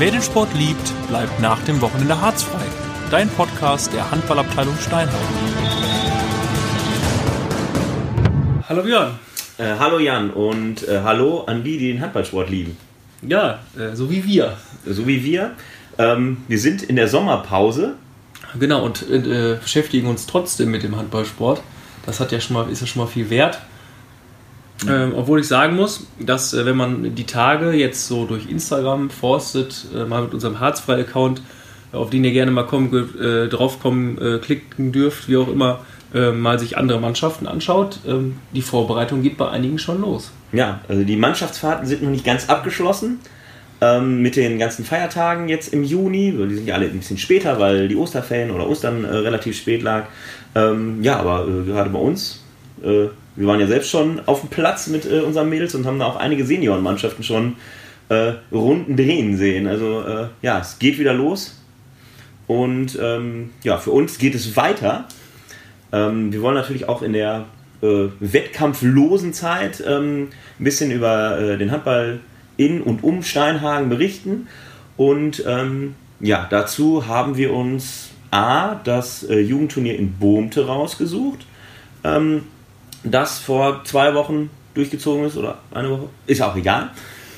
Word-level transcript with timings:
Wer 0.00 0.12
den 0.12 0.22
Sport 0.22 0.54
liebt, 0.54 0.94
bleibt 1.08 1.40
nach 1.40 1.62
dem 1.64 1.82
Wochenende 1.82 2.18
harzfrei. 2.18 2.64
Dein 3.10 3.28
Podcast 3.28 3.92
der 3.92 4.10
Handballabteilung 4.10 4.74
Steinheim. 4.78 5.14
Hallo 8.66 8.82
Björn. 8.82 9.18
Äh, 9.58 9.74
hallo 9.78 9.98
Jan 9.98 10.30
und 10.30 10.88
äh, 10.88 11.02
hallo 11.04 11.42
an 11.42 11.64
die, 11.64 11.76
die 11.76 11.92
den 11.92 12.00
Handballsport 12.00 12.48
lieben. 12.48 12.78
Ja, 13.20 13.58
äh, 13.78 13.94
so 13.94 14.10
wie 14.10 14.24
wir. 14.24 14.56
So 14.86 15.06
wie 15.06 15.22
wir. 15.22 15.50
Ähm, 15.98 16.38
wir 16.48 16.58
sind 16.58 16.82
in 16.82 16.96
der 16.96 17.08
Sommerpause. 17.08 17.96
Genau, 18.58 18.82
und 18.82 19.02
äh, 19.10 19.58
beschäftigen 19.60 20.06
uns 20.06 20.24
trotzdem 20.24 20.70
mit 20.70 20.82
dem 20.82 20.96
Handballsport. 20.96 21.60
Das 22.06 22.20
hat 22.20 22.32
ja 22.32 22.40
schon 22.40 22.54
mal, 22.54 22.70
ist 22.70 22.80
ja 22.80 22.86
schon 22.86 23.02
mal 23.02 23.06
viel 23.06 23.28
wert. 23.28 23.60
Ähm, 24.88 25.12
obwohl 25.14 25.40
ich 25.40 25.48
sagen 25.48 25.76
muss, 25.76 26.06
dass 26.18 26.54
äh, 26.54 26.64
wenn 26.64 26.76
man 26.76 27.14
die 27.14 27.26
Tage 27.26 27.72
jetzt 27.72 28.06
so 28.06 28.24
durch 28.24 28.48
Instagram 28.48 29.10
forstet, 29.10 29.86
äh, 29.94 30.04
mal 30.04 30.22
mit 30.22 30.32
unserem 30.32 30.60
Harzfrei-Account, 30.60 31.42
auf 31.92 32.10
den 32.10 32.24
ihr 32.24 32.32
gerne 32.32 32.50
mal 32.50 32.66
kommen, 32.66 32.92
äh, 33.20 33.48
draufkommen, 33.48 34.18
äh, 34.18 34.38
klicken 34.38 34.92
dürft, 34.92 35.28
wie 35.28 35.36
auch 35.36 35.48
immer, 35.48 35.80
äh, 36.14 36.32
mal 36.32 36.58
sich 36.58 36.78
andere 36.78 37.00
Mannschaften 37.00 37.46
anschaut, 37.46 38.00
ähm, 38.06 38.36
die 38.54 38.62
Vorbereitung 38.62 39.22
geht 39.22 39.36
bei 39.36 39.48
einigen 39.48 39.78
schon 39.78 40.00
los. 40.00 40.32
Ja, 40.52 40.80
also 40.88 41.04
die 41.04 41.16
Mannschaftsfahrten 41.16 41.86
sind 41.86 42.02
noch 42.02 42.10
nicht 42.10 42.24
ganz 42.24 42.48
abgeschlossen. 42.48 43.20
Ähm, 43.82 44.20
mit 44.20 44.36
den 44.36 44.58
ganzen 44.58 44.84
Feiertagen 44.84 45.48
jetzt 45.48 45.72
im 45.72 45.84
Juni, 45.84 46.32
die 46.32 46.54
sind 46.54 46.66
ja 46.66 46.74
alle 46.74 46.86
ein 46.86 46.98
bisschen 46.98 47.16
später, 47.16 47.58
weil 47.58 47.88
die 47.88 47.96
Osterferien 47.96 48.50
oder 48.50 48.68
Ostern 48.68 49.04
äh, 49.04 49.08
relativ 49.08 49.56
spät 49.56 49.82
lag. 49.82 50.04
Ähm, 50.54 51.02
ja, 51.02 51.18
aber 51.18 51.46
gerade 51.46 51.88
bei 51.88 51.98
uns 51.98 52.42
wir 53.40 53.46
waren 53.46 53.58
ja 53.58 53.66
selbst 53.66 53.88
schon 53.88 54.20
auf 54.26 54.40
dem 54.40 54.50
Platz 54.50 54.86
mit 54.88 55.10
äh, 55.10 55.20
unseren 55.20 55.48
Mädels 55.48 55.74
und 55.74 55.86
haben 55.86 55.98
da 55.98 56.04
auch 56.04 56.16
einige 56.16 56.44
Seniorenmannschaften 56.44 57.24
schon 57.24 57.56
äh, 58.10 58.34
Runden 58.52 58.96
drehen 58.96 59.38
sehen. 59.38 59.66
Also 59.66 60.02
äh, 60.02 60.26
ja, 60.42 60.58
es 60.58 60.78
geht 60.78 60.98
wieder 60.98 61.14
los. 61.14 61.58
Und 62.46 62.98
ähm, 63.00 63.48
ja, 63.62 63.78
für 63.78 63.92
uns 63.92 64.18
geht 64.18 64.34
es 64.34 64.56
weiter. 64.56 65.08
Ähm, 65.90 66.30
wir 66.34 66.42
wollen 66.42 66.54
natürlich 66.54 66.86
auch 66.86 67.00
in 67.00 67.14
der 67.14 67.46
äh, 67.80 68.08
wettkampflosen 68.20 69.32
Zeit 69.32 69.82
ähm, 69.86 70.28
ein 70.58 70.64
bisschen 70.64 70.90
über 70.90 71.40
äh, 71.40 71.56
den 71.56 71.70
Handball 71.70 72.20
in 72.58 72.82
und 72.82 73.02
um 73.02 73.22
Steinhagen 73.22 73.88
berichten. 73.88 74.48
Und 74.98 75.42
ähm, 75.46 75.94
ja, 76.20 76.46
dazu 76.50 77.06
haben 77.06 77.38
wir 77.38 77.54
uns 77.54 78.10
A, 78.30 78.74
das 78.74 79.22
äh, 79.22 79.40
Jugendturnier 79.40 79.98
in 79.98 80.12
Bohmte 80.12 80.66
rausgesucht. 80.66 81.46
Das 83.02 83.38
vor 83.38 83.82
zwei 83.84 84.14
Wochen 84.14 84.50
durchgezogen 84.74 85.24
ist 85.24 85.36
oder 85.36 85.58
eine 85.72 85.90
Woche, 85.90 86.08
ist 86.26 86.42
auch 86.42 86.56
egal. 86.56 86.90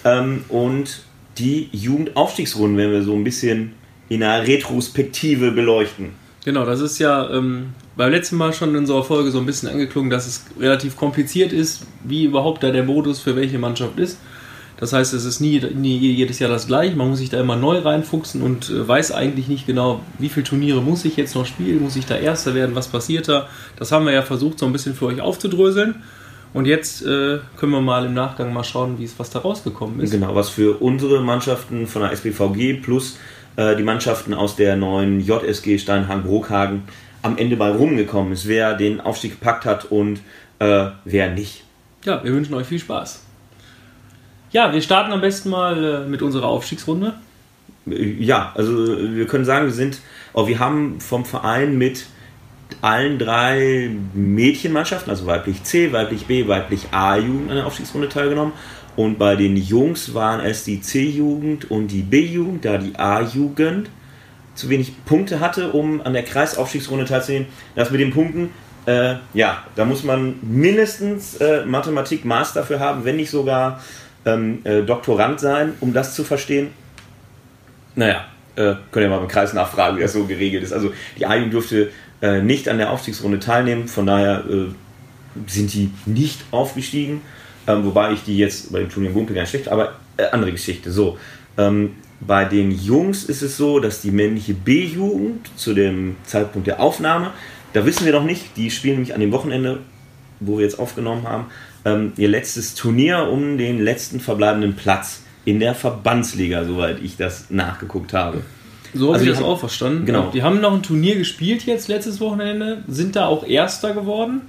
Ähm, 0.05 0.45
und 0.49 1.03
die 1.39 1.69
Jugendaufstiegsrunden 1.73 2.77
werden 2.77 2.93
wir 2.93 3.03
so 3.03 3.15
ein 3.15 3.25
bisschen 3.25 3.75
in 4.09 4.23
einer 4.23 4.47
Retrospektive 4.47 5.53
beleuchten. 5.53 6.11
Genau, 6.45 6.65
das 6.67 6.81
ist 6.81 6.99
ja 6.99 7.31
ähm, 7.31 7.73
beim 7.97 8.11
letzten 8.11 8.37
Mal 8.37 8.53
schon 8.53 8.71
in 8.71 8.77
unserer 8.77 9.05
Folge 9.05 9.31
so 9.31 9.39
ein 9.39 9.47
bisschen 9.47 9.69
angeklungen, 9.69 10.11
dass 10.11 10.27
es 10.27 10.45
relativ 10.59 10.97
kompliziert 10.97 11.53
ist, 11.53 11.87
wie 12.03 12.25
überhaupt 12.25 12.63
da 12.63 12.71
der 12.71 12.83
Modus 12.83 13.21
für 13.21 13.37
welche 13.37 13.59
Mannschaft 13.59 13.99
ist. 13.99 14.19
Das 14.83 14.93
heißt, 14.93 15.15
es 15.15 15.25
ist 15.25 15.39
nie, 15.39 15.61
nie 15.61 15.97
jedes 15.97 16.41
Jahr 16.41 16.51
das 16.51 16.67
gleiche. 16.67 16.97
Man 16.97 17.09
muss 17.09 17.21
sich 17.21 17.31
da 17.31 17.39
immer 17.39 17.55
neu 17.55 17.79
reinfuchsen 17.79 18.43
und 18.43 18.69
äh, 18.69 18.89
weiß 18.89 19.13
eigentlich 19.13 19.47
nicht 19.47 19.65
genau, 19.65 20.01
wie 20.19 20.29
viele 20.29 20.43
Turniere 20.43 20.83
muss 20.83 21.05
ich 21.05 21.17
jetzt 21.17 21.37
noch 21.37 21.47
spielen, 21.47 21.81
muss 21.83 21.95
ich 21.95 22.05
da 22.05 22.17
Erster 22.17 22.57
werden, 22.57 22.75
was 22.75 22.89
passiert 22.89 23.29
da. 23.29 23.49
Das 23.77 23.93
haben 23.93 24.07
wir 24.07 24.13
ja 24.13 24.23
versucht, 24.23 24.59
so 24.59 24.67
ein 24.67 24.73
bisschen 24.73 24.97
für 24.97 25.07
euch 25.07 25.21
aufzudröseln. 25.21 26.03
Und 26.53 26.67
jetzt 26.67 27.03
äh, 27.03 27.39
können 27.57 27.71
wir 27.71 27.81
mal 27.81 28.05
im 28.07 28.13
Nachgang 28.13 28.53
mal 28.53 28.65
schauen, 28.65 28.99
wie 28.99 29.05
es 29.05 29.17
was 29.19 29.31
da 29.31 29.39
rausgekommen 29.39 30.01
ist. 30.01 30.11
Genau, 30.11 30.35
was 30.35 30.49
für 30.49 30.83
unsere 30.83 31.23
Mannschaften 31.23 31.87
von 31.87 32.03
der 32.03 32.11
SBVG 32.11 32.83
plus 32.83 33.19
äh, 33.55 33.77
die 33.77 33.85
Mannschaften 33.85 34.35
aus 34.35 34.57
der 34.57 34.75
neuen 34.75 35.21
JSG 35.21 35.79
Steinhagen-Brokhagen 35.79 36.83
am 37.23 37.39
Ende 37.39 37.57
bei 37.57 37.71
rumgekommen 37.71 38.33
ist. 38.33 38.49
Wer 38.49 38.75
den 38.75 39.01
Aufstieg 39.01 39.39
gepackt 39.39 39.65
hat 39.65 39.85
und 39.85 40.19
äh, 40.59 40.87
wer 41.05 41.31
nicht. 41.31 41.63
Ja, 42.05 42.25
wir 42.25 42.33
wünschen 42.33 42.55
euch 42.55 42.67
viel 42.67 42.81
Spaß. 42.81 43.21
Ja, 44.53 44.73
wir 44.73 44.83
starten 44.83 45.13
am 45.13 45.23
besten 45.23 45.49
mal 45.49 45.85
äh, 45.85 46.09
mit 46.09 46.21
unserer 46.21 46.47
Aufstiegsrunde. 46.47 47.15
Ja, 47.87 48.53
also 48.55 48.73
wir 49.15 49.27
können 49.27 49.47
sagen, 49.47 49.67
wir 49.67 49.73
sind, 49.73 49.99
oh, 50.35 50.47
wir 50.47 50.59
haben 50.59 51.01
vom 51.01 51.25
Verein 51.25 51.79
mit 51.79 52.07
allen 52.81 53.19
drei 53.19 53.91
Mädchenmannschaften, 54.15 55.11
also 55.11 55.27
weiblich 55.27 55.65
C, 55.65 55.93
weiblich 55.93 56.27
B, 56.27 56.47
weiblich 56.47 56.89
A-Jugend 56.91 57.51
an 57.51 57.57
der 57.57 57.67
Aufstiegsrunde 57.67 58.09
teilgenommen. 58.09 58.53
Und 58.95 59.19
bei 59.19 59.37
den 59.37 59.57
Jungs 59.57 60.13
waren 60.13 60.41
es 60.41 60.65
die 60.65 60.83
C-Jugend 60.83 61.71
und 61.71 61.89
die 61.89 62.03
B-Jugend, 62.03 62.65
da 62.65 62.77
die 62.77 62.95
A-Jugend 62.97 63.89
zu 64.55 64.69
wenig 64.69 64.93
Punkte 65.07 65.41
hatte, 65.41 65.73
um 65.73 66.03
an 66.03 66.13
der 66.13 66.25
Kreisaufstiegsrunde 66.25 67.07
teilzunehmen. 67.07 67.49
Das 67.75 67.91
mit 67.91 68.01
den 68.01 68.13
Punkten, 68.13 68.51
äh, 68.85 69.15
ja, 69.33 69.65
da 69.77 69.87
muss 69.87 70.05
man 70.05 70.35
mindestens 70.43 71.37
äh, 71.37 71.65
Mathematik 71.65 72.27
Master 72.27 72.65
für 72.65 72.81
haben, 72.81 73.05
wenn 73.05 73.17
nicht 73.17 73.31
sogar 73.31 73.81
ähm, 74.25 74.61
äh, 74.65 74.83
Doktorand 74.83 75.41
sein, 75.41 75.75
um 75.81 75.93
das 75.93 76.15
zu 76.15 76.25
verstehen. 76.25 76.69
Naja, 77.95 78.25
äh, 78.57 78.75
könnt 78.91 79.05
ihr 79.05 79.09
mal 79.09 79.21
im 79.21 79.29
Kreis 79.29 79.53
nachfragen, 79.53 79.97
wie 79.97 80.03
das 80.03 80.13
so 80.13 80.25
geregelt 80.25 80.63
ist. 80.63 80.73
Also 80.73 80.93
die 81.19 81.27
A-Jugend 81.27 81.55
durfte 81.55 81.91
äh, 82.21 82.41
nicht 82.41 82.69
an 82.69 82.79
der 82.79 82.91
Aufstiegsrunde 82.91 83.39
teilnehmen, 83.39 83.89
von 83.89 84.07
daher 84.07 84.45
äh, 84.49 84.67
sind 85.47 85.73
die 85.73 85.91
nicht 86.07 86.41
aufgestiegen. 86.51 87.23
Ähm, 87.67 87.85
wobei 87.85 88.13
ich 88.13 88.25
die 88.25 88.39
jetzt 88.39 88.73
bei 88.73 88.81
dem 88.81 88.91
Turnier 88.91 89.13
gar 89.13 89.43
nicht 89.43 89.51
schlecht, 89.51 89.69
aber 89.69 89.95
äh, 90.17 90.25
andere 90.33 90.53
Geschichte. 90.53 90.91
So, 90.91 91.19
ähm, 91.57 91.95
bei 92.21 92.45
den 92.45 92.71
Jungs 92.71 93.25
ist 93.25 93.43
es 93.43 93.57
so, 93.57 93.81
dass 93.81 94.01
die 94.01 94.11
männliche 94.11 94.55
B-Jugend 94.55 95.51
zu 95.57 95.75
dem 95.75 96.17
Zeitpunkt 96.25 96.67
der 96.67 96.81
Aufnahme, 96.81 97.31
da 97.73 97.85
wissen 97.87 98.05
wir 98.05 98.13
noch 98.13 98.25
nicht, 98.25 98.57
die 98.57 98.71
spielen 98.71 98.95
nämlich 98.95 99.15
an 99.15 99.21
dem 99.21 99.33
Wochenende, 99.33 99.79
wo 100.45 100.59
wir 100.59 100.65
jetzt 100.65 100.79
aufgenommen 100.79 101.27
haben, 101.27 101.47
ähm, 101.85 102.13
ihr 102.17 102.29
letztes 102.29 102.75
Turnier 102.75 103.29
um 103.31 103.59
den 103.59 103.83
letzten 103.83 104.21
verbleibenden 104.21 104.75
Platz 104.75 105.23
in 105.45 105.61
der 105.61 105.75
Verbandsliga, 105.75 106.65
soweit 106.65 107.03
ich 107.03 107.17
das 107.17 107.51
nachgeguckt 107.51 108.13
habe. 108.13 108.43
So 108.95 109.07
habe 109.07 109.15
also 109.15 109.25
ich 109.25 109.31
das 109.31 109.41
haben, 109.41 109.47
auch 109.47 109.59
verstanden. 109.59 110.07
Genau. 110.07 110.31
Die 110.31 110.43
haben 110.43 110.61
noch 110.61 110.73
ein 110.73 110.83
Turnier 110.83 111.17
gespielt 111.17 111.65
jetzt 111.65 111.89
letztes 111.89 112.21
Wochenende, 112.21 112.85
sind 112.89 113.17
da 113.17 113.27
auch 113.27 113.47
Erster 113.47 113.95
geworden. 113.95 114.43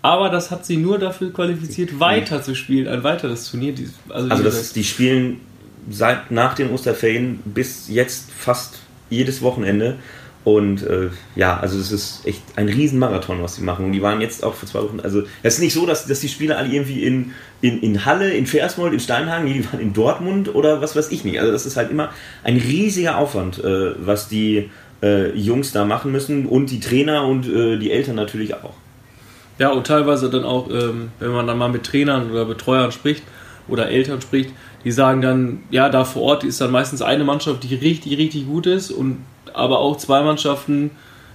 Aber 0.00 0.28
das 0.28 0.50
hat 0.50 0.66
sie 0.66 0.76
nur 0.76 0.98
dafür 0.98 1.32
qualifiziert, 1.32 1.98
weiter 1.98 2.42
zu 2.42 2.54
spielen, 2.54 2.88
ein 2.88 3.02
weiteres 3.02 3.50
Turnier. 3.50 3.72
Also, 4.10 4.28
also 4.28 4.42
das, 4.42 4.74
die 4.74 4.84
spielen 4.84 5.40
seit 5.88 6.30
nach 6.30 6.54
den 6.54 6.70
Osterferien 6.70 7.40
bis 7.44 7.88
jetzt 7.88 8.30
fast 8.30 8.80
jedes 9.08 9.40
Wochenende 9.40 9.96
und 10.44 10.82
äh, 10.82 11.08
ja, 11.36 11.58
also 11.58 11.78
es 11.78 11.90
ist 11.90 12.26
echt 12.26 12.42
ein 12.56 12.68
Riesenmarathon, 12.68 13.42
was 13.42 13.56
sie 13.56 13.62
machen. 13.62 13.86
Und 13.86 13.92
die 13.92 14.02
waren 14.02 14.20
jetzt 14.20 14.44
auch 14.44 14.52
vor 14.52 14.68
zwei 14.68 14.80
Wochen. 14.80 15.00
Also 15.00 15.22
es 15.42 15.54
ist 15.54 15.60
nicht 15.60 15.72
so, 15.72 15.86
dass, 15.86 16.06
dass 16.06 16.20
die 16.20 16.28
Spieler 16.28 16.58
alle 16.58 16.68
irgendwie 16.68 17.02
in, 17.02 17.32
in, 17.62 17.80
in 17.80 18.04
Halle, 18.04 18.30
in 18.30 18.46
Versmold, 18.46 18.92
in 18.92 19.00
Steinhagen, 19.00 19.46
die 19.46 19.64
waren 19.64 19.80
in 19.80 19.94
Dortmund 19.94 20.54
oder 20.54 20.82
was 20.82 20.94
weiß 20.94 21.10
ich 21.12 21.24
nicht. 21.24 21.40
Also 21.40 21.50
das 21.50 21.64
ist 21.64 21.78
halt 21.78 21.90
immer 21.90 22.10
ein 22.42 22.58
riesiger 22.58 23.16
Aufwand, 23.16 23.64
äh, 23.64 23.94
was 24.04 24.28
die 24.28 24.68
äh, 25.02 25.30
Jungs 25.34 25.72
da 25.72 25.86
machen 25.86 26.12
müssen 26.12 26.44
und 26.44 26.70
die 26.70 26.80
Trainer 26.80 27.26
und 27.26 27.48
äh, 27.48 27.78
die 27.78 27.90
Eltern 27.90 28.16
natürlich 28.16 28.54
auch. 28.54 28.74
Ja, 29.58 29.70
und 29.70 29.86
teilweise 29.86 30.28
dann 30.28 30.44
auch, 30.44 30.68
ähm, 30.68 31.10
wenn 31.20 31.30
man 31.30 31.46
dann 31.46 31.56
mal 31.56 31.70
mit 31.70 31.84
Trainern 31.84 32.30
oder 32.30 32.44
Betreuern 32.44 32.92
spricht 32.92 33.22
oder 33.66 33.88
Eltern 33.88 34.20
spricht, 34.20 34.50
die 34.84 34.92
sagen 34.92 35.22
dann, 35.22 35.62
ja, 35.70 35.88
da 35.88 36.04
vor 36.04 36.22
Ort 36.22 36.44
ist 36.44 36.60
dann 36.60 36.70
meistens 36.70 37.00
eine 37.00 37.24
Mannschaft, 37.24 37.62
die 37.62 37.74
richtig, 37.74 38.18
richtig 38.18 38.46
gut 38.46 38.66
ist 38.66 38.90
und 38.90 39.24
aber 39.54 39.78
auch 39.78 39.96
zwei 39.96 40.22
Mannschaften, 40.22 40.90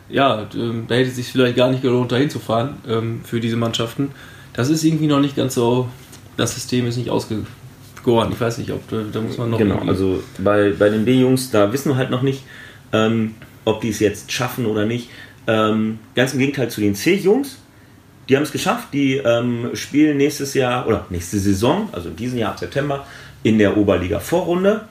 ja, 0.10 0.48
ähm, 0.54 0.86
da 0.88 0.96
hätte 0.96 1.10
es 1.10 1.16
sich 1.16 1.32
vielleicht 1.32 1.56
gar 1.56 1.70
nicht 1.70 1.82
gelohnt, 1.82 2.12
dahin 2.12 2.30
zu 2.30 2.40
fahren 2.40 2.78
ähm, 2.88 3.22
für 3.24 3.40
diese 3.40 3.56
Mannschaften. 3.56 4.12
Das 4.54 4.70
ist 4.70 4.84
irgendwie 4.84 5.08
noch 5.08 5.20
nicht 5.20 5.36
ganz 5.36 5.56
so, 5.56 5.88
das 6.38 6.56
System 6.56 6.88
ist 6.88 6.98
nicht 6.98 7.10
ausgegoren. 7.10 8.30
Ich 8.32 8.40
weiß 8.40 8.58
nicht, 8.58 8.72
ob 8.72 8.88
da, 8.90 9.22
muss 9.22 9.38
man 9.38 9.52
noch. 9.52 9.58
Genau, 9.58 9.80
also 9.88 10.24
bei, 10.40 10.74
bei 10.78 10.90
den 10.90 11.06
B-Jungs, 11.06 11.52
da 11.52 11.72
wissen 11.72 11.90
wir 11.90 11.96
halt 11.96 12.10
noch 12.10 12.22
nicht, 12.22 12.44
ähm, 12.92 13.36
ob 13.66 13.82
die 13.82 13.90
es 13.90 14.00
jetzt 14.00 14.32
schaffen 14.32 14.66
oder 14.66 14.86
nicht. 14.86 15.10
Ähm, 15.48 16.00
ganz 16.16 16.34
im 16.34 16.40
Gegenteil 16.40 16.70
zu 16.70 16.82
den 16.82 16.96
C-Jungs. 16.96 17.58
Die 18.28 18.36
haben 18.36 18.44
es 18.44 18.52
geschafft, 18.52 18.90
die 18.94 19.18
ähm, 19.18 19.72
spielen 19.74 20.18
nächstes 20.18 20.54
Jahr 20.54 20.88
oder 20.88 21.06
nächste 21.10 21.40
Saison, 21.40 21.90
also 21.92 22.10
in 22.10 22.16
diesem 22.16 22.38
Jahr 22.38 22.52
ab 22.52 22.60
September, 22.60 23.06
in 23.42 23.58
der 23.58 23.76
Oberliga-Vorrunde. 23.76 24.82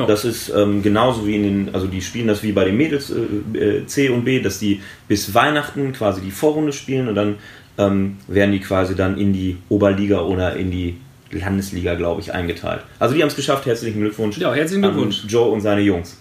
Ja. 0.00 0.06
Das 0.06 0.24
ist 0.24 0.50
ähm, 0.50 0.82
genauso 0.82 1.26
wie 1.26 1.36
in 1.36 1.42
den, 1.42 1.74
also 1.74 1.86
die 1.86 2.00
spielen 2.00 2.26
das 2.26 2.42
wie 2.42 2.52
bei 2.52 2.64
den 2.64 2.76
Mädels 2.76 3.10
äh, 3.10 3.58
äh 3.58 3.86
C 3.86 4.08
und 4.08 4.24
B, 4.24 4.40
dass 4.40 4.58
die 4.58 4.80
bis 5.08 5.34
Weihnachten 5.34 5.92
quasi 5.92 6.20
die 6.20 6.30
Vorrunde 6.30 6.72
spielen 6.72 7.08
und 7.08 7.14
dann 7.14 7.36
ähm, 7.78 8.16
werden 8.28 8.52
die 8.52 8.60
quasi 8.60 8.94
dann 8.94 9.18
in 9.18 9.32
die 9.32 9.58
Oberliga 9.68 10.20
oder 10.20 10.56
in 10.56 10.70
die 10.70 10.96
Landesliga, 11.30 11.94
glaube 11.94 12.20
ich, 12.20 12.32
eingeteilt. 12.32 12.82
Also 12.98 13.14
die 13.14 13.22
haben 13.22 13.28
es 13.28 13.36
geschafft, 13.36 13.66
herzlichen 13.66 14.00
Glückwunsch. 14.00 14.38
Ja, 14.38 14.52
herzlichen 14.52 14.82
Glückwunsch. 14.82 15.24
Joe 15.28 15.50
und 15.50 15.60
seine 15.60 15.80
Jungs. 15.80 16.18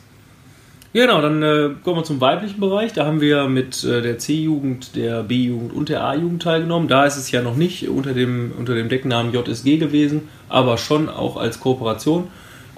Genau, 0.91 1.21
dann 1.21 1.43
äh, 1.43 1.69
kommen 1.83 1.97
wir 1.97 2.03
zum 2.03 2.19
weiblichen 2.19 2.59
Bereich. 2.59 2.93
Da 2.93 3.05
haben 3.05 3.21
wir 3.21 3.47
mit 3.47 3.83
äh, 3.83 4.01
der 4.01 4.17
C-Jugend, 4.17 4.95
der 4.95 5.21
B-Jugend 5.21 5.71
und 5.71 5.89
der 5.89 6.03
A-Jugend 6.03 6.41
teilgenommen. 6.41 6.87
Da 6.87 7.05
ist 7.05 7.15
es 7.15 7.29
ja 7.29 7.43
noch 7.43 7.55
nicht 7.55 7.87
unter 7.89 8.13
dem, 8.13 8.51
unter 8.57 8.73
dem 8.73 8.89
Decknamen 8.89 9.31
JSG 9.31 9.77
gewesen, 9.77 10.29
aber 10.47 10.79
schon 10.79 11.07
auch 11.07 11.37
als 11.37 11.59
Kooperation 11.59 12.29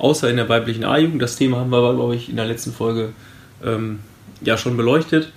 außer 0.01 0.29
in 0.29 0.35
der 0.37 0.49
weiblichen 0.49 0.83
A-Jugend. 0.83 1.21
Das 1.21 1.35
Thema 1.35 1.57
haben 1.57 1.69
wir 1.69 1.77
aber, 1.77 1.93
glaube 1.95 2.15
ich, 2.15 2.29
in 2.29 2.35
der 2.35 2.45
letzten 2.45 2.73
Folge 2.73 3.09
ähm, 3.63 3.99
ja 4.41 4.57
schon 4.57 4.75
beleuchtet. 4.75 5.31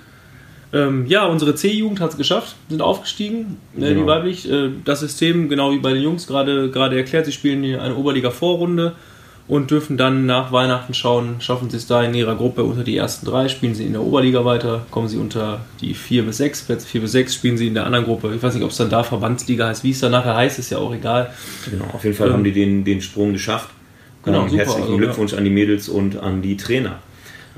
Ähm, 0.72 1.06
ja, 1.06 1.26
unsere 1.26 1.54
C-Jugend 1.54 2.00
hat 2.00 2.10
es 2.12 2.16
geschafft, 2.16 2.56
sind 2.68 2.82
aufgestiegen, 2.82 3.58
äh, 3.76 3.80
Genau. 3.80 4.00
die 4.00 4.06
weiblich. 4.06 4.50
Äh, 4.50 4.70
das 4.84 5.00
System, 5.00 5.48
genau 5.48 5.70
wie 5.70 5.78
bei 5.78 5.92
den 5.92 6.02
Jungs 6.02 6.26
gerade 6.26 6.70
gerade 6.70 6.96
erklärt, 6.96 7.26
sie 7.26 7.32
spielen 7.32 7.62
hier 7.62 7.80
eine 7.80 7.94
Oberliga-Vorrunde 7.94 8.94
und 9.46 9.70
dürfen 9.70 9.96
dann 9.98 10.24
nach 10.26 10.50
Weihnachten 10.50 10.94
schauen, 10.94 11.36
schaffen 11.40 11.68
sie 11.70 11.76
es 11.76 11.86
da 11.86 12.02
in 12.02 12.14
ihrer 12.14 12.34
Gruppe 12.34 12.64
unter 12.64 12.82
die 12.82 12.96
ersten 12.96 13.26
drei, 13.26 13.48
spielen 13.48 13.74
sie 13.74 13.84
in 13.84 13.92
der 13.92 14.00
Oberliga 14.02 14.44
weiter, 14.46 14.86
kommen 14.90 15.06
sie 15.06 15.18
unter 15.18 15.60
die 15.82 15.92
vier 15.94 16.22
bis 16.24 16.38
sechs, 16.38 16.62
Plätze 16.62 16.86
vier 16.88 17.02
bis 17.02 17.12
sechs, 17.12 17.34
spielen 17.34 17.56
sie 17.58 17.68
in 17.68 17.74
der 17.74 17.84
anderen 17.86 18.06
Gruppe. 18.06 18.32
Ich 18.34 18.42
weiß 18.42 18.54
nicht, 18.54 18.64
ob 18.64 18.70
es 18.70 18.78
dann 18.78 18.88
da 18.90 19.02
Verbandsliga 19.04 19.68
heißt, 19.68 19.84
wie 19.84 19.90
es 19.90 20.00
dann 20.00 20.12
nachher 20.12 20.34
heißt, 20.34 20.58
ist 20.58 20.70
ja 20.70 20.78
auch 20.78 20.92
egal. 20.94 21.30
Genau, 21.70 21.84
auf 21.92 22.02
jeden 22.02 22.16
Fall 22.16 22.28
Ähm, 22.28 22.32
haben 22.32 22.44
die 22.44 22.52
den, 22.52 22.84
den 22.84 23.00
Sprung 23.02 23.32
geschafft. 23.34 23.68
Genau, 24.24 24.42
Ähm, 24.42 24.48
super, 24.48 24.62
Herzlichen 24.62 24.82
also, 24.82 24.96
Glückwunsch 24.96 25.34
an 25.34 25.44
die 25.44 25.50
Mädels 25.50 25.88
und 25.88 26.18
an 26.18 26.42
die 26.42 26.56
Trainer. 26.56 26.98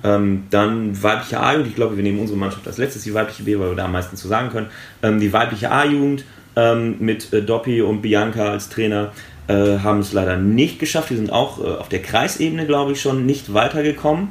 Ähm, 0.05 0.45
dann 0.51 1.03
weibliche 1.03 1.41
A-Jugend, 1.41 1.69
ich 1.69 1.75
glaube, 1.75 1.97
wir 1.97 2.03
nehmen 2.03 2.19
unsere 2.19 2.39
Mannschaft 2.39 2.67
als 2.67 2.79
letztes, 2.79 3.03
die 3.03 3.15
weibliche 3.15 3.45
B, 3.45 3.59
weil 3.59 3.71
wir 3.71 3.77
da 3.77 3.87
am 3.87 3.93
meisten 3.93 4.17
zu 4.17 4.29
sagen 4.29 4.51
können. 4.51 4.69
Ähm, 5.03 5.21
die 5.21 5.33
weibliche 5.33 5.71
A-Jugend 5.71 6.25
ähm, 6.55 6.97
mit 7.01 7.33
äh, 7.33 7.43
Doppi 7.43 7.83
und 7.83 8.03
Bianca 8.03 8.51
als 8.51 8.69
Trainer 8.69 9.13
äh, 9.49 9.79
haben 9.79 10.01
es 10.01 10.13
leider 10.13 10.37
nicht 10.37 10.79
geschafft. 10.79 11.11
Die 11.11 11.17
sind 11.17 11.33
auch 11.33 11.61
äh, 11.61 11.69
auf 11.69 11.89
der 11.89 12.03
Kreisebene, 12.03 12.67
glaube 12.67 12.93
ich, 12.93 13.01
schon 13.01 13.27
nicht 13.27 13.55
weitergekommen. 13.55 14.29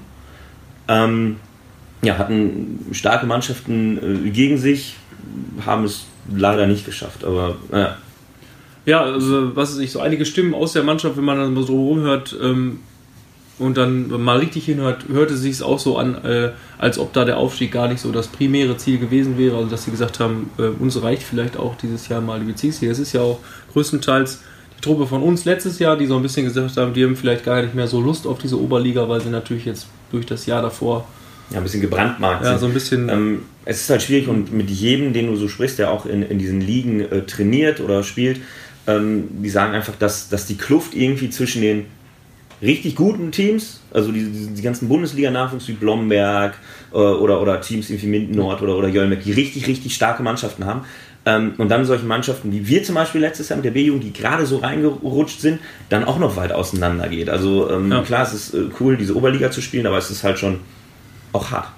Ähm, 0.87 1.37
ja, 2.01 2.17
hatten 2.17 2.85
starke 2.91 3.25
Mannschaften 3.25 4.25
äh, 4.25 4.29
gegen 4.29 4.57
sich, 4.57 4.95
haben 5.65 5.83
es 5.83 6.05
leider 6.33 6.67
nicht 6.67 6.85
geschafft. 6.85 7.23
Aber 7.23 7.55
äh, 7.71 7.87
Ja, 8.85 9.01
also 9.01 9.55
was 9.55 9.73
weiß 9.73 9.79
ich, 9.79 9.91
so 9.91 9.99
einige 9.99 10.25
Stimmen 10.25 10.53
aus 10.53 10.73
der 10.73 10.83
Mannschaft, 10.83 11.17
wenn 11.17 11.23
man 11.23 11.37
dann 11.37 11.63
so 11.63 11.73
rumhört 11.73 12.35
ähm, 12.41 12.79
und 13.57 13.77
dann 13.77 14.09
mal 14.21 14.37
richtig 14.37 14.65
hinhört, 14.65 15.05
hörte 15.07 15.35
sich 15.35 15.53
es 15.53 15.61
auch 15.61 15.79
so 15.79 15.97
an, 15.97 16.23
äh, 16.23 16.51
als 16.77 16.99
ob 16.99 17.13
da 17.13 17.25
der 17.25 17.37
Aufstieg 17.37 17.71
gar 17.71 17.87
nicht 17.87 17.99
so 17.99 18.11
das 18.11 18.27
primäre 18.27 18.77
Ziel 18.77 18.99
gewesen 18.99 19.37
wäre. 19.37 19.57
Also 19.57 19.69
dass 19.69 19.85
sie 19.85 19.91
gesagt 19.91 20.19
haben, 20.19 20.51
äh, 20.57 20.67
uns 20.67 21.01
reicht 21.01 21.23
vielleicht 21.23 21.57
auch 21.57 21.75
dieses 21.77 22.07
Jahr 22.09 22.21
mal 22.21 22.39
die 22.39 22.45
Bezirksliga. 22.45 22.91
Es 22.91 22.99
ist 22.99 23.13
ja 23.13 23.21
auch 23.21 23.39
größtenteils 23.73 24.41
die 24.77 24.81
Truppe 24.81 25.07
von 25.07 25.23
uns 25.23 25.45
letztes 25.45 25.79
Jahr, 25.79 25.97
die 25.97 26.05
so 26.05 26.17
ein 26.17 26.21
bisschen 26.21 26.45
gesagt 26.45 26.77
haben, 26.77 26.93
die 26.93 27.03
haben 27.03 27.15
vielleicht 27.15 27.45
gar 27.45 27.61
nicht 27.61 27.73
mehr 27.73 27.87
so 27.87 28.01
Lust 28.01 28.27
auf 28.27 28.37
diese 28.37 28.59
Oberliga, 28.59 29.09
weil 29.09 29.21
sie 29.21 29.29
natürlich 29.29 29.65
jetzt 29.65 29.87
durch 30.11 30.25
das 30.25 30.45
Jahr 30.45 30.61
davor 30.61 31.07
ja, 31.51 31.57
ein 31.57 31.63
bisschen 31.63 31.81
gebrandmarkt 31.81 32.43
ja, 32.43 32.51
sind. 32.51 32.59
so 32.59 32.65
ein 32.67 32.73
bisschen 32.73 33.09
Ähm, 33.09 33.41
es 33.65 33.81
ist 33.81 33.89
halt 33.89 34.01
schwierig 34.03 34.27
und 34.27 34.53
mit 34.53 34.69
jedem, 34.69 35.13
den 35.13 35.27
du 35.27 35.35
so 35.35 35.47
sprichst, 35.47 35.79
der 35.79 35.91
auch 35.91 36.05
in, 36.05 36.21
in 36.21 36.39
diesen 36.39 36.61
Ligen 36.61 36.99
äh, 37.01 37.21
trainiert 37.23 37.79
oder 37.79 38.03
spielt, 38.03 38.41
ähm, 38.87 39.27
die 39.43 39.49
sagen 39.49 39.73
einfach, 39.73 39.95
dass, 39.97 40.29
dass 40.29 40.45
die 40.45 40.57
Kluft 40.57 40.93
irgendwie 40.93 41.29
zwischen 41.29 41.61
den 41.61 41.85
richtig 42.61 42.95
guten 42.95 43.31
Teams, 43.31 43.81
also 43.93 44.11
die, 44.11 44.23
die, 44.23 44.47
die 44.53 44.61
ganzen 44.61 44.87
Bundesliga-Nachwuchs 44.87 45.67
wie 45.67 45.73
Blomberg 45.73 46.55
äh, 46.93 46.95
oder, 46.97 47.41
oder 47.41 47.61
Teams 47.61 47.89
wie 47.89 48.07
Minden 48.07 48.35
Nord 48.35 48.61
oder, 48.61 48.77
oder 48.77 48.87
Jölmeck, 48.87 49.23
die 49.23 49.31
richtig, 49.31 49.67
richtig 49.67 49.93
starke 49.93 50.23
Mannschaften 50.23 50.65
haben. 50.65 50.81
Ähm, 51.27 51.53
und 51.57 51.69
dann 51.69 51.85
solche 51.85 52.05
Mannschaften, 52.05 52.51
wie 52.51 52.67
wir 52.67 52.83
zum 52.83 52.95
Beispiel 52.95 53.21
letztes 53.21 53.49
Jahr 53.49 53.57
mit 53.57 53.65
der 53.65 53.71
B-Jugend, 53.71 54.03
die 54.03 54.13
gerade 54.13 54.45
so 54.45 54.57
reingerutscht 54.57 55.41
sind, 55.41 55.59
dann 55.89 56.03
auch 56.03 56.19
noch 56.19 56.35
weit 56.35 56.51
auseinander 56.51 57.07
geht. 57.09 57.29
Also 57.29 57.69
ähm, 57.71 57.91
Ja. 57.91 58.01
klar, 58.03 58.23
es 58.23 58.33
ist 58.33 58.53
äh, 58.53 58.65
cool, 58.79 58.95
diese 58.95 59.15
Oberliga 59.15 59.49
zu 59.49 59.61
spielen, 59.61 59.87
aber 59.87 59.97
es 59.97 60.11
ist 60.11 60.23
halt 60.23 60.37
schon 60.37 60.59
auch 61.33 61.49
hart. 61.51 61.69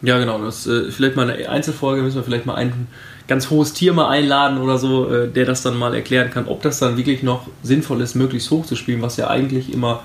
Ja, 0.00 0.18
genau. 0.18 0.42
Das 0.42 0.66
äh, 0.66 0.90
vielleicht 0.90 1.16
mal 1.16 1.30
eine 1.30 1.48
Einzelfolge 1.48 2.02
müssen 2.02 2.16
wir 2.16 2.24
vielleicht 2.24 2.46
mal 2.46 2.54
ein 2.54 2.88
ganz 3.28 3.50
hohes 3.50 3.72
Tier 3.72 3.92
mal 3.92 4.08
einladen 4.08 4.58
oder 4.58 4.78
so, 4.78 5.10
äh, 5.10 5.28
der 5.28 5.44
das 5.44 5.62
dann 5.62 5.78
mal 5.78 5.94
erklären 5.94 6.30
kann, 6.30 6.46
ob 6.46 6.62
das 6.62 6.78
dann 6.78 6.96
wirklich 6.96 7.22
noch 7.22 7.46
sinnvoll 7.62 8.00
ist, 8.00 8.14
möglichst 8.14 8.50
hoch 8.50 8.66
zu 8.66 8.76
spielen, 8.76 9.02
was 9.02 9.16
ja 9.16 9.28
eigentlich 9.28 9.72
immer 9.72 10.02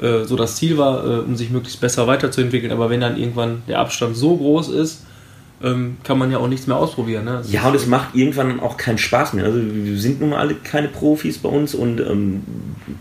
äh, 0.00 0.24
so 0.24 0.36
das 0.36 0.56
Ziel 0.56 0.78
war, 0.78 1.04
äh, 1.04 1.18
um 1.20 1.36
sich 1.36 1.50
möglichst 1.50 1.80
besser 1.80 2.06
weiterzuentwickeln. 2.06 2.72
Aber 2.72 2.90
wenn 2.90 3.00
dann 3.00 3.16
irgendwann 3.16 3.62
der 3.68 3.80
Abstand 3.80 4.16
so 4.16 4.36
groß 4.36 4.68
ist, 4.70 5.02
ähm, 5.62 5.96
kann 6.04 6.18
man 6.18 6.30
ja 6.30 6.38
auch 6.38 6.48
nichts 6.48 6.66
mehr 6.66 6.76
ausprobieren. 6.76 7.24
Ne? 7.24 7.38
Das 7.38 7.52
Ja, 7.52 7.66
und 7.68 7.74
es 7.74 7.86
macht 7.86 8.14
irgendwann 8.14 8.60
auch 8.60 8.76
keinen 8.76 8.98
Spaß 8.98 9.32
mehr. 9.32 9.44
Also 9.44 9.58
wir 9.60 9.98
sind 9.98 10.20
nun 10.20 10.30
mal 10.30 10.38
alle 10.38 10.54
keine 10.54 10.88
Profis 10.88 11.38
bei 11.38 11.48
uns 11.48 11.74
und 11.74 12.00
ähm, 12.00 12.42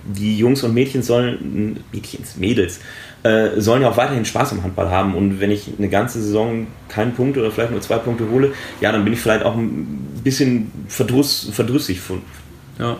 die 0.06 0.38
Jungs 0.38 0.63
und 0.63 0.74
Mädchen 0.74 1.04
sollen, 1.04 1.80
Mädchens, 1.92 2.36
Mädels, 2.38 2.80
äh, 3.24 3.59
sollen 3.59 3.81
ja 3.81 3.89
auch 3.89 3.98
weiterhin 3.98 4.25
Spaß 4.25 4.54
am 4.54 4.63
Handball 4.63 4.89
haben. 4.89 5.15
Und 5.15 5.39
wenn 5.39 5.51
ich 5.51 5.69
eine 5.77 5.89
ganze 5.89 6.21
Saison 6.21 6.68
keinen 6.89 7.13
Punkt 7.13 7.38
oder 7.38 7.51
vielleicht 7.51 7.71
nur 7.71 7.81
zwei 7.81 7.98
Punkte 7.98 8.30
hole, 8.30 8.54
ja, 8.81 8.92
dann 8.92 9.04
bin 9.04 9.13
ich 9.13 9.19
vielleicht 9.19 9.45
auch 9.45 9.56
ein 9.56 10.19
bisschen 10.24 10.71
verdruss, 10.88 11.50
verdrüssig 11.51 12.00
von. 12.00 12.21
ja. 12.80 12.98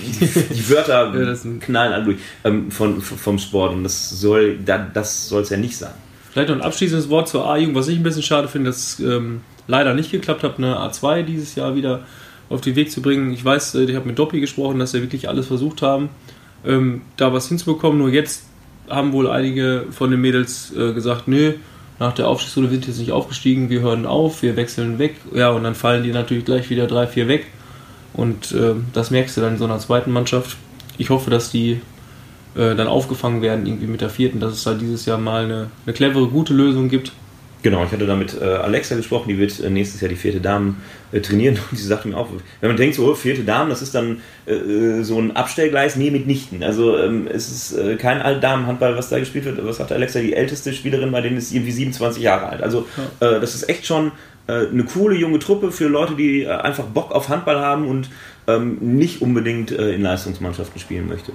Die 0.00 0.70
Wörter 0.70 1.12
Ja, 1.18 1.34
knallen 1.60 1.92
alle 1.92 2.04
durch 2.04 2.18
ähm, 2.44 2.70
von, 2.70 3.00
vom 3.00 3.38
Sport 3.38 3.72
und 3.72 3.82
das 3.82 4.10
soll 4.10 4.58
da, 4.58 4.78
das 4.78 5.28
soll 5.28 5.42
es 5.42 5.50
ja 5.50 5.56
nicht 5.56 5.76
sein. 5.76 5.94
Vielleicht 6.38 6.50
noch 6.50 6.58
ein 6.58 6.66
abschließendes 6.66 7.08
Wort 7.08 7.26
zur 7.26 7.50
A-Jugend, 7.50 7.74
was 7.74 7.88
ich 7.88 7.96
ein 7.96 8.04
bisschen 8.04 8.22
schade 8.22 8.46
finde, 8.46 8.70
dass 8.70 9.00
ähm, 9.00 9.40
leider 9.66 9.92
nicht 9.92 10.12
geklappt 10.12 10.44
hat, 10.44 10.58
eine 10.58 10.76
A2 10.76 11.24
dieses 11.24 11.56
Jahr 11.56 11.74
wieder 11.74 12.02
auf 12.48 12.60
den 12.60 12.76
Weg 12.76 12.92
zu 12.92 13.02
bringen. 13.02 13.32
Ich 13.32 13.44
weiß, 13.44 13.74
äh, 13.74 13.82
ich 13.82 13.96
habe 13.96 14.06
mit 14.06 14.20
Doppi 14.20 14.38
gesprochen, 14.38 14.78
dass 14.78 14.92
sie 14.92 15.02
wirklich 15.02 15.28
alles 15.28 15.48
versucht 15.48 15.82
haben, 15.82 16.10
ähm, 16.64 17.02
da 17.16 17.32
was 17.32 17.48
hinzubekommen. 17.48 17.98
Nur 17.98 18.10
jetzt 18.10 18.44
haben 18.88 19.12
wohl 19.12 19.28
einige 19.28 19.86
von 19.90 20.12
den 20.12 20.20
Mädels 20.20 20.72
äh, 20.76 20.92
gesagt, 20.92 21.26
nö, 21.26 21.54
nach 21.98 22.12
der 22.12 22.28
Aufstiegsrunde 22.28 22.70
sind 22.70 22.86
jetzt 22.86 23.00
nicht 23.00 23.10
aufgestiegen, 23.10 23.68
wir 23.68 23.80
hören 23.80 24.06
auf, 24.06 24.40
wir 24.42 24.54
wechseln 24.54 25.00
weg. 25.00 25.16
Ja, 25.34 25.50
und 25.50 25.64
dann 25.64 25.74
fallen 25.74 26.04
die 26.04 26.12
natürlich 26.12 26.44
gleich 26.44 26.70
wieder 26.70 26.86
drei, 26.86 27.08
vier 27.08 27.26
weg. 27.26 27.46
Und 28.14 28.52
ähm, 28.52 28.84
das 28.92 29.10
merkst 29.10 29.36
du 29.36 29.40
dann 29.40 29.54
in 29.54 29.58
so 29.58 29.64
einer 29.64 29.80
zweiten 29.80 30.12
Mannschaft. 30.12 30.56
Ich 30.98 31.10
hoffe, 31.10 31.30
dass 31.30 31.50
die 31.50 31.80
äh, 32.56 32.74
dann 32.74 32.86
aufgefangen 32.88 33.42
werden, 33.42 33.66
irgendwie 33.66 33.86
mit 33.86 34.00
der 34.00 34.10
vierten, 34.10 34.40
dass 34.40 34.52
es 34.52 34.66
halt 34.66 34.80
dieses 34.80 35.06
Jahr 35.06 35.18
mal 35.18 35.44
eine, 35.44 35.70
eine 35.86 35.92
clevere, 35.94 36.28
gute 36.28 36.54
Lösung 36.54 36.88
gibt. 36.88 37.12
Genau, 37.62 37.84
ich 37.84 37.90
hatte 37.90 38.06
da 38.06 38.14
mit 38.14 38.40
äh, 38.40 38.44
Alexa 38.44 38.94
gesprochen, 38.94 39.28
die 39.28 39.38
wird 39.38 39.58
äh, 39.58 39.68
nächstes 39.68 40.00
Jahr 40.00 40.08
die 40.08 40.16
vierte 40.16 40.40
Damen 40.40 40.80
äh, 41.10 41.20
trainieren 41.20 41.58
und 41.70 41.76
sie 41.76 41.84
sagte 41.84 42.06
mir 42.06 42.16
auch, 42.16 42.28
wenn 42.60 42.70
man 42.70 42.76
denkt, 42.76 42.94
so 42.94 43.10
oh, 43.10 43.14
vierte 43.14 43.42
Damen, 43.42 43.68
das 43.68 43.82
ist 43.82 43.94
dann 43.94 44.20
äh, 44.46 44.52
äh, 44.52 45.02
so 45.02 45.18
ein 45.18 45.34
Abstellgleis, 45.34 45.96
nee, 45.96 46.12
mitnichten. 46.12 46.62
Also 46.62 46.96
ähm, 46.96 47.26
es 47.26 47.48
ist 47.50 47.98
kein 47.98 48.22
Altdamenhandball, 48.22 48.96
was 48.96 49.08
da 49.08 49.18
gespielt 49.18 49.44
wird. 49.44 49.64
Was 49.64 49.78
sagt 49.78 49.90
Alexa, 49.90 50.20
die 50.20 50.34
älteste 50.34 50.72
Spielerin 50.72 51.10
bei 51.10 51.20
denen 51.20 51.36
ist 51.36 51.52
irgendwie 51.52 51.72
27 51.72 52.22
Jahre 52.22 52.48
alt. 52.48 52.62
Also 52.62 52.86
das 53.20 53.54
ist 53.54 53.68
echt 53.68 53.86
schon 53.86 54.12
eine 54.46 54.84
coole 54.84 55.16
junge 55.16 55.38
Truppe 55.38 55.72
für 55.72 55.88
Leute, 55.88 56.14
die 56.14 56.46
einfach 56.46 56.84
Bock 56.84 57.12
auf 57.12 57.28
Handball 57.28 57.60
haben 57.60 57.86
und 57.86 58.08
ähm, 58.46 58.78
nicht 58.80 59.20
unbedingt 59.20 59.70
in 59.70 60.02
Leistungsmannschaften 60.02 60.80
spielen 60.80 61.06
möchte. 61.06 61.32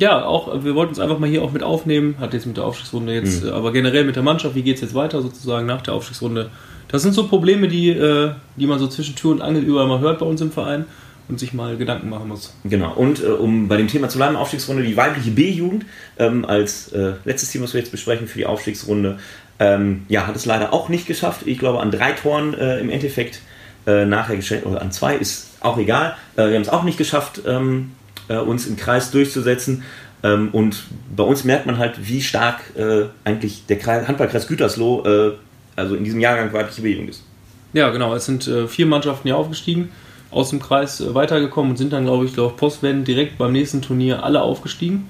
Ja, 0.00 0.24
auch, 0.24 0.64
wir 0.64 0.74
wollten 0.74 0.92
es 0.92 0.98
einfach 0.98 1.18
mal 1.18 1.28
hier 1.28 1.42
auch 1.42 1.52
mit 1.52 1.62
aufnehmen, 1.62 2.16
hat 2.18 2.32
jetzt 2.32 2.46
mit 2.46 2.56
der 2.56 2.64
Aufstiegsrunde 2.64 3.12
jetzt, 3.12 3.44
Mhm. 3.44 3.50
aber 3.50 3.70
generell 3.70 4.04
mit 4.04 4.16
der 4.16 4.22
Mannschaft, 4.22 4.54
wie 4.54 4.62
geht 4.62 4.76
es 4.76 4.80
jetzt 4.80 4.94
weiter 4.94 5.20
sozusagen 5.20 5.66
nach 5.66 5.82
der 5.82 5.92
Aufstiegsrunde? 5.92 6.48
Das 6.88 7.02
sind 7.02 7.12
so 7.12 7.28
Probleme, 7.28 7.68
die, 7.68 7.90
äh, 7.90 8.30
die 8.56 8.66
man 8.66 8.78
so 8.78 8.86
zwischen 8.88 9.14
Tür 9.14 9.32
und 9.32 9.42
Angel 9.42 9.62
überall 9.62 9.86
mal 9.86 10.00
hört 10.00 10.18
bei 10.18 10.24
uns 10.26 10.40
im 10.40 10.50
Verein 10.50 10.86
und 11.28 11.38
sich 11.38 11.52
mal 11.52 11.76
Gedanken 11.76 12.08
machen 12.08 12.28
muss. 12.28 12.54
Genau, 12.64 12.92
und 12.94 13.22
äh, 13.22 13.26
um 13.26 13.68
bei 13.68 13.76
dem 13.76 13.88
Thema 13.88 14.08
zu 14.08 14.16
bleiben, 14.16 14.36
Aufstiegsrunde, 14.36 14.82
die 14.82 14.96
weibliche 14.96 15.30
B-Jugend 15.32 15.84
ähm, 16.18 16.46
als 16.46 16.92
äh, 16.92 17.12
letztes 17.26 17.50
Team, 17.50 17.62
was 17.62 17.74
wir 17.74 17.80
jetzt 17.80 17.92
besprechen 17.92 18.26
für 18.26 18.38
die 18.38 18.46
Aufstiegsrunde, 18.46 19.18
ähm, 19.58 20.04
ja, 20.08 20.26
hat 20.26 20.34
es 20.34 20.46
leider 20.46 20.72
auch 20.72 20.88
nicht 20.88 21.06
geschafft. 21.06 21.42
Ich 21.44 21.58
glaube, 21.58 21.80
an 21.80 21.90
drei 21.90 22.12
Toren 22.12 22.54
äh, 22.54 22.80
im 22.80 22.88
Endeffekt 22.88 23.40
äh, 23.86 24.06
nachher 24.06 24.36
gestellt, 24.36 24.64
oder 24.64 24.80
an 24.80 24.90
zwei, 24.92 25.14
ist 25.16 25.50
auch 25.60 25.76
egal. 25.76 26.16
Äh, 26.36 26.48
wir 26.48 26.54
haben 26.54 26.62
es 26.62 26.68
auch 26.70 26.82
nicht 26.84 26.96
geschafft, 26.98 27.42
ähm, 27.46 27.92
äh, 28.30 28.36
uns 28.36 28.66
im 28.66 28.76
Kreis 28.76 29.10
durchzusetzen. 29.10 29.82
Ähm, 30.22 30.50
und 30.52 30.84
bei 31.14 31.24
uns 31.24 31.44
merkt 31.44 31.66
man 31.66 31.78
halt, 31.78 31.94
wie 32.08 32.22
stark 32.22 32.60
äh, 32.76 33.06
eigentlich 33.24 33.66
der 33.66 33.78
Kreis, 33.78 34.06
Handballkreis 34.06 34.46
Gütersloh, 34.46 35.04
äh, 35.04 35.32
also 35.76 35.94
in 35.94 36.04
diesem 36.04 36.20
Jahrgang 36.20 36.52
weibliche 36.52 36.82
B-Jugend 36.82 37.10
ist. 37.10 37.24
Ja, 37.72 37.90
genau, 37.90 38.14
es 38.14 38.26
sind 38.26 38.46
äh, 38.46 38.66
vier 38.68 38.86
Mannschaften 38.86 39.28
hier 39.28 39.36
aufgestiegen, 39.36 39.90
aus 40.30 40.50
dem 40.50 40.60
Kreis 40.60 41.00
äh, 41.00 41.14
weitergekommen 41.14 41.72
und 41.72 41.76
sind 41.76 41.92
dann, 41.92 42.04
glaube 42.04 42.24
ich, 42.24 42.34
durch 42.34 42.56
Postwenden 42.56 43.04
direkt 43.04 43.38
beim 43.38 43.52
nächsten 43.52 43.82
Turnier 43.82 44.22
alle 44.22 44.42
aufgestiegen. 44.42 45.08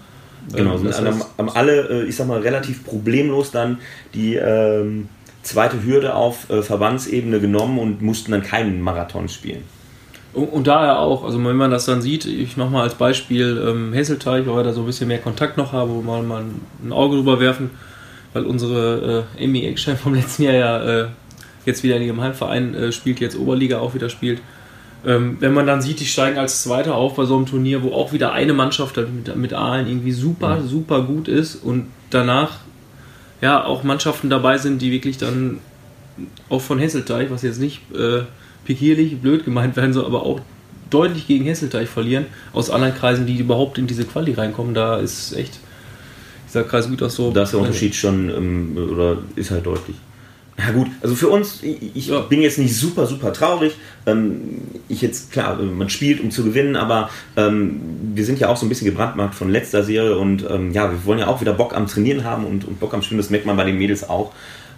Genau, 0.54 0.74
Ähm, 0.76 0.78
sind 0.78 0.94
alle, 0.94 1.14
haben 1.36 1.50
alle, 1.50 2.04
ich 2.04 2.16
sag 2.16 2.26
mal, 2.26 2.40
relativ 2.40 2.84
problemlos 2.84 3.50
dann 3.50 3.78
die 4.14 4.36
ähm, 4.36 5.08
zweite 5.42 5.84
Hürde 5.84 6.14
auf 6.14 6.46
Verbandsebene 6.48 7.40
genommen 7.40 7.78
und 7.78 8.02
mussten 8.02 8.32
dann 8.32 8.42
keinen 8.42 8.80
Marathon 8.80 9.28
spielen. 9.28 9.64
Und, 10.32 10.68
daher 10.68 11.00
auch, 11.00 11.24
also 11.24 11.44
wenn 11.44 11.56
man 11.56 11.72
das 11.72 11.86
dann 11.86 12.02
sieht, 12.02 12.24
ich 12.24 12.56
mache 12.56 12.70
mal 12.70 12.82
als 12.82 12.94
Beispiel 12.94 13.60
ähm, 13.66 13.92
Hesselteich, 13.92 14.46
weil 14.46 14.56
wir 14.56 14.62
da 14.62 14.72
so 14.72 14.80
ein 14.80 14.86
bisschen 14.86 15.08
mehr 15.08 15.18
Kontakt 15.18 15.56
noch 15.56 15.72
haben, 15.72 15.90
wo 15.90 15.96
wir 15.96 16.02
mal, 16.02 16.22
mal 16.22 16.44
ein 16.84 16.92
Auge 16.92 17.16
drüber 17.16 17.40
werfen, 17.40 17.70
weil 18.32 18.44
unsere 18.44 19.26
äh, 19.38 19.44
Amy 19.44 19.66
Eckstein 19.66 19.96
vom 19.96 20.14
letzten 20.14 20.44
Jahr 20.44 20.54
ja 20.54 20.82
äh, 20.82 21.06
jetzt 21.66 21.82
wieder 21.82 21.96
in 21.96 22.02
ihrem 22.02 22.20
Heimverein 22.20 22.74
äh, 22.74 22.92
spielt, 22.92 23.18
jetzt 23.18 23.36
Oberliga 23.36 23.80
auch 23.80 23.94
wieder 23.94 24.08
spielt. 24.08 24.40
Ähm, 25.04 25.38
wenn 25.40 25.52
man 25.52 25.66
dann 25.66 25.82
sieht, 25.82 25.98
die 25.98 26.06
steigen 26.06 26.38
als 26.38 26.62
Zweiter 26.62 26.94
auf 26.94 27.16
bei 27.16 27.24
so 27.24 27.36
einem 27.36 27.46
Turnier, 27.46 27.82
wo 27.82 27.92
auch 27.92 28.12
wieder 28.12 28.32
eine 28.32 28.52
Mannschaft 28.52 28.98
mit, 28.98 29.34
mit 29.34 29.52
Aalen 29.52 29.88
irgendwie 29.88 30.12
super, 30.12 30.62
super 30.62 31.02
gut 31.02 31.26
ist 31.26 31.56
und 31.56 31.86
danach 32.10 32.58
ja 33.40 33.64
auch 33.64 33.82
Mannschaften 33.82 34.30
dabei 34.30 34.58
sind, 34.58 34.80
die 34.82 34.92
wirklich 34.92 35.18
dann 35.18 35.58
auch 36.50 36.60
von 36.60 36.78
Hesselteich, 36.78 37.30
was 37.30 37.42
jetzt 37.42 37.60
nicht 37.60 37.80
äh, 37.94 38.22
pikierlich, 38.64 39.18
blöd 39.18 39.44
gemeint 39.44 39.76
werden 39.76 39.92
soll, 39.92 40.04
aber 40.04 40.24
auch 40.24 40.40
deutlich 40.90 41.26
gegen 41.26 41.44
Hesselteich 41.44 41.88
verlieren, 41.88 42.26
aus 42.52 42.70
anderen 42.70 42.94
Kreisen, 42.94 43.26
die 43.26 43.38
überhaupt 43.38 43.78
in 43.78 43.86
diese 43.86 44.04
Quali 44.04 44.32
reinkommen, 44.32 44.74
da 44.74 44.98
ist 44.98 45.32
echt 45.32 45.60
Dieser 46.48 46.64
Kreis 46.64 46.88
Gütersloh. 46.88 47.30
Da 47.30 47.44
ist 47.44 47.52
der 47.52 47.60
Unterschied 47.60 47.94
schon, 47.94 48.28
ähm, 48.28 48.88
oder 48.92 49.18
ist 49.36 49.50
halt 49.50 49.66
deutlich. 49.66 49.96
Ja 50.58 50.72
gut, 50.72 50.88
also 51.00 51.14
für 51.14 51.28
uns, 51.28 51.62
ich 51.62 52.08
ja. 52.08 52.20
bin 52.20 52.42
jetzt 52.42 52.58
nicht 52.58 52.76
super, 52.76 53.06
super 53.06 53.32
traurig. 53.32 53.76
Ähm, 54.04 54.60
ich 54.88 55.00
jetzt, 55.00 55.32
klar, 55.32 55.56
man 55.56 55.88
spielt, 55.88 56.20
um 56.20 56.30
zu 56.30 56.44
gewinnen, 56.44 56.76
aber 56.76 57.08
ähm, 57.36 57.80
wir 58.14 58.24
sind 58.26 58.40
ja 58.40 58.48
auch 58.48 58.56
so 58.56 58.66
ein 58.66 58.68
bisschen 58.68 58.86
gebrandmarkt 58.86 59.34
von 59.34 59.48
letzter 59.48 59.84
Serie 59.84 60.18
und 60.18 60.44
ähm, 60.50 60.72
ja, 60.72 60.90
wir 60.90 61.04
wollen 61.06 61.20
ja 61.20 61.28
auch 61.28 61.40
wieder 61.40 61.54
Bock 61.54 61.74
am 61.74 61.86
Trainieren 61.86 62.24
haben 62.24 62.44
und, 62.44 62.66
und 62.66 62.78
Bock 62.78 62.92
am 62.92 63.00
Spielen, 63.00 63.18
das 63.18 63.30
merkt 63.30 63.46
man 63.46 63.56
bei 63.56 63.64
den 63.64 63.78
Mädels 63.78 64.06
auch. 64.08 64.32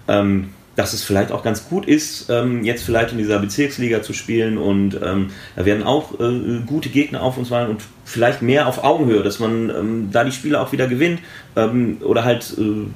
Ähm, 0.07 0.51
dass 0.77 0.95
es 0.95 1.05
vielleicht 1.05 1.33
auch 1.33 1.43
ganz 1.43 1.69
gut 1.69 1.87
ist, 1.87 2.31
ähm, 2.31 2.65
jetzt 2.65 2.85
vielleicht 2.85 3.13
in 3.13 3.19
dieser 3.19 3.39
Bezirksliga 3.39 4.03
zu 4.03 4.13
spielen 4.13 4.57
und 4.57 4.99
ähm, 5.03 5.31
da 5.55 5.65
werden 5.65 5.83
auch 5.83 6.19
äh, 6.19 6.61
gute 6.67 6.89
Gegner 6.89 7.23
auf 7.23 7.37
uns 7.37 7.51
warten 7.51 7.73
und 7.73 7.83
vielleicht 8.05 8.43
mehr 8.43 8.67
auf 8.67 8.83
Augenhöhe, 8.83 9.23
dass 9.23 9.39
man 9.39 10.09
da 10.11 10.25
die 10.25 10.33
Spiele 10.33 10.61
auch 10.61 10.73
wieder 10.73 10.87
gewinnt 10.87 11.21
oder 11.55 12.25
halt 12.25 12.55
äh, 12.59 12.87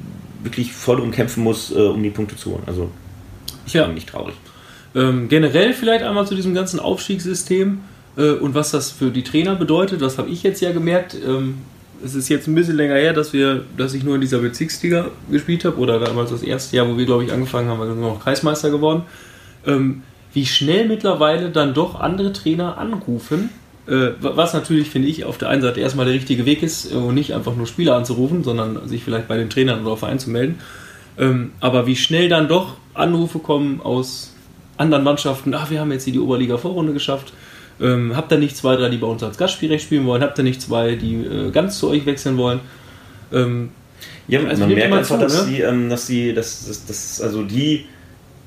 wirklich 0.43 0.73
voll 0.73 0.97
drum 0.97 1.11
kämpfen 1.11 1.43
muss, 1.43 1.71
äh, 1.71 1.79
um 1.79 2.03
die 2.03 2.11
Punkte 2.11 2.37
zu 2.37 2.53
holen. 2.53 2.63
Also 2.67 2.91
ja. 3.67 3.85
bin 3.85 3.95
nicht 3.95 4.09
traurig. 4.09 4.35
Ähm, 4.95 5.29
generell 5.29 5.75
vielleicht 5.75 6.05
einmal 6.05 6.27
zu 6.27 6.35
diesem 6.35 6.55
ganzen 6.55 6.81
Aufstiegssystem 6.81 7.81
äh, 8.17 8.31
und 8.31 8.55
was 8.55 8.71
das 8.71 8.91
für 8.91 9.11
die 9.11 9.23
Trainer 9.23 9.57
bedeutet. 9.57 10.01
Das 10.01 10.19
habe 10.19 10.31
ich 10.31 10.43
jetzt 10.43 10.61
ja 10.63 10.73
gemerkt. 10.73 11.15
Ähm, 11.15 11.59
es 12.05 12.15
ist 12.15 12.29
jetzt 12.29 12.47
ein 12.47 12.55
bisschen 12.55 12.77
länger 12.77 12.95
her, 12.95 13.13
dass 13.13 13.33
wir, 13.33 13.65
dass 13.77 13.95
ich 13.95 14.05
nur 14.05 14.15
in 14.15 14.21
dieser 14.21 14.39
Bezirksliga 14.39 15.11
gespielt 15.31 15.65
habe 15.65 15.77
oder 15.79 15.99
damals 15.99 16.31
das 16.31 16.43
erste 16.43 16.77
Jahr, 16.77 16.89
wo 16.89 16.97
wir 16.97 17.07
glaube 17.07 17.25
ich 17.25 17.33
angefangen 17.33 17.69
haben, 17.69 17.81
wir 17.81 17.87
sind 17.87 18.01
noch 18.01 18.23
Kreismeister 18.23 18.71
geworden. 18.71 19.03
Ähm, 19.67 20.03
wie 20.33 20.47
schnell 20.47 20.87
mittlerweile 20.87 21.51
dann 21.51 21.75
doch 21.75 21.99
andere 21.99 22.33
Trainer 22.33 22.79
anrufen 22.79 23.51
äh, 23.87 24.11
was 24.21 24.53
natürlich, 24.53 24.91
finde 24.91 25.09
ich, 25.09 25.25
auf 25.25 25.39
der 25.39 25.49
einen 25.49 25.63
Seite 25.63 25.81
erstmal 25.81 26.07
der 26.07 26.15
richtige 26.15 26.45
Weg 26.45 26.63
ist 26.63 26.93
äh, 26.93 26.97
und 26.97 27.15
nicht 27.15 27.35
einfach 27.35 27.55
nur 27.55 27.67
Spieler 27.67 27.95
anzurufen, 27.95 28.43
sondern 28.43 28.89
sich 28.89 29.05
vielleicht 29.05 29.29
bei 29.29 29.37
den 29.37 29.49
Trainern 29.49 29.87
oder 29.87 29.97
Verein 29.97 30.19
zu 30.19 30.31
melden. 30.31 30.59
Ähm, 31.19 31.53
aber 31.61 31.87
wie 31.87 31.97
schnell 31.97 32.29
dann 32.29 32.49
doch 32.49 32.77
Anrufe 32.95 33.39
kommen 33.39 33.81
aus 33.81 34.35
anderen 34.77 35.05
Mannschaften, 35.05 35.55
ach, 35.55 35.71
wir 35.71 35.81
haben 35.81 35.93
jetzt 35.93 36.05
hier 36.05 36.13
die 36.13 36.19
Oberliga-Vorrunde 36.19 36.93
geschafft, 36.93 37.33
ähm, 37.81 38.17
habt 38.17 38.33
ihr 38.33 38.39
nicht 38.39 38.57
zwei, 38.57 38.77
drei, 38.77 38.89
die 38.89 38.97
bei 38.97 39.07
uns 39.07 39.23
als 39.23 39.37
Gastspielrecht 39.37 39.85
spielen 39.85 40.07
wollen, 40.07 40.23
habt 40.23 40.39
ihr 40.39 40.45
nicht 40.45 40.63
zwei, 40.63 40.95
die 40.95 41.15
äh, 41.15 41.51
ganz 41.51 41.79
zu 41.79 41.91
euch 41.91 42.07
wechseln 42.07 42.37
wollen. 42.37 42.61
Ähm, 43.33 43.71
ja, 44.29 44.41
also 44.45 44.67
man 44.67 44.75
merkt 44.75 44.93
einfach, 44.93 45.17
zu, 45.17 45.23
dass, 45.23 45.47
ne? 45.47 45.53
die, 45.53 45.61
ähm, 45.61 45.89
dass 45.89 46.07
die, 46.07 46.35
dass, 46.35 46.67
dass, 46.67 46.87
dass 46.87 47.21
also 47.21 47.43
die 47.43 47.87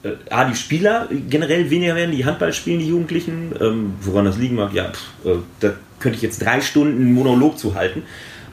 äh, 0.03 0.12
die 0.50 0.55
Spieler 0.55 1.07
generell 1.29 1.69
weniger 1.69 1.95
werden, 1.95 2.15
die 2.15 2.25
Handball 2.25 2.53
spielen, 2.53 2.79
die 2.79 2.88
Jugendlichen. 2.88 3.53
Ähm, 3.59 3.93
woran 4.01 4.25
das 4.25 4.38
liegen 4.38 4.55
mag, 4.55 4.74
ja, 4.74 4.91
pff, 4.91 5.25
äh, 5.25 5.36
da 5.59 5.74
könnte 6.00 6.15
ich 6.15 6.21
jetzt 6.21 6.43
drei 6.43 6.62
Stunden 6.62 7.01
einen 7.01 7.13
Monolog 7.13 7.57
zu 7.57 7.75
halten. 7.75 8.03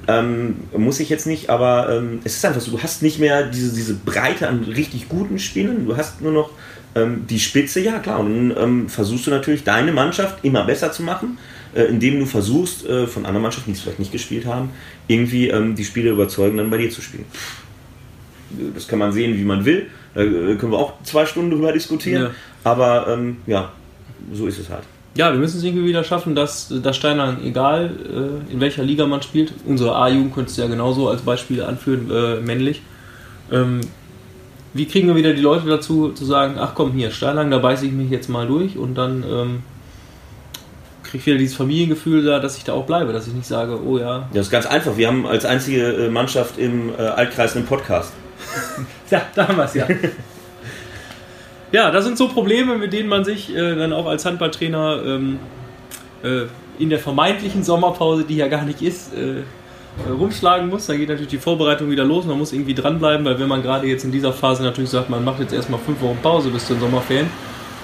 Ähm, 0.09 0.56
muss 0.76 1.00
ich 1.00 1.09
jetzt 1.09 1.26
nicht, 1.26 1.50
aber 1.50 1.88
ähm, 1.90 2.21
es 2.23 2.37
ist 2.37 2.45
einfach 2.45 2.61
so, 2.61 2.71
du 2.71 2.80
hast 2.80 3.02
nicht 3.02 3.18
mehr 3.18 3.45
diese, 3.45 3.75
diese 3.75 3.95
Breite 3.95 4.49
an 4.49 4.62
richtig 4.62 5.09
guten 5.09 5.38
Spielern, 5.40 5.85
du 5.85 5.97
hast 5.97 6.21
nur 6.21 6.33
noch 6.33 6.50
ähm, 6.96 7.26
die 7.28 7.38
Spitze, 7.38 7.80
ja 7.80 7.98
klar, 7.98 8.20
und 8.20 8.50
dann 8.50 8.62
ähm, 8.62 8.88
versuchst 8.88 9.26
du 9.26 9.30
natürlich 9.30 9.62
deine 9.64 9.92
Mannschaft 9.92 10.44
immer 10.44 10.64
besser 10.64 10.90
zu 10.90 11.02
machen, 11.02 11.38
äh, 11.74 11.84
indem 11.84 12.18
du 12.18 12.26
versuchst, 12.26 12.86
äh, 12.86 13.06
von 13.06 13.26
anderen 13.26 13.42
Mannschaften, 13.42 13.70
die 13.70 13.76
es 13.76 13.82
vielleicht 13.82 13.98
nicht 13.98 14.12
gespielt 14.12 14.46
haben, 14.46 14.70
irgendwie 15.06 15.48
ähm, 15.48 15.74
die 15.74 15.84
Spieler 15.84 16.12
überzeugen, 16.12 16.56
dann 16.56 16.70
bei 16.70 16.78
dir 16.78 16.90
zu 16.90 17.02
spielen. 17.02 17.26
Das 18.74 18.88
kann 18.88 18.98
man 18.98 19.12
sehen, 19.12 19.36
wie 19.36 19.44
man 19.44 19.64
will. 19.64 19.86
Da 20.14 20.22
äh, 20.22 20.56
können 20.56 20.72
wir 20.72 20.78
auch 20.78 20.94
zwei 21.02 21.26
Stunden 21.26 21.50
drüber 21.50 21.72
diskutieren. 21.72 22.22
Ja. 22.22 22.30
Aber 22.64 23.06
ähm, 23.08 23.36
ja, 23.46 23.72
so 24.32 24.46
ist 24.46 24.58
es 24.58 24.70
halt. 24.70 24.84
Ja, 25.16 25.32
wir 25.32 25.38
müssen 25.38 25.58
es 25.58 25.64
irgendwie 25.64 25.86
wieder 25.86 26.04
schaffen, 26.04 26.34
dass, 26.34 26.72
dass 26.82 26.96
Steinern, 26.96 27.38
egal 27.42 27.90
äh, 28.50 28.52
in 28.52 28.60
welcher 28.60 28.82
Liga 28.82 29.06
man 29.06 29.22
spielt, 29.22 29.52
unsere 29.64 29.96
A-Jugend 29.96 30.34
könntest 30.34 30.58
du 30.58 30.62
ja 30.62 30.68
genauso 30.68 31.08
als 31.08 31.22
Beispiel 31.22 31.62
anführen, 31.62 32.10
äh, 32.10 32.40
männlich. 32.40 32.82
Wie 34.76 34.87
kriegen 34.87 35.09
wir 35.09 35.16
wieder 35.16 35.33
die 35.33 35.40
Leute 35.40 35.66
dazu, 35.66 36.11
zu 36.11 36.25
sagen, 36.25 36.56
ach 36.59 36.75
komm, 36.75 36.92
hier, 36.92 37.11
Steinlang, 37.11 37.50
da 37.50 37.59
beiße 37.59 37.87
ich 37.87 37.92
mich 37.92 38.11
jetzt 38.11 38.28
mal 38.28 38.47
durch 38.47 38.76
und 38.76 38.95
dann 38.95 39.23
ähm, 39.23 39.62
kriege 41.02 41.18
ich 41.18 41.26
wieder 41.26 41.38
dieses 41.38 41.56
Familiengefühl 41.56 42.25
da, 42.25 42.40
dass 42.40 42.59
ich 42.59 42.64
da 42.64 42.73
auch 42.73 42.85
bleibe, 42.85 43.12
dass 43.12 43.26
ich 43.26 43.33
nicht 43.33 43.47
sage, 43.47 43.80
oh 43.85 43.99
ja. 43.99 44.04
Ja, 44.04 44.28
das 44.35 44.47
ist 44.47 44.52
ganz 44.52 44.66
einfach. 44.66 44.97
Wir 44.97 45.09
haben 45.09 45.26
als 45.26 45.45
einzige 45.45 45.92
äh, 45.92 46.11
Mannschaft 46.11 46.59
im 46.59 46.90
äh, 46.90 47.02
Altkreis 47.02 47.56
einen 47.56 47.66
Podcast. 47.66 48.12
ja, 49.11 49.23
damals 49.35 49.75
ja. 49.75 49.87
ja, 51.73 51.90
das 51.90 52.04
sind 52.04 52.18
so 52.18 52.28
Probleme, 52.28 52.76
mit 52.76 52.92
denen 52.92 53.09
man 53.09 53.25
sich 53.25 53.54
äh, 53.54 53.76
dann 53.76 53.92
auch 53.92 54.06
als 54.06 54.25
Handballtrainer 54.26 55.02
ähm, 55.04 55.38
äh, 56.23 56.42
in 56.78 56.90
der 56.90 56.99
vermeintlichen 56.99 57.64
Sommerpause, 57.64 58.25
die 58.25 58.37
ja 58.37 58.49
gar 58.49 58.64
nicht 58.64 58.83
ist, 58.83 59.14
äh, 59.14 59.42
rumschlagen 60.08 60.68
muss. 60.68 60.86
Dann 60.86 60.98
geht 60.98 61.08
natürlich 61.08 61.30
die 61.30 61.38
Vorbereitung 61.38 61.90
wieder 61.90 62.04
los. 62.04 62.24
Man 62.26 62.38
muss 62.38 62.52
irgendwie 62.52 62.74
dranbleiben, 62.74 63.24
weil 63.24 63.38
wenn 63.38 63.48
man 63.48 63.62
gerade 63.62 63.86
jetzt 63.86 64.04
in 64.04 64.12
dieser 64.12 64.32
Phase 64.32 64.62
natürlich 64.62 64.90
sagt, 64.90 65.10
man 65.10 65.24
macht 65.24 65.40
jetzt 65.40 65.52
erstmal 65.52 65.80
fünf 65.80 66.00
Wochen 66.00 66.18
Pause 66.22 66.50
bis 66.50 66.66
zu 66.66 66.74
den 66.74 66.80
Sommerferien, 66.80 67.28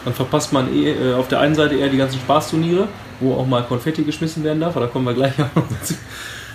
dann 0.04 0.14
verpasst 0.14 0.52
man 0.52 0.72
eh, 0.74 0.90
äh, 0.90 1.14
auf 1.14 1.28
der 1.28 1.40
einen 1.40 1.54
Seite 1.54 1.76
eher 1.76 1.88
die 1.88 1.96
ganzen 1.96 2.18
Spaßturniere, 2.18 2.88
wo 3.20 3.34
auch 3.34 3.46
mal 3.46 3.62
Konfetti 3.62 4.02
geschmissen 4.02 4.42
werden 4.44 4.60
darf, 4.60 4.76
aber 4.76 4.86
da 4.86 4.92
kommen 4.92 5.06
wir 5.06 5.14
gleich 5.14 5.34
auch 5.38 5.54
noch 5.54 5.66
zu. 5.82 5.94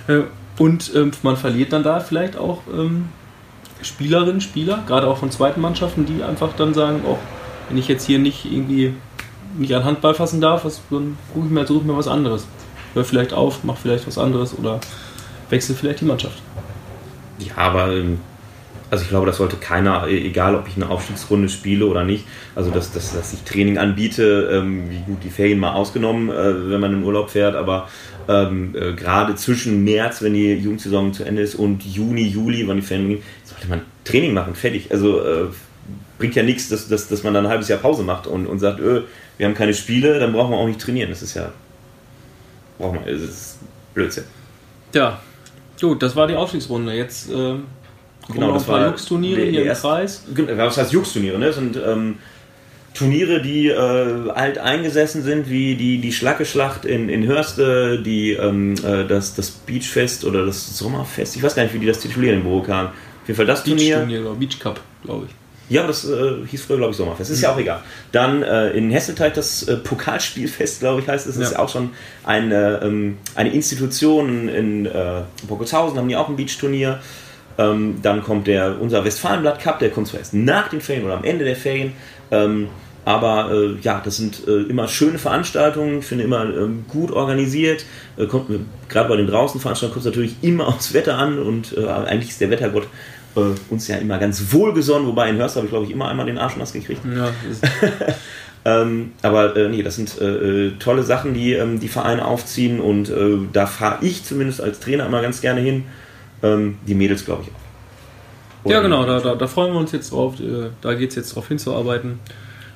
Äh, 0.07 0.23
und 0.57 0.91
ähm, 0.95 1.11
man 1.21 1.37
verliert 1.37 1.71
dann 1.71 1.83
da 1.83 1.99
vielleicht 1.99 2.35
auch 2.35 2.61
ähm, 2.73 3.09
Spielerinnen, 3.81 4.41
Spieler, 4.41 4.83
gerade 4.87 5.07
auch 5.07 5.17
von 5.17 5.31
zweiten 5.31 5.61
Mannschaften, 5.61 6.05
die 6.05 6.23
einfach 6.23 6.53
dann 6.57 6.73
sagen, 6.73 7.01
oh, 7.05 7.17
wenn 7.69 7.77
ich 7.77 7.87
jetzt 7.87 8.05
hier 8.05 8.19
nicht 8.19 8.45
irgendwie 8.45 8.93
nicht 9.57 9.73
an 9.73 9.83
Handball 9.83 10.13
fassen 10.13 10.41
darf, 10.41 10.65
was, 10.65 10.81
dann 10.89 11.17
suche 11.33 11.45
ich, 11.45 11.51
mir, 11.51 11.67
suche 11.67 11.85
mir 11.85 11.97
was 11.97 12.07
anderes. 12.07 12.47
Hör 12.93 13.05
vielleicht 13.05 13.33
auf, 13.33 13.63
mach 13.63 13.77
vielleicht 13.77 14.07
was 14.07 14.17
anderes 14.17 14.57
oder 14.57 14.79
wechsel 15.49 15.75
vielleicht 15.75 16.01
die 16.01 16.05
Mannschaft. 16.05 16.41
Ja, 17.39 17.57
aber 17.57 17.93
ähm, 17.93 18.19
also 18.89 19.03
ich 19.03 19.09
glaube, 19.09 19.25
das 19.25 19.37
sollte 19.37 19.57
keiner, 19.57 20.07
e, 20.07 20.25
egal 20.25 20.55
ob 20.55 20.67
ich 20.67 20.75
eine 20.75 20.89
Aufstiegsrunde 20.89 21.49
spiele 21.49 21.85
oder 21.85 22.03
nicht, 22.03 22.25
also 22.55 22.71
dass, 22.71 22.91
dass, 22.91 23.13
dass 23.13 23.33
ich 23.33 23.43
Training 23.43 23.77
anbiete, 23.77 24.49
ähm, 24.51 24.89
wie 24.89 24.99
gut 24.99 25.23
die 25.23 25.29
Ferien 25.29 25.59
mal 25.59 25.73
ausgenommen, 25.73 26.29
äh, 26.29 26.69
wenn 26.69 26.79
man 26.79 26.93
in 26.93 27.03
Urlaub 27.03 27.29
fährt, 27.29 27.55
aber 27.55 27.89
ähm, 28.27 28.75
äh, 28.75 28.93
gerade 28.93 29.35
zwischen 29.35 29.83
März, 29.83 30.21
wenn 30.21 30.33
die 30.33 30.53
Jugendsaison 30.53 31.13
zu 31.13 31.23
Ende 31.23 31.41
ist, 31.41 31.55
und 31.55 31.83
Juni, 31.83 32.27
Juli, 32.27 32.67
wann 32.67 32.77
die 32.77 32.81
Ferien 32.81 33.09
gehen, 33.09 33.23
sollte 33.43 33.67
man 33.67 33.81
Training 34.03 34.33
machen, 34.33 34.55
fertig. 34.55 34.91
Also 34.91 35.21
äh, 35.21 35.45
bringt 36.17 36.35
ja 36.35 36.43
nichts, 36.43 36.69
dass, 36.69 36.87
dass, 36.87 37.07
dass 37.07 37.23
man 37.23 37.33
dann 37.33 37.45
ein 37.45 37.51
halbes 37.51 37.67
Jahr 37.67 37.79
Pause 37.79 38.03
macht 38.03 38.27
und, 38.27 38.47
und 38.47 38.59
sagt, 38.59 38.79
öh, 38.79 39.01
wir 39.37 39.45
haben 39.45 39.53
keine 39.53 39.73
Spiele, 39.73 40.19
dann 40.19 40.33
brauchen 40.33 40.51
wir 40.51 40.57
auch 40.57 40.67
nicht 40.67 40.81
trainieren. 40.81 41.09
Das 41.09 41.21
ist 41.21 41.35
ja, 41.35 41.51
braucht 42.77 42.95
man, 42.95 43.05
das 43.05 43.21
ist 43.21 43.59
Blödsinn. 43.93 44.23
Ja, 44.93 45.19
gut, 45.81 46.01
das 46.01 46.15
war 46.15 46.27
die 46.27 46.35
Aufstiegsrunde. 46.35 46.93
Jetzt 46.93 47.29
äh, 47.29 47.55
genau, 48.33 48.53
das 48.53 48.67
war 48.67 48.87
Jux-Turniere 48.87 49.41
hier 49.41 49.71
im 49.71 49.77
Kreis. 49.77 50.23
Was 50.27 50.77
heißt 50.77 50.93
Jux-Turniere? 50.93 51.37
Ne? 51.37 51.47
Das 51.47 51.55
sind 51.55 51.77
ähm, 51.77 52.15
Turniere, 52.93 53.41
die 53.41 53.67
äh, 53.67 54.29
alt 54.31 54.57
eingesessen 54.57 55.21
sind, 55.21 55.49
wie 55.49 55.75
die, 55.75 55.99
die 55.99 56.11
Schlacke-Schlacht 56.11 56.83
in, 56.83 57.09
in 57.09 57.27
Hörste, 57.27 58.01
die, 58.01 58.31
ähm, 58.31 58.73
äh, 58.83 59.05
das, 59.05 59.35
das 59.35 59.51
Beachfest 59.51 60.25
oder 60.25 60.45
das 60.45 60.77
Sommerfest. 60.77 61.35
Ich 61.35 61.43
weiß 61.43 61.53
gar 61.53 61.63
nicht, 61.63 61.75
wie 61.75 61.79
die 61.79 61.85
das 61.85 61.99
titulieren 61.99 62.39
in 62.39 62.43
Borukan. 62.43 62.87
Auf 62.87 63.27
jeden 63.27 63.37
Fall 63.37 63.45
das 63.45 63.63
Beach 63.63 63.75
Turnier. 63.75 63.97
Turnier 63.99 64.35
Beach 64.39 64.59
Cup, 64.59 64.79
glaube 65.03 65.27
ich. 65.27 65.46
Ja, 65.69 65.85
das 65.85 66.07
äh, 66.07 66.45
hieß 66.45 66.63
früher, 66.63 66.77
glaube 66.77 66.91
ich, 66.91 66.97
Sommerfest. 66.97 67.29
Ist 67.29 67.39
mhm. 67.39 67.43
ja 67.43 67.51
auch 67.53 67.57
egal. 67.57 67.81
Dann 68.11 68.41
äh, 68.41 68.69
in 68.69 68.89
Hesselteig 68.89 69.33
das 69.33 69.63
äh, 69.63 69.77
Pokalspielfest, 69.77 70.79
glaube 70.79 71.01
ich, 71.01 71.07
heißt 71.07 71.27
es. 71.27 71.35
Das 71.35 71.43
ja. 71.43 71.49
ist 71.51 71.59
auch 71.59 71.69
schon 71.69 71.91
eine, 72.23 72.81
ähm, 72.83 73.17
eine 73.35 73.51
Institution 73.51 74.47
in 74.47 74.85
äh, 74.85 75.21
Burgotshausen, 75.47 75.97
haben 75.97 76.07
die 76.07 76.15
auch 76.15 76.29
ein 76.29 76.37
Beachturnier. 76.37 76.99
Ähm, 77.57 77.99
dann 78.01 78.23
kommt 78.23 78.47
der, 78.47 78.79
unser 78.79 79.03
Westfalenblatt 79.03 79.59
Cup, 79.59 79.79
der 79.79 79.89
kommt 79.89 80.07
zwar 80.07 80.19
erst 80.19 80.33
nach 80.33 80.69
den 80.69 80.79
Ferien 80.79 81.05
oder 81.05 81.17
am 81.17 81.23
Ende 81.23 81.43
der 81.43 81.55
Ferien. 81.55 81.93
Ähm, 82.31 82.69
aber 83.03 83.51
äh, 83.51 83.77
ja, 83.81 84.01
das 84.03 84.17
sind 84.17 84.45
äh, 84.47 84.63
immer 84.63 84.89
schöne 84.89 85.17
Veranstaltungen, 85.17 85.99
ich 85.99 86.05
finde 86.05 86.25
immer 86.25 86.43
ähm, 86.43 86.83
gut 86.89 87.09
organisiert. 87.09 87.85
Äh, 88.17 88.25
kommt 88.25 88.49
gerade 88.89 89.07
bei 89.07 89.15
den 89.15 89.27
draußen 89.27 89.61
Veranstaltungen 89.61 89.93
kommt 89.93 90.05
es 90.05 90.11
natürlich 90.11 90.35
immer 90.41 90.67
aufs 90.67 90.93
Wetter 90.93 91.17
an 91.17 91.39
und 91.39 91.75
äh, 91.77 91.87
eigentlich 91.87 92.31
ist 92.31 92.41
der 92.41 92.49
Wettergott 92.49 92.87
äh, 93.37 93.55
uns 93.69 93.87
ja 93.87 93.97
immer 93.97 94.17
ganz 94.17 94.51
wohlgesonnen, 94.51 95.07
wobei 95.07 95.29
in 95.29 95.37
Hörst 95.37 95.55
habe 95.55 95.65
ich 95.65 95.71
glaube 95.71 95.85
ich 95.85 95.91
immer 95.91 96.07
einmal 96.07 96.25
den 96.25 96.37
Arsch 96.37 96.57
nass 96.57 96.73
gekriegt. 96.73 97.01
Ja, 97.05 97.31
ähm, 98.81 99.11
aber 99.21 99.55
äh, 99.55 99.69
nee, 99.69 99.83
das 99.83 99.95
sind 99.95 100.17
tolle 100.79 101.03
Sachen, 101.03 101.33
die 101.33 101.53
ähm, 101.53 101.79
die 101.79 101.87
Vereine 101.87 102.25
aufziehen 102.25 102.79
und 102.79 103.11
da 103.53 103.65
fahre 103.65 104.05
ich 104.05 104.23
zumindest 104.25 104.61
als 104.61 104.79
Trainer 104.79 105.05
immer 105.05 105.21
ganz 105.21 105.41
gerne 105.41 105.61
hin. 105.61 105.85
Ähm, 106.43 106.77
die 106.85 106.93
Mädels 106.93 107.25
glaube 107.25 107.43
ich 107.43 107.49
auch. 107.49 108.65
Oder 108.65 108.75
ja, 108.75 108.81
genau, 108.81 109.05
da, 109.05 109.19
da, 109.19 109.35
da, 109.35 109.47
freuen 109.47 109.73
wir 109.73 109.79
uns 109.79 109.91
jetzt 109.91 110.11
drauf. 110.11 110.35
Da 110.81 110.93
geht 110.93 111.11
es 111.11 111.15
jetzt 111.15 111.35
drauf 111.35 111.47
hinzuarbeiten. 111.47 112.19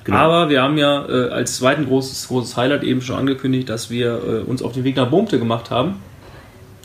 Genau. 0.04 0.16
Aber 0.16 0.50
wir 0.50 0.62
haben 0.62 0.78
ja 0.78 1.06
äh, 1.08 1.30
als 1.30 1.56
zweiten 1.56 1.86
großes, 1.86 2.28
großes 2.28 2.56
Highlight 2.56 2.82
eben 2.82 3.02
schon 3.02 3.16
angekündigt, 3.16 3.68
dass 3.68 3.90
wir 3.90 4.14
äh, 4.14 4.50
uns 4.50 4.62
auf 4.62 4.72
den 4.72 4.84
Weg 4.84 4.96
nach 4.96 5.08
Boomte 5.08 5.38
gemacht 5.38 5.70
haben. 5.70 5.96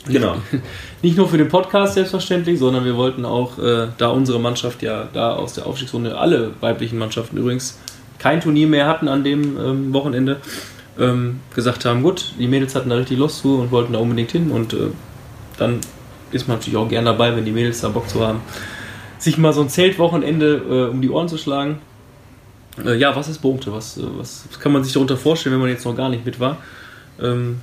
Genau. 0.08 0.36
Nicht 1.02 1.18
nur 1.18 1.28
für 1.28 1.38
den 1.38 1.50
Podcast 1.50 1.96
selbstverständlich, 1.96 2.60
sondern 2.60 2.86
wir 2.86 2.96
wollten 2.96 3.26
auch, 3.26 3.58
äh, 3.60 3.88
da 3.98 4.10
unsere 4.10 4.40
Mannschaft 4.40 4.82
ja 4.84 5.08
da 5.14 5.34
aus 5.34 5.54
der 5.54 5.66
Aufstiegsrunde, 5.66 6.18
alle 6.18 6.52
weiblichen 6.62 6.98
Mannschaften 6.98 7.38
übrigens, 7.38 7.80
kein 8.20 8.42
Turnier 8.42 8.68
mehr 8.68 8.88
hatten 8.88 9.08
an 9.08 9.24
dem 9.24 9.58
ähm, 9.58 9.94
Wochenende, 9.94 10.38
ähm, 11.00 11.40
gesagt 11.56 11.86
haben, 11.86 12.02
gut, 12.02 12.34
die 12.40 12.48
Mädels 12.48 12.76
hatten 12.76 12.90
da 12.90 12.96
richtig 12.96 13.18
Lust 13.18 13.40
zu 13.42 13.60
und 13.60 13.72
wollten 13.72 13.94
da 13.94 14.00
unbedingt 14.00 14.32
hin 14.32 14.52
und 14.52 14.74
äh, 14.74 14.88
dann 15.58 15.80
ist 16.32 16.48
man 16.48 16.58
natürlich 16.58 16.78
auch 16.78 16.90
gern 16.90 17.06
dabei, 17.06 17.36
wenn 17.36 17.46
die 17.46 17.52
Mädels 17.52 17.82
da 17.82 17.90
Bock 17.90 18.10
zu 18.10 18.26
haben, 18.26 18.42
sich 19.18 19.38
mal 19.38 19.54
so 19.54 19.62
ein 19.62 19.70
Zeltwochenende 19.70 20.62
äh, 20.70 20.92
um 20.92 21.02
die 21.02 21.10
Ohren 21.10 21.28
zu 21.28 21.38
schlagen. 21.38 21.80
Äh, 22.84 22.96
ja, 22.96 23.16
was 23.16 23.28
ist 23.28 23.40
Boomte? 23.40 23.72
Was, 23.72 23.98
äh, 23.98 24.04
was 24.18 24.48
kann 24.60 24.72
man 24.72 24.84
sich 24.84 24.94
darunter 24.94 25.18
vorstellen, 25.18 25.54
wenn 25.54 25.62
man 25.62 25.70
jetzt 25.70 25.86
noch 25.86 25.96
gar 25.96 26.10
nicht 26.10 26.26
mit 26.26 26.40
war? 26.40 26.58
Ähm, 27.22 27.62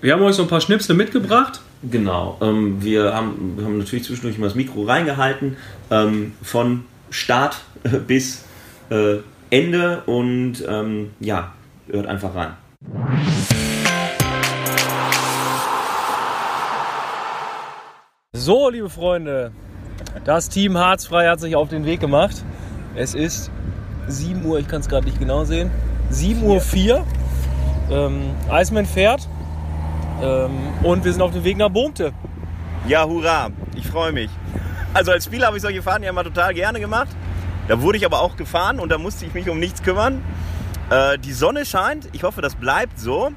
wir 0.00 0.12
haben 0.12 0.22
euch 0.22 0.36
so 0.36 0.42
ein 0.42 0.48
paar 0.48 0.60
Schnipsel 0.60 0.94
mitgebracht. 0.94 1.60
Genau. 1.82 2.38
Ähm, 2.40 2.82
wir, 2.82 3.14
haben, 3.14 3.54
wir 3.56 3.64
haben 3.64 3.78
natürlich 3.78 4.04
zwischendurch 4.04 4.38
mal 4.38 4.46
das 4.46 4.56
Mikro 4.56 4.82
reingehalten. 4.82 5.56
Ähm, 5.90 6.32
von 6.42 6.84
Start 7.10 7.60
bis 8.06 8.44
äh, 8.90 9.18
Ende 9.50 10.02
und 10.06 10.64
ähm, 10.68 11.10
ja, 11.20 11.52
hört 11.88 12.06
einfach 12.06 12.34
rein. 12.34 12.52
So, 18.32 18.70
liebe 18.70 18.90
Freunde, 18.90 19.52
das 20.24 20.48
Team 20.48 20.76
Harzfrei 20.76 21.28
hat 21.28 21.40
sich 21.40 21.56
auf 21.56 21.68
den 21.68 21.84
Weg 21.84 22.00
gemacht. 22.00 22.44
Es 22.94 23.14
ist 23.14 23.50
7 24.08 24.44
Uhr, 24.44 24.58
ich 24.58 24.68
kann 24.68 24.80
es 24.80 24.88
gerade 24.88 25.06
nicht 25.06 25.18
genau 25.18 25.44
sehen. 25.44 25.70
7 26.10 26.42
Uhr 26.42 26.60
4. 26.60 27.04
Ähm, 27.90 28.30
Iceman 28.50 28.86
fährt. 28.86 29.28
Ähm, 30.22 30.50
und 30.82 31.04
wir 31.04 31.12
sind 31.12 31.22
auf 31.22 31.32
dem 31.32 31.44
Weg 31.44 31.56
nach 31.56 31.68
Boomte. 31.68 32.12
Ja, 32.86 33.04
hurra, 33.04 33.50
ich 33.74 33.86
freue 33.86 34.12
mich. 34.12 34.30
Also 34.94 35.12
als 35.12 35.24
Spieler 35.24 35.48
habe 35.48 35.56
ich 35.56 35.62
solche 35.62 35.82
Fahrten 35.82 36.02
ja 36.04 36.10
immer 36.10 36.24
total 36.24 36.54
gerne 36.54 36.80
gemacht. 36.80 37.08
Da 37.68 37.80
wurde 37.82 37.98
ich 37.98 38.06
aber 38.06 38.20
auch 38.20 38.36
gefahren 38.36 38.80
und 38.80 38.90
da 38.90 38.98
musste 38.98 39.26
ich 39.26 39.34
mich 39.34 39.48
um 39.48 39.58
nichts 39.60 39.82
kümmern. 39.82 40.22
Äh, 40.90 41.18
die 41.18 41.32
Sonne 41.32 41.66
scheint, 41.66 42.08
ich 42.12 42.22
hoffe, 42.22 42.40
das 42.40 42.54
bleibt 42.54 42.98
so. 42.98 43.30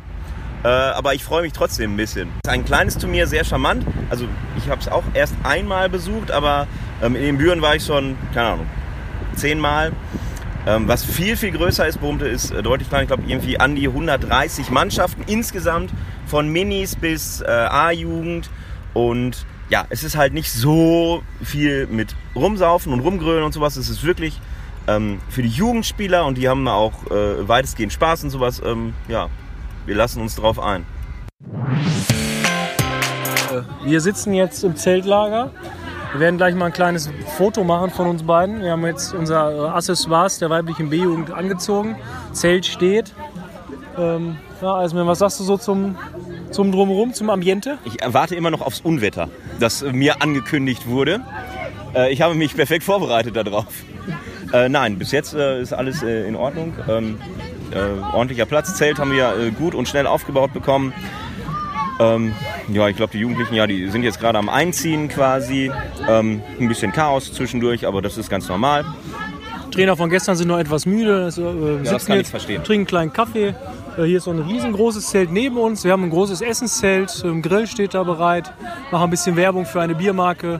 Äh, 0.63 0.67
aber 0.67 1.15
ich 1.15 1.23
freue 1.23 1.41
mich 1.41 1.53
trotzdem 1.53 1.93
ein 1.93 1.97
bisschen. 1.97 2.29
Ein 2.47 2.63
kleines 2.63 2.97
Turnier, 2.97 3.27
sehr 3.27 3.43
charmant. 3.43 3.85
Also 4.09 4.25
ich 4.57 4.69
habe 4.69 4.79
es 4.79 4.87
auch 4.87 5.03
erst 5.13 5.33
einmal 5.43 5.89
besucht, 5.89 6.31
aber 6.31 6.67
ähm, 7.01 7.15
in 7.15 7.23
den 7.23 7.37
Büren 7.37 7.61
war 7.61 7.75
ich 7.75 7.83
schon, 7.83 8.15
keine 8.33 8.49
Ahnung, 8.49 8.67
zehnmal. 9.35 9.91
Ähm, 10.67 10.87
was 10.87 11.03
viel, 11.03 11.35
viel 11.35 11.51
größer 11.51 11.87
ist, 11.87 11.99
Brumte, 11.99 12.27
ist 12.27 12.51
äh, 12.51 12.61
deutlich 12.61 12.87
kleiner. 12.87 13.03
Ich 13.03 13.07
glaube, 13.07 13.23
irgendwie 13.27 13.59
an 13.59 13.75
die 13.75 13.87
130 13.87 14.69
Mannschaften 14.69 15.23
insgesamt, 15.25 15.91
von 16.27 16.49
Minis 16.49 16.95
bis 16.95 17.41
äh, 17.41 17.47
A-Jugend. 17.47 18.49
Und 18.93 19.45
ja, 19.69 19.85
es 19.89 20.03
ist 20.03 20.15
halt 20.15 20.33
nicht 20.33 20.51
so 20.51 21.23
viel 21.41 21.87
mit 21.87 22.15
Rumsaufen 22.35 22.93
und 22.93 22.99
Rumgrölen 22.99 23.43
und 23.43 23.53
sowas. 23.53 23.75
Es 23.75 23.89
ist 23.89 24.03
wirklich 24.03 24.39
ähm, 24.87 25.19
für 25.29 25.41
die 25.41 25.49
Jugendspieler 25.49 26.25
und 26.25 26.37
die 26.37 26.47
haben 26.47 26.67
auch 26.67 27.09
äh, 27.09 27.47
weitestgehend 27.47 27.93
Spaß 27.93 28.25
und 28.25 28.29
sowas. 28.29 28.61
Ähm, 28.63 28.93
ja, 29.07 29.29
wir 29.85 29.95
lassen 29.95 30.21
uns 30.21 30.35
drauf 30.35 30.59
ein. 30.59 30.85
Wir 33.83 33.99
sitzen 33.99 34.33
jetzt 34.33 34.63
im 34.63 34.75
Zeltlager. 34.75 35.51
Wir 36.13 36.19
werden 36.19 36.37
gleich 36.37 36.55
mal 36.55 36.65
ein 36.65 36.73
kleines 36.73 37.09
Foto 37.37 37.63
machen 37.63 37.89
von 37.89 38.07
uns 38.07 38.23
beiden. 38.23 38.61
Wir 38.61 38.71
haben 38.71 38.85
jetzt 38.85 39.13
unser 39.13 39.51
äh, 39.51 39.69
Accessoires 39.69 40.39
der 40.39 40.49
weiblichen 40.49 40.89
B-Jugend 40.89 41.31
angezogen. 41.31 41.95
Zelt 42.33 42.65
steht. 42.65 43.13
Ähm, 43.97 44.37
ja, 44.61 44.75
Eismann, 44.75 45.07
was 45.07 45.19
sagst 45.19 45.39
du 45.39 45.43
so 45.43 45.57
zum, 45.57 45.97
zum 46.51 46.71
Drumherum, 46.71 47.13
zum 47.13 47.29
Ambiente? 47.29 47.77
Ich 47.85 47.97
warte 48.05 48.35
immer 48.35 48.51
noch 48.51 48.61
aufs 48.61 48.81
Unwetter, 48.81 49.29
das 49.59 49.81
äh, 49.81 49.93
mir 49.93 50.21
angekündigt 50.21 50.87
wurde. 50.87 51.21
Äh, 51.95 52.11
ich 52.11 52.21
habe 52.21 52.35
mich 52.35 52.55
perfekt 52.55 52.83
vorbereitet 52.83 53.35
darauf. 53.35 53.67
Äh, 54.53 54.67
nein, 54.67 54.99
bis 54.99 55.13
jetzt 55.13 55.33
äh, 55.33 55.61
ist 55.61 55.71
alles 55.71 56.03
äh, 56.03 56.27
in 56.27 56.35
Ordnung. 56.35 56.73
Ähm, 56.89 57.17
ordentlicher 58.11 58.45
Platz. 58.45 58.75
Zelt 58.75 58.99
haben 58.99 59.13
wir 59.13 59.33
gut 59.57 59.73
und 59.73 59.87
schnell 59.87 60.05
aufgebaut 60.05 60.51
bekommen. 60.51 60.91
Ähm, 62.01 62.33
ja, 62.73 62.87
ich 62.87 62.95
glaube, 62.95 63.11
die 63.11 63.19
Jugendlichen, 63.19 63.53
ja, 63.53 63.67
die 63.67 63.87
sind 63.89 64.01
jetzt 64.03 64.19
gerade 64.19 64.39
am 64.39 64.49
Einziehen 64.49 65.07
quasi. 65.07 65.71
Ähm, 66.09 66.41
ein 66.59 66.67
bisschen 66.67 66.91
Chaos 66.91 67.31
zwischendurch, 67.31 67.85
aber 67.85 68.01
das 68.01 68.17
ist 68.17 68.29
ganz 68.29 68.49
normal. 68.49 68.83
Trainer 69.69 69.95
von 69.95 70.09
gestern 70.09 70.35
sind 70.35 70.47
noch 70.47 70.57
etwas 70.57 70.85
müde. 70.85 71.29
Äh, 71.37 71.85
ja, 71.85 71.91
das 71.91 72.05
kann 72.05 72.17
jetzt, 72.17 72.27
ich 72.27 72.31
verstehen. 72.31 72.63
Trinken 72.63 72.79
einen 72.97 73.11
kleinen 73.11 73.13
Kaffee. 73.13 73.55
Äh, 73.97 74.03
hier 74.03 74.17
ist 74.17 74.23
so 74.23 74.31
ein 74.31 74.39
riesengroßes 74.39 75.07
Zelt 75.07 75.31
neben 75.31 75.57
uns. 75.57 75.83
Wir 75.83 75.91
haben 75.91 76.03
ein 76.03 76.09
großes 76.09 76.41
Essenszelt. 76.41 77.23
Ein 77.23 77.41
Grill 77.41 77.67
steht 77.67 77.93
da 77.93 78.03
bereit. 78.03 78.51
Machen 78.91 79.03
ein 79.03 79.09
bisschen 79.09 79.35
Werbung 79.35 79.65
für 79.65 79.79
eine 79.81 79.95
Biermarke 79.95 80.59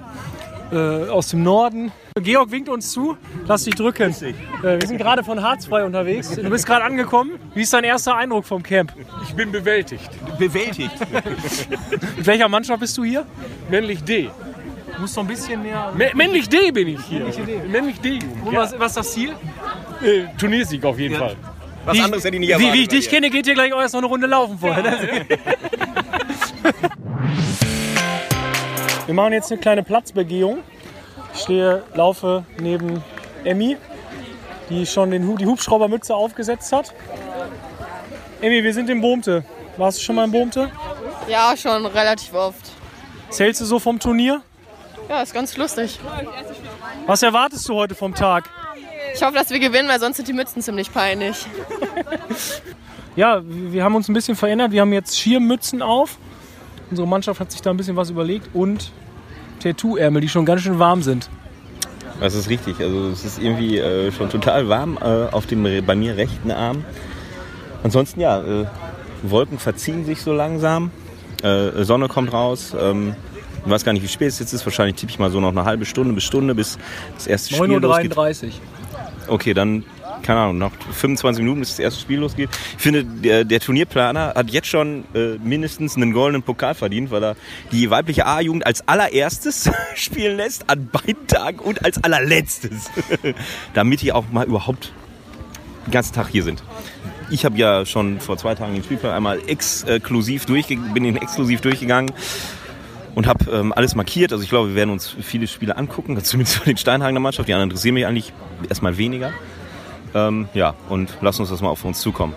äh, 0.71 1.09
aus 1.09 1.27
dem 1.27 1.43
Norden. 1.43 1.91
Georg 2.15 2.51
winkt 2.51 2.69
uns 2.69 2.91
zu. 2.91 3.17
Lass 3.45 3.63
dich 3.63 3.75
drücken. 3.75 4.13
Äh, 4.21 4.79
wir 4.79 4.87
sind 4.87 4.97
gerade 4.97 5.23
von 5.23 5.41
Harzfrei 5.41 5.83
unterwegs. 5.83 6.35
Du 6.35 6.49
bist 6.49 6.65
gerade 6.65 6.83
angekommen. 6.85 7.31
Wie 7.53 7.61
ist 7.61 7.73
dein 7.73 7.83
erster 7.83 8.15
Eindruck 8.15 8.45
vom 8.45 8.63
Camp? 8.63 8.93
Ich 9.23 9.33
bin 9.33 9.51
bewältigt. 9.51 10.09
Bewältigt. 10.37 10.91
Mit 12.17 12.25
welcher 12.25 12.49
Mannschaft 12.49 12.79
bist 12.79 12.97
du 12.97 13.03
hier? 13.03 13.25
Männlich 13.69 14.03
D. 14.03 14.29
Du 14.95 15.01
musst 15.01 15.15
noch 15.15 15.23
ein 15.23 15.27
bisschen 15.27 15.61
mehr. 15.63 15.91
Mä 15.95 16.11
männlich 16.13 16.49
D 16.49 16.71
bin 16.71 16.87
ich 16.89 17.01
hier. 17.05 17.25
Männlich 17.69 17.99
D. 17.99 18.19
Und 18.43 18.55
was, 18.55 18.77
was 18.77 18.91
ist 18.91 18.97
das 18.97 19.13
Ziel? 19.13 19.31
Äh, 20.01 20.25
Turniersieg 20.37 20.83
auf 20.83 20.99
jeden 20.99 21.13
ja. 21.13 21.19
Fall. 21.19 21.35
Was 21.85 21.97
wie, 21.97 22.01
anderes 22.01 22.23
hätte 22.23 22.35
ich 22.35 22.41
nicht 22.41 22.49
erwartet. 22.49 22.73
Wie, 22.73 22.77
wie 22.77 22.83
ich 22.83 22.87
dich 22.89 23.09
kenne, 23.09 23.29
geht 23.29 23.45
hier 23.45 23.55
gleich 23.55 23.73
auch 23.73 23.81
erst 23.81 23.93
noch 23.93 24.01
eine 24.01 24.07
Runde 24.07 24.27
laufen 24.27 24.57
vorher. 24.59 24.81
Ne? 26.63 26.71
Wir 29.11 29.15
machen 29.15 29.33
jetzt 29.33 29.51
eine 29.51 29.59
kleine 29.59 29.83
Platzbegehung. 29.83 30.59
Ich 31.33 31.41
stehe, 31.41 31.83
laufe 31.95 32.45
neben 32.61 33.03
Emmy, 33.43 33.75
die 34.69 34.85
schon 34.85 35.11
den, 35.11 35.35
die 35.35 35.45
Hubschraubermütze 35.45 36.15
aufgesetzt 36.15 36.71
hat. 36.71 36.93
Emmy, 38.39 38.63
wir 38.63 38.73
sind 38.73 38.89
in 38.89 39.01
Boomte. 39.01 39.43
Warst 39.75 39.97
du 39.97 40.03
schon 40.03 40.15
mal 40.15 40.23
in 40.23 40.31
Boomte? 40.31 40.71
Ja, 41.27 41.57
schon 41.57 41.85
relativ 41.87 42.33
oft. 42.33 42.71
Zählst 43.29 43.59
du 43.59 43.65
so 43.65 43.79
vom 43.79 43.99
Turnier? 43.99 44.41
Ja, 45.09 45.21
ist 45.21 45.33
ganz 45.33 45.57
lustig. 45.57 45.99
Was 47.05 47.21
erwartest 47.21 47.67
du 47.67 47.73
heute 47.73 47.95
vom 47.95 48.15
Tag? 48.15 48.45
Ich 49.13 49.21
hoffe, 49.21 49.33
dass 49.33 49.49
wir 49.49 49.59
gewinnen, 49.59 49.89
weil 49.89 49.99
sonst 49.99 50.15
sind 50.15 50.29
die 50.29 50.33
Mützen 50.33 50.61
ziemlich 50.61 50.89
peinlich. 50.89 51.45
ja, 53.17 53.41
wir 53.43 53.83
haben 53.83 53.93
uns 53.93 54.07
ein 54.07 54.13
bisschen 54.13 54.37
verändert. 54.37 54.71
Wir 54.71 54.79
haben 54.79 54.93
jetzt 54.93 55.19
Schirmmützen 55.19 55.81
auf. 55.81 56.17
Unsere 56.89 57.09
Mannschaft 57.09 57.41
hat 57.41 57.51
sich 57.51 57.61
da 57.61 57.71
ein 57.71 57.77
bisschen 57.77 57.97
was 57.97 58.09
überlegt 58.09 58.47
und 58.53 58.93
Tattoo-Ärmel, 59.61 60.21
die 60.21 60.29
schon 60.29 60.45
ganz 60.45 60.61
schön 60.61 60.79
warm 60.79 61.01
sind. 61.01 61.29
Das 62.19 62.35
ist 62.35 62.49
richtig. 62.49 62.79
Also 62.79 63.09
es 63.09 63.25
ist 63.25 63.41
irgendwie 63.41 63.79
äh, 63.79 64.11
schon 64.11 64.29
total 64.29 64.69
warm 64.69 64.97
äh, 65.01 65.05
auf 65.31 65.47
dem 65.47 65.63
bei 65.85 65.95
mir 65.95 66.17
rechten 66.17 66.51
Arm. 66.51 66.85
Ansonsten 67.83 68.19
ja, 68.19 68.41
äh, 68.41 68.65
Wolken 69.23 69.57
verziehen 69.57 70.05
sich 70.05 70.21
so 70.21 70.31
langsam. 70.33 70.91
Äh, 71.41 71.83
Sonne 71.83 72.07
kommt 72.07 72.31
raus. 72.31 72.75
Ähm, 72.79 73.15
ich 73.65 73.71
weiß 73.71 73.83
gar 73.83 73.93
nicht, 73.93 74.03
wie 74.03 74.07
spät 74.07 74.29
es 74.29 74.39
jetzt 74.39 74.53
ist. 74.53 74.65
Wahrscheinlich 74.65 74.95
tippe 74.95 75.11
ich 75.11 75.19
mal 75.19 75.31
so 75.31 75.39
noch 75.39 75.49
eine 75.49 75.65
halbe 75.65 75.85
Stunde 75.85 76.13
bis 76.13 76.23
Stunde, 76.23 76.53
bis 76.55 76.77
das 77.15 77.27
erste 77.27 77.55
Spiel 77.55 77.77
9.33 77.77 78.45
Uhr. 78.45 78.51
Okay, 79.27 79.53
dann 79.53 79.83
keine 80.21 80.39
Ahnung, 80.39 80.57
noch 80.57 80.71
25 80.91 81.41
Minuten, 81.43 81.59
bis 81.59 81.69
das 81.69 81.79
erste 81.79 82.01
Spiel 82.01 82.19
losgeht. 82.19 82.49
Ich 82.77 82.81
finde, 82.83 83.03
der, 83.03 83.43
der 83.43 83.59
Turnierplaner 83.59 84.33
hat 84.35 84.49
jetzt 84.49 84.67
schon 84.67 85.03
äh, 85.13 85.37
mindestens 85.43 85.95
einen 85.95 86.13
goldenen 86.13 86.43
Pokal 86.43 86.75
verdient, 86.75 87.11
weil 87.11 87.23
er 87.23 87.35
die 87.71 87.89
weibliche 87.89 88.25
A-Jugend 88.25 88.65
als 88.65 88.87
allererstes 88.87 89.69
spielen 89.95 90.37
lässt 90.37 90.69
an 90.69 90.89
beiden 90.91 91.27
Tagen 91.27 91.59
und 91.59 91.83
als 91.85 92.03
allerletztes. 92.03 92.89
Damit 93.73 94.01
die 94.01 94.11
auch 94.11 94.25
mal 94.31 94.45
überhaupt 94.45 94.93
den 95.85 95.91
ganzen 95.91 96.13
Tag 96.13 96.27
hier 96.29 96.43
sind. 96.43 96.63
Ich 97.29 97.45
habe 97.45 97.57
ja 97.57 97.85
schon 97.85 98.19
vor 98.19 98.37
zwei 98.37 98.55
Tagen 98.55 98.73
den 98.73 98.83
Spielplan 98.83 99.13
einmal 99.13 99.39
exklusiv 99.47 100.45
durchge 100.45 100.75
bin 100.75 101.05
ihn 101.05 101.15
exklusiv 101.15 101.61
durchgegangen 101.61 102.11
und 103.15 103.27
habe 103.27 103.49
ähm, 103.51 103.73
alles 103.73 103.95
markiert. 103.95 104.31
Also 104.31 104.43
ich 104.43 104.49
glaube, 104.49 104.69
wir 104.69 104.75
werden 104.75 104.89
uns 104.89 105.15
viele 105.21 105.47
Spiele 105.47 105.77
angucken, 105.77 106.17
zumindest 106.23 106.57
von 106.57 106.65
den 106.65 106.77
Steinhagener 106.77 107.19
Mannschaft. 107.19 107.47
Die 107.47 107.53
anderen 107.53 107.69
interessieren 107.69 107.95
mich 107.95 108.05
eigentlich 108.05 108.33
erstmal 108.67 108.97
weniger. 108.97 109.31
Ähm, 110.13 110.49
ja, 110.53 110.73
und 110.89 111.17
lass 111.21 111.39
uns 111.39 111.49
das 111.49 111.61
mal 111.61 111.69
auf 111.69 111.83
uns 111.85 112.01
zukommen. 112.01 112.35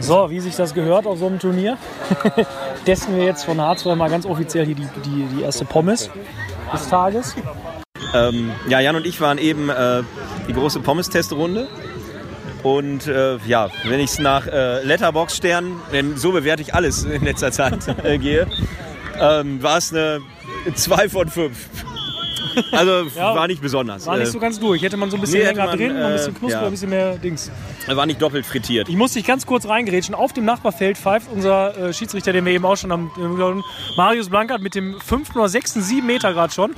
So, 0.00 0.30
wie 0.30 0.40
sich 0.40 0.56
das 0.56 0.74
gehört 0.74 1.06
auf 1.06 1.18
so 1.18 1.26
einem 1.26 1.38
Turnier, 1.38 1.78
testen 2.84 3.16
wir 3.16 3.24
jetzt 3.24 3.44
von 3.44 3.60
Harzfrei 3.60 3.94
mal 3.94 4.10
ganz 4.10 4.26
offiziell 4.26 4.66
hier 4.66 4.74
die, 4.74 4.88
die, 5.04 5.26
die 5.36 5.42
erste 5.42 5.64
Pommes 5.64 6.10
des 6.72 6.88
Tages. 6.88 7.36
Ähm, 8.12 8.50
ja, 8.68 8.80
Jan 8.80 8.96
und 8.96 9.06
ich 9.06 9.20
waren 9.20 9.38
eben 9.38 9.68
äh, 9.70 10.02
die 10.48 10.52
große 10.52 10.80
Pommes-Testrunde. 10.80 11.68
Und 12.62 13.06
äh, 13.06 13.38
ja, 13.46 13.70
wenn 13.84 14.00
ich 14.00 14.10
es 14.10 14.18
nach 14.18 14.46
äh, 14.46 14.82
Letterbox-Sternen, 14.84 15.80
denn 15.92 16.16
so 16.16 16.32
bewerte 16.32 16.62
ich 16.62 16.74
alles 16.74 17.04
in 17.04 17.24
letzter 17.24 17.50
Zeit, 17.50 17.86
äh, 18.04 18.18
gehe, 18.18 18.46
ähm, 19.20 19.62
war 19.62 19.78
es 19.78 19.92
eine 19.92 20.20
2 20.74 21.08
von 21.08 21.28
5. 21.28 21.56
Also 22.72 23.08
ja, 23.14 23.34
war 23.34 23.46
nicht 23.46 23.60
besonders. 23.60 24.06
War 24.06 24.16
nicht 24.16 24.32
so 24.32 24.38
ganz 24.38 24.58
durch. 24.58 24.82
Hätte 24.82 24.96
man 24.96 25.10
so 25.10 25.16
ein 25.16 25.20
bisschen 25.20 25.40
nee, 25.40 25.46
länger 25.46 25.66
man, 25.66 25.76
drin, 25.76 25.96
äh, 25.96 26.04
ein 26.04 26.12
bisschen 26.12 26.34
knusper, 26.34 26.60
ja. 26.60 26.66
ein 26.66 26.70
bisschen 26.70 26.90
mehr 26.90 27.16
Dings. 27.16 27.50
War 27.86 28.06
nicht 28.06 28.20
doppelt 28.20 28.46
frittiert. 28.46 28.88
Ich 28.88 28.96
muss 28.96 29.12
dich 29.12 29.24
ganz 29.24 29.46
kurz 29.46 29.66
reingerätschen. 29.66 30.14
Auf 30.14 30.32
dem 30.32 30.44
Nachbarfeld 30.44 30.96
pfeift 30.96 31.28
unser 31.32 31.76
äh, 31.76 31.92
Schiedsrichter, 31.92 32.32
den 32.32 32.44
wir 32.44 32.52
eben 32.52 32.64
auch 32.64 32.76
schon 32.76 32.92
haben, 32.92 33.10
äh, 33.16 33.96
Marius 33.96 34.28
Blankert 34.28 34.62
mit 34.62 34.74
dem 34.74 35.00
5. 35.00 35.36
oder 35.36 35.48
6. 35.48 35.74
7 35.74 36.06
Meter 36.06 36.32
Grad 36.32 36.54
schon. 36.54 36.74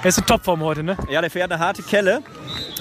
Er 0.00 0.10
ist 0.10 0.18
in 0.18 0.26
Topform 0.26 0.60
heute, 0.62 0.84
ne? 0.84 0.96
Ja, 1.10 1.20
der 1.20 1.28
fährt 1.28 1.50
eine 1.50 1.60
harte 1.60 1.82
Kelle. 1.82 2.22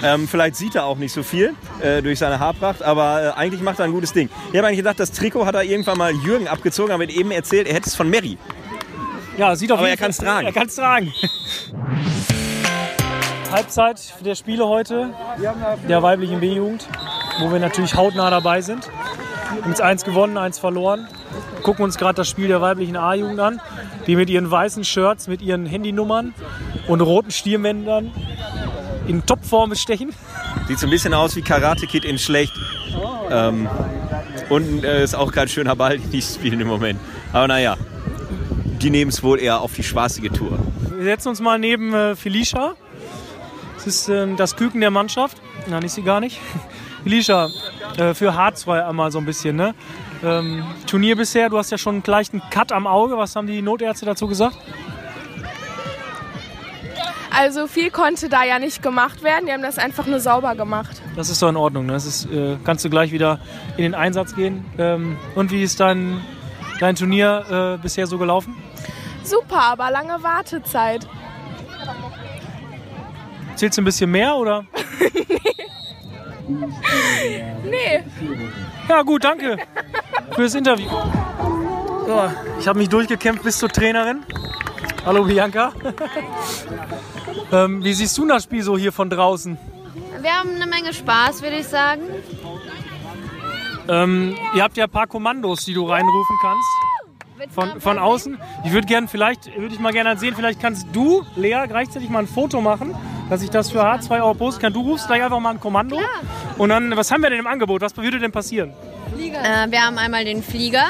Ähm, 0.04 0.28
vielleicht 0.28 0.56
sieht 0.56 0.76
er 0.76 0.86
auch 0.86 0.97
nicht 0.97 1.12
so 1.12 1.23
viel 1.23 1.56
äh, 1.82 2.04
durch 2.04 2.19
seine 2.19 2.39
Haarpracht, 2.39 2.84
aber 2.84 3.34
äh, 3.36 3.39
eigentlich 3.39 3.62
macht 3.62 3.80
er 3.80 3.86
ein 3.86 3.91
gutes 3.91 4.13
Ding. 4.13 4.30
Ich 4.52 4.58
habe 4.58 4.67
eigentlich 4.67 4.78
gedacht, 4.78 5.00
das 5.00 5.12
Trikot 5.12 5.47
hat 5.47 5.56
er 5.56 5.63
irgendwann 5.63 5.97
mal 5.97 6.13
Jürgen 6.13 6.47
abgezogen, 6.47 6.91
aber 6.91 7.10
eben 7.10 7.32
erzählt, 7.32 7.67
er 7.67 7.73
hätte 7.73 7.89
es 7.89 7.95
von 7.95 8.08
Mary. 8.08 8.38
Ja, 9.38 9.56
sieht 9.56 9.71
auf 9.71 9.80
Aber 9.80 9.88
jeden 9.88 10.00
er 10.00 10.04
kann's 10.06 10.17
Fall- 10.17 10.26
tragen. 10.26 10.47
Er 10.47 10.54
kann 10.54 10.67
es 10.67 10.76
tragen. 10.76 11.13
Halbzeit 13.52 14.13
der 14.26 14.36
Spiele 14.36 14.67
heute 14.67 15.13
der 15.88 16.04
weiblichen 16.04 16.39
B-Jugend, 16.41 16.86
wo 17.39 17.52
wir 17.52 17.60
natürlich 17.60 17.95
hautnah 17.95 18.30
dabei 18.30 18.62
sind. 18.62 18.88
Wir 19.54 19.62
haben 19.62 19.69
jetzt 19.69 19.82
eins 19.82 20.04
gewonnen, 20.04 20.38
eins 20.38 20.60
verloren. 20.60 21.08
Gucken 21.63 21.86
uns 21.86 21.97
gerade 21.97 22.15
das 22.15 22.28
Spiel 22.28 22.50
der 22.50 22.60
weiblichen 22.62 22.97
A-Jugend 22.97 23.39
an, 23.39 23.62
die 24.06 24.15
mit 24.17 24.30
ihren 24.30 24.52
weißen 24.52 24.84
Shirts, 24.84 25.28
mit 25.28 25.41
ihren 25.41 25.65
Handynummern 25.65 26.34
und 26.88 27.02
roten 27.02 27.32
Stirnbändern 27.32 28.12
in 29.08 29.26
Topform 29.26 29.69
bestechen. 29.69 30.13
Sieht 30.67 30.80
so 30.80 30.88
ein 30.88 30.89
bisschen 30.89 31.13
aus 31.13 31.36
wie 31.38 31.41
Karate 31.41 31.88
Kid 31.88 32.04
in 32.04 32.17
schlecht. 32.19 32.54
Ähm, 33.32 33.69
und 34.50 34.84
äh, 34.84 35.04
ist 35.04 35.15
auch 35.15 35.32
kein 35.32 35.47
schöner 35.47 35.76
Ball, 35.76 35.97
die 36.00 36.08
die 36.08 36.21
spielen 36.21 36.60
im 36.60 36.67
Moment. 36.67 37.00
Aber 37.32 37.47
naja, 37.47 37.78
die 38.81 38.89
nehmen 38.89 39.09
es 39.09 39.23
wohl 39.23 39.39
eher 39.39 39.61
auf 39.61 39.73
die 39.73 39.83
spaßige 39.83 40.29
Tour. 40.31 40.59
Wir 40.95 41.03
setzen 41.03 41.29
uns 41.29 41.41
mal 41.41 41.59
neben 41.59 41.93
äh, 41.93 42.15
Felicia. 42.15 42.75
Das 43.75 43.87
ist 43.87 44.09
ähm, 44.09 44.37
das 44.37 44.55
Küken 44.55 44.81
der 44.81 44.91
Mannschaft. 44.91 45.37
Nein, 45.67 45.83
ist 45.83 45.95
sie 45.95 46.03
gar 46.03 46.19
nicht. 46.19 46.39
Felicia, 47.03 47.49
äh, 47.97 48.13
für 48.13 48.33
H2 48.33 48.87
einmal 48.87 49.11
so 49.11 49.19
ein 49.19 49.25
bisschen. 49.25 49.55
Ne? 49.55 49.75
Ähm, 50.23 50.63
Turnier 50.87 51.15
bisher, 51.15 51.49
du 51.49 51.57
hast 51.57 51.71
ja 51.71 51.77
schon 51.77 51.95
einen 51.95 52.03
leichten 52.05 52.41
Cut 52.49 52.71
am 52.71 52.87
Auge. 52.87 53.17
Was 53.17 53.35
haben 53.35 53.47
die 53.47 53.61
Notärzte 53.61 54.05
dazu 54.05 54.27
gesagt? 54.27 54.57
Also 57.39 57.67
viel 57.67 57.91
konnte 57.91 58.29
da 58.29 58.43
ja 58.43 58.57
nicht 58.57 58.81
gemacht 58.81 59.23
werden. 59.23 59.45
Die 59.45 59.53
haben 59.53 59.61
das 59.61 59.77
einfach 59.77 60.07
nur 60.07 60.19
sauber 60.19 60.55
gemacht. 60.55 61.01
Das 61.15 61.29
ist 61.29 61.39
doch 61.41 61.49
in 61.49 61.55
Ordnung. 61.55 61.85
Ne? 61.85 61.93
Das 61.93 62.05
ist, 62.05 62.25
äh, 62.31 62.57
kannst 62.63 62.83
du 62.83 62.89
gleich 62.89 63.11
wieder 63.11 63.39
in 63.77 63.83
den 63.83 63.95
Einsatz 63.95 64.35
gehen. 64.35 64.65
Ähm, 64.79 65.17
und 65.35 65.51
wie 65.51 65.61
ist 65.61 65.79
dein, 65.79 66.21
dein 66.79 66.95
Turnier 66.95 67.75
äh, 67.77 67.81
bisher 67.81 68.07
so 68.07 68.17
gelaufen? 68.17 68.55
Super, 69.23 69.61
aber 69.61 69.91
lange 69.91 70.21
Wartezeit. 70.23 71.07
Zählst 73.55 73.77
du 73.77 73.81
ein 73.81 73.85
bisschen 73.85 74.11
mehr 74.11 74.35
oder? 74.35 74.65
Nee, 77.63 78.03
Ja, 78.87 79.01
gut, 79.01 79.25
danke 79.25 79.57
fürs 80.33 80.55
Interview. 80.55 80.87
So, 82.05 82.31
ich 82.59 82.67
habe 82.67 82.79
mich 82.79 82.87
durchgekämpft 82.87 83.43
bis 83.43 83.57
zur 83.57 83.67
Trainerin. 83.67 84.23
Hallo 85.05 85.25
Bianca. 85.25 85.73
ähm, 87.51 87.83
wie 87.83 87.93
siehst 87.93 88.17
du 88.17 88.25
das 88.27 88.43
Spiel 88.43 88.63
so 88.63 88.77
hier 88.77 88.93
von 88.93 89.09
draußen? 89.09 89.57
Wir 90.21 90.31
haben 90.31 90.55
eine 90.55 90.67
Menge 90.67 90.93
Spaß, 90.93 91.41
würde 91.41 91.57
ich 91.57 91.67
sagen. 91.67 92.01
Ähm, 93.89 94.36
ihr 94.56 94.63
habt 94.63 94.78
ja 94.78 94.86
ein 94.86 94.89
paar 94.89 95.08
Kommandos, 95.08 95.65
die 95.65 95.73
du 95.73 95.86
reinrufen 95.86 96.36
kannst. 96.41 97.54
Von, 97.54 97.80
von 97.80 98.00
außen. 98.00 98.39
Ich 98.65 98.71
würde 98.71 98.88
gerne, 98.88 99.08
vielleicht, 99.08 99.45
würde 99.56 99.73
ich 99.73 99.80
mal 99.80 99.93
gerne 99.93 100.17
sehen, 100.17 100.34
vielleicht 100.36 100.60
kannst 100.60 100.88
du, 100.91 101.23
Lea, 101.36 101.65
gleichzeitig 101.67 102.10
mal 102.10 102.19
ein 102.19 102.28
Foto 102.28 102.62
machen, 102.62 102.95
dass 103.30 103.43
ich 103.43 103.52
das 103.52 103.69
für 103.69 103.84
H2 103.84 104.21
Euro 104.21 104.34
posten 104.34 104.62
kann. 104.62 104.73
Du 104.73 104.82
rufst 104.82 105.06
gleich 105.06 105.23
einfach 105.23 105.39
mal 105.39 105.52
ein 105.52 105.60
Kommando. 105.60 106.00
Und 106.58 106.69
dann, 106.69 106.97
was 106.97 107.12
haben 107.12 107.21
wir 107.21 107.30
denn 107.30 107.39
im 107.39 107.47
Angebot? 107.47 107.82
Was 107.82 107.95
würde 107.95 108.17
denn 108.17 108.32
passieren? 108.32 108.73
Äh, 109.19 109.69
wir 109.69 109.82
haben 109.82 110.00
einmal 110.00 110.26
den 110.26 110.41
Flieger. 110.41 110.86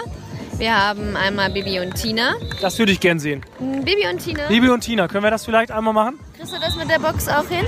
Wir 0.58 0.76
haben 0.76 1.16
einmal 1.16 1.52
Bibi 1.52 1.80
und 1.82 1.96
Tina. 1.96 2.36
Das 2.62 2.80
würde 2.80 2.92
ich 2.92 3.00
gern 3.00 3.20
sehen. 3.20 3.46
Bibi 3.60 4.08
und 4.12 4.20
Tina. 4.20 4.48
Bibi 4.48 4.70
und 4.70 4.82
Tina, 4.82 5.08
können 5.08 5.24
wir 5.24 5.32
das 5.32 5.46
vielleicht 5.46 5.72
einmal 5.72 5.94
machen? 5.94 6.18
Kriegst 6.36 6.56
du 6.56 6.60
das 6.60 6.76
mit 6.76 6.90
der 6.90 7.00
Box 7.00 7.28
auch 7.28 7.48
hin? 7.48 7.66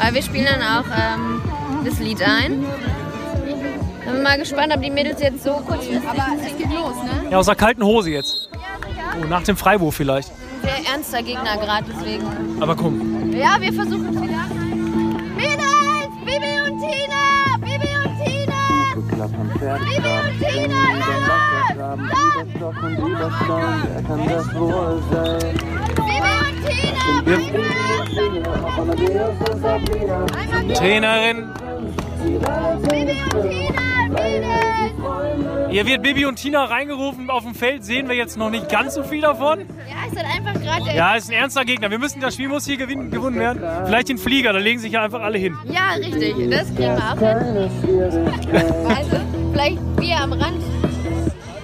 Weil 0.00 0.12
wir 0.12 0.22
spielen 0.22 0.46
dann 0.46 0.62
auch 0.62 0.84
ähm, 0.90 1.40
das 1.84 2.00
Lied 2.00 2.20
ein. 2.22 2.64
Bin 4.04 4.22
mal 4.22 4.38
gespannt, 4.38 4.72
ob 4.74 4.82
die 4.82 4.90
Mädels 4.90 5.20
jetzt 5.20 5.42
so 5.42 5.52
kurz. 5.66 5.86
Aber 6.08 6.26
es 6.40 6.56
geht 6.56 6.70
los, 6.72 6.94
ne? 7.04 7.30
Ja, 7.30 7.38
aus 7.38 7.46
der 7.46 7.54
kalten 7.54 7.82
Hose 7.84 8.10
jetzt. 8.10 8.50
Oh, 9.20 9.24
nach 9.26 9.42
dem 9.42 9.56
Freiwurf 9.56 9.94
vielleicht. 9.94 10.30
Sehr 10.62 10.92
ernster 10.92 11.22
Gegner 11.22 11.56
gerade, 11.56 11.86
deswegen. 11.88 12.24
Aber 12.60 12.74
komm. 12.76 13.32
Ja, 13.32 13.56
wir 13.60 13.72
versuchen 13.72 14.14
es 14.14 14.22
wieder. 14.22 14.46
Mädels! 15.36 16.10
Bibi 16.24 16.60
und 16.66 16.80
Tina! 16.80 17.56
Bibi 17.60 17.90
und 18.04 18.14
Tina! 18.24 18.60
Bibi 18.94 19.36
und 19.36 19.52
Tina! 19.58 19.76
Bibi 19.78 20.10
und 20.10 20.38
Tina! 20.38 20.74
Trainerin. 30.74 31.48
Bibi 32.22 32.48
und 32.50 32.88
Tina! 32.88 33.93
Hier 35.70 35.86
wird 35.86 36.02
Bibi 36.02 36.26
und 36.26 36.36
Tina 36.36 36.64
reingerufen. 36.64 37.30
Auf 37.30 37.42
dem 37.42 37.54
Feld 37.54 37.84
sehen 37.84 38.08
wir 38.08 38.14
jetzt 38.14 38.36
noch 38.36 38.50
nicht 38.50 38.68
ganz 38.68 38.94
so 38.94 39.02
viel 39.02 39.20
davon. 39.22 39.60
Ja, 39.60 40.06
ist 40.10 40.16
halt 40.16 40.26
einfach 40.26 40.60
gerade. 40.62 40.96
Ja, 40.96 41.16
ist 41.16 41.28
ein 41.30 41.32
ernster 41.34 41.64
Gegner. 41.64 41.90
Wir 41.90 41.98
müssen, 41.98 42.20
das 42.20 42.34
Spiel 42.34 42.48
muss 42.48 42.64
hier 42.64 42.76
gewinnen, 42.76 43.10
gewonnen 43.10 43.38
werden. 43.38 43.60
Vielleicht 43.86 44.08
den 44.08 44.18
Flieger, 44.18 44.52
da 44.52 44.58
legen 44.60 44.78
sich 44.78 44.92
ja 44.92 45.02
einfach 45.02 45.20
alle 45.20 45.38
hin. 45.38 45.56
Ja, 45.64 45.94
richtig. 45.94 46.34
Das 46.50 46.66
kriegen 46.68 46.78
wir 46.78 47.12
auch 47.12 47.18
hin. 47.18 48.88
Also, 48.88 49.16
vielleicht 49.52 49.78
wir 49.98 50.16
am 50.20 50.32
Rand. 50.32 50.62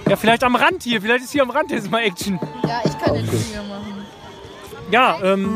Ja, 0.09 0.15
vielleicht 0.17 0.43
am 0.43 0.55
Rand 0.55 0.83
hier. 0.83 1.01
Vielleicht 1.01 1.23
ist 1.23 1.31
hier 1.31 1.43
am 1.43 1.51
Rand 1.51 1.71
jetzt 1.71 1.89
mal 1.89 1.99
Action. 2.01 2.37
Ja, 2.67 2.81
ich 2.83 2.97
kann 2.99 3.13
den 3.13 3.25
Flieger 3.25 3.63
machen. 3.63 4.05
Ja, 4.91 5.17
ähm. 5.23 5.49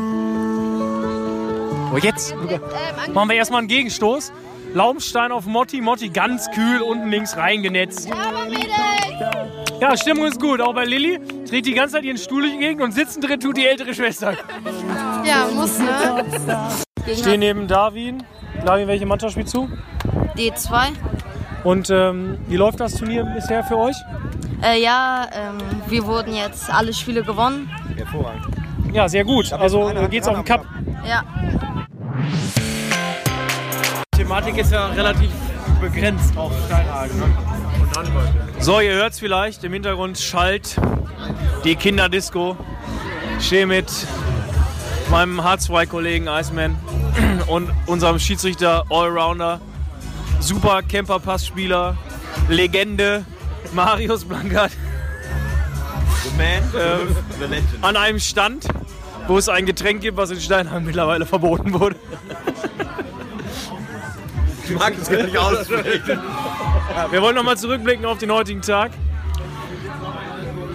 Oh, 1.94 1.98
jetzt 1.98 2.32
Ähm, 2.32 3.12
machen 3.12 3.28
wir 3.28 3.36
erstmal 3.36 3.58
einen 3.60 3.68
Gegenstoß. 3.68 4.32
Laumstein 4.74 5.32
auf 5.32 5.46
Motti. 5.46 5.80
Motti 5.80 6.08
ganz 6.08 6.50
kühl 6.50 6.80
unten 6.82 7.10
links 7.10 7.36
reingenetzt. 7.36 8.08
Ja, 9.80 9.96
Stimmung 9.96 10.26
ist 10.26 10.40
gut. 10.40 10.60
Auch 10.60 10.74
bei 10.74 10.84
Lilly 10.84 11.18
dreht 11.48 11.66
die 11.66 11.74
ganze 11.74 11.96
Zeit 11.96 12.04
ihren 12.04 12.18
Stuhl 12.18 12.42
durch 12.42 12.52
die 12.54 12.58
Gegend 12.58 12.82
und 12.82 12.92
sitzen 12.92 13.20
drin 13.20 13.40
tut 13.40 13.56
die 13.56 13.66
ältere 13.66 13.94
Schwester. 13.94 14.34
Ja, 15.24 15.48
muss, 15.54 15.78
ne? 15.78 16.24
Ich 17.06 17.18
stehe 17.18 17.38
neben 17.38 17.68
Darwin. 17.68 18.22
Darwin, 18.64 18.88
welche 18.88 19.06
Mannschaft 19.06 19.32
spielst 19.32 19.54
du? 19.54 19.68
D2. 20.36 20.88
Und 21.64 21.90
ähm, 21.90 22.38
wie 22.48 22.56
läuft 22.56 22.80
das 22.80 22.94
Turnier 22.94 23.24
bisher 23.24 23.64
für 23.64 23.76
euch? 23.76 23.96
Äh, 24.62 24.82
ja, 24.82 25.26
ähm, 25.32 25.58
wir 25.88 26.06
wurden 26.06 26.34
jetzt 26.34 26.72
alle 26.72 26.92
Spiele 26.92 27.22
gewonnen. 27.22 27.70
Hervorragend. 27.96 28.46
Ja, 28.92 29.08
sehr 29.08 29.24
gut. 29.24 29.52
Also 29.52 29.92
geht's 30.10 30.26
auf 30.26 30.36
den 30.36 30.44
Cup. 30.44 30.64
Ja. 31.06 31.22
Die 34.26 34.30
Thematik 34.30 34.58
ist 34.58 34.72
ja 34.72 34.88
relativ 34.88 35.30
begrenzt 35.80 36.36
auf 36.36 36.52
Steinhagen. 36.66 37.16
Ne? 37.16 37.24
Und 37.80 37.96
Handball. 37.96 38.34
So, 38.58 38.80
ihr 38.80 38.94
hört 38.94 39.12
es 39.12 39.20
vielleicht, 39.20 39.62
im 39.62 39.72
Hintergrund 39.72 40.18
schallt 40.18 40.80
die 41.62 41.76
Kinderdisco. 41.76 42.56
Ich 43.38 43.46
stehe 43.46 43.68
mit 43.68 43.86
meinem 45.12 45.40
H2-Kollegen 45.40 46.26
Iceman 46.26 46.76
und 47.46 47.70
unserem 47.86 48.18
Schiedsrichter 48.18 48.82
Allrounder, 48.90 49.60
super 50.40 50.82
Camper-Passspieler, 50.82 51.96
Legende 52.48 53.24
Marius 53.74 54.24
Blankert 54.24 54.72
The 56.24 56.30
man, 56.36 56.48
ähm, 56.76 57.16
the 57.38 57.44
legend. 57.44 57.68
an 57.80 57.96
einem 57.96 58.18
Stand, 58.18 58.66
wo 59.28 59.38
es 59.38 59.48
ein 59.48 59.66
Getränk 59.66 60.00
gibt, 60.00 60.16
was 60.16 60.32
in 60.32 60.40
Steinheim 60.40 60.84
mittlerweile 60.84 61.26
verboten 61.26 61.72
wurde. 61.78 61.94
Ich 64.68 64.78
mag 64.78 64.94
es 65.00 65.08
gar 65.08 65.22
nicht 65.22 65.36
aussprechen. 65.36 66.20
Wir 67.10 67.22
wollen 67.22 67.36
nochmal 67.36 67.56
zurückblicken 67.56 68.04
auf 68.04 68.18
den 68.18 68.32
heutigen 68.32 68.60
Tag. 68.60 68.90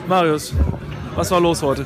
Marius, 0.07 0.53
was 1.15 1.29
war 1.31 1.41
los 1.41 1.61
heute? 1.61 1.85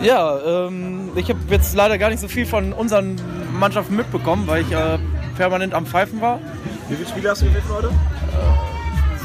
Ja, 0.00 0.38
ähm, 0.66 1.10
ich 1.16 1.28
habe 1.28 1.40
jetzt 1.50 1.74
leider 1.74 1.98
gar 1.98 2.10
nicht 2.10 2.20
so 2.20 2.28
viel 2.28 2.46
von 2.46 2.72
unseren 2.72 3.16
Mannschaften 3.58 3.96
mitbekommen, 3.96 4.46
weil 4.46 4.62
ich 4.62 4.72
äh, 4.72 4.98
permanent 5.36 5.74
am 5.74 5.86
Pfeifen 5.86 6.20
war. 6.20 6.40
Wie 6.88 6.96
viele 6.96 7.08
Spiele 7.08 7.30
hast 7.30 7.42
du 7.42 7.46
gewinnt 7.46 7.64
heute? 7.70 7.90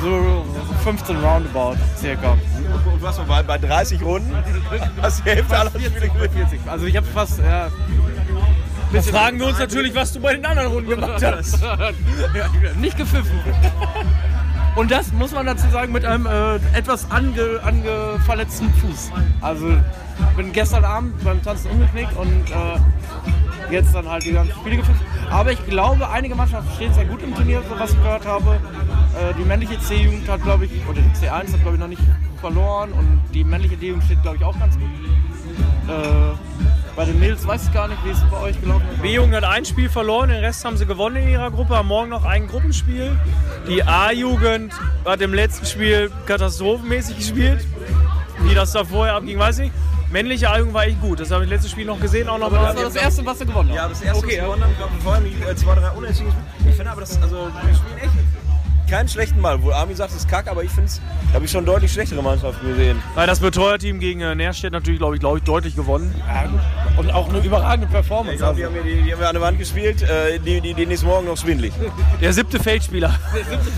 So 0.02 0.46
15 0.84 1.18
Roundabout 1.18 1.76
circa. 1.98 2.32
Und 2.32 3.02
was 3.02 3.18
war 3.18 3.26
bei, 3.26 3.44
bei 3.44 3.58
30 3.58 4.02
Runden? 4.02 4.34
Hast 5.02 5.20
du 5.20 5.24
die 5.24 5.30
Hälfte 5.32 5.58
aller 5.58 5.70
Spiele 5.72 5.90
gewinnt? 5.90 6.34
40. 6.34 6.60
Also 6.68 6.86
ich 6.86 6.96
habe 6.96 7.08
fast, 7.08 7.40
ja. 7.40 7.70
Da 8.92 9.02
fragen 9.02 9.40
wir 9.40 9.48
uns 9.48 9.60
natürlich, 9.60 9.94
was 9.94 10.14
du 10.14 10.20
bei 10.20 10.36
den 10.36 10.46
anderen 10.46 10.72
Runden 10.72 10.90
gemacht 10.90 11.24
hast. 11.24 11.60
Nicht 12.82 12.98
gepfiffen. 12.98 13.40
Und 14.76 14.92
das 14.92 15.12
muss 15.12 15.32
man 15.32 15.46
dazu 15.46 15.68
sagen 15.70 15.92
mit 15.92 16.06
einem 16.06 16.26
äh, 16.26 16.56
etwas 16.78 17.10
ange, 17.12 17.60
angeverletzten 17.64 18.74
Fuß. 18.76 19.12
Also 19.42 19.68
bin 20.38 20.52
gestern 20.54 20.86
Abend 20.86 21.24
beim 21.24 21.42
Tanzen 21.44 21.72
umgeknickt 21.72 22.16
und 22.16 22.50
äh, 22.50 23.74
jetzt 23.74 23.94
dann 23.94 24.08
halt 24.08 24.26
die 24.26 24.32
ganzen 24.32 24.54
Spiele 24.56 24.78
gepfiffen. 24.78 25.06
Aber 25.30 25.52
ich 25.52 25.66
glaube, 25.68 26.10
einige 26.10 26.36
Mannschaften 26.36 26.72
stehen 26.76 26.94
sehr 26.94 27.06
gut 27.06 27.22
im 27.22 27.36
Turnier, 27.36 27.62
so 27.70 27.80
was 27.80 27.92
ich 27.92 27.98
gehört 27.98 28.26
habe. 28.26 28.56
Äh, 28.56 29.34
die 29.38 29.44
männliche 29.44 29.80
C-Jugend 29.80 30.28
hat, 30.30 30.42
glaube 30.44 30.66
ich, 30.66 30.72
oder 30.88 31.02
die 31.02 31.26
C1 31.26 31.54
hat, 31.54 31.62
glaube 31.62 31.74
ich, 31.74 31.80
noch 31.80 31.88
nicht 31.88 32.02
verloren 32.40 32.92
und 32.94 33.22
die 33.34 33.44
männliche 33.44 33.78
D-Jugend 33.78 34.04
steht, 34.06 34.22
glaube 34.22 34.38
ich, 34.38 34.44
auch 34.44 34.58
ganz 34.58 34.76
gut. 34.78 34.90
Äh, 35.88 36.69
bei 37.00 37.06
den 37.06 37.18
Mädels 37.18 37.48
weiß 37.48 37.64
ich 37.64 37.74
gar 37.74 37.88
nicht, 37.88 38.04
wie 38.04 38.10
es 38.10 38.20
bei 38.30 38.38
euch 38.42 38.60
gelaufen 38.60 38.86
ist. 38.92 39.02
B-Jugend 39.02 39.34
hat 39.34 39.46
ein 39.46 39.64
Spiel 39.64 39.88
verloren, 39.88 40.28
den 40.28 40.44
Rest 40.44 40.66
haben 40.66 40.76
sie 40.76 40.86
gewonnen 40.86 41.16
in 41.16 41.30
ihrer 41.30 41.50
Gruppe, 41.50 41.78
haben 41.78 41.88
morgen 41.88 42.10
noch 42.10 42.26
ein 42.26 42.50
Die 43.70 43.84
A-Jugend 43.84 44.74
hat 45.06 45.22
im 45.22 45.34
letzten 45.34 45.66
Spiel 45.66 46.12
katastrophenmäßig 46.26 47.16
gespielt. 47.16 47.66
wie 48.40 48.54
das 48.54 48.74
da 48.74 48.84
vorher 48.84 49.16
abging, 49.16 49.40
weiß 49.40 49.60
ich 49.60 49.72
nicht. 49.72 49.76
Männliche 50.12 50.50
A-Jugend 50.50 50.74
war 50.74 50.84
echt 50.88 51.00
gut. 51.00 51.22
Das 51.22 51.32
habe 51.32 51.46
ich 51.46 51.50
letztes 51.50 51.72
Spiel 51.72 51.86
noch 51.86 52.02
gesehen, 52.02 52.28
auch 52.28 52.38
noch 52.38 52.52
Das 52.52 52.76
war 52.76 52.84
das 52.84 52.96
erste, 52.98 53.26
was 53.26 53.40
sie 53.40 53.46
gewonnen 53.46 53.70
haben. 53.70 53.78
Ja, 53.78 53.88
das 53.88 54.02
erste, 54.02 54.18
Okay, 54.18 54.28
was 54.28 54.36
wir 54.36 54.44
gewonnen 54.44 54.64
haben, 54.66 54.76
glaube 54.76 54.92
ich, 54.98 55.04
vor 55.04 55.14
allem 55.14 55.24
die 55.24 55.50
äh, 55.50 55.56
zwei, 55.56 55.76
drei 55.76 55.92
Unentschieden. 55.92 56.34
Ich 56.68 56.76
finde 56.76 56.92
aber, 56.92 57.00
das, 57.00 57.22
also, 57.22 57.36
wir 57.46 57.76
spielen 57.76 57.98
echt 57.98 58.12
keinen 58.90 59.08
schlechten 59.10 59.42
Ball. 59.42 59.62
Wo 59.62 59.72
Armin 59.72 59.96
sagt, 59.96 60.12
es 60.12 60.18
ist 60.18 60.30
kack, 60.30 60.48
aber 60.48 60.64
ich 60.64 60.72
finde 60.72 60.86
es, 60.88 61.02
da 61.30 61.36
habe 61.36 61.46
ich 61.46 61.52
schon 61.52 61.66
deutlich 61.66 61.92
schlechtere 61.92 62.22
Mannschaften 62.24 62.68
gesehen. 62.68 63.02
Weil 63.16 63.28
das 63.28 63.40
Betreuerteam 63.40 64.00
gegen 64.00 64.22
äh, 64.22 64.36
Nährstedt 64.36 64.72
natürlich, 64.74 65.00
glaube 65.00 65.16
ich, 65.16 65.20
glaub 65.20 65.38
ich, 65.38 65.44
deutlich 65.44 65.76
gewonnen. 65.76 66.14
Und 66.98 67.12
auch 67.12 67.30
eine 67.30 67.40
überragende 67.40 67.88
Performance. 67.88 68.34
Ich 68.34 68.40
glaube, 68.40 68.56
die, 68.58 68.66
haben 68.66 68.74
mir 68.74 68.84
die, 68.84 69.02
die 69.04 69.12
haben 69.14 69.20
wir 69.20 69.28
an 69.30 69.36
der 69.36 69.42
Wand 69.42 69.58
gespielt, 69.60 70.02
äh, 70.02 70.40
die, 70.40 70.60
die, 70.62 70.74
denen 70.74 70.92
ist 70.92 71.04
morgen 71.04 71.28
noch 71.28 71.38
schwindlig. 71.38 71.74
Der 72.22 72.34
siebte 72.34 72.60
Feldspieler. 72.60 73.14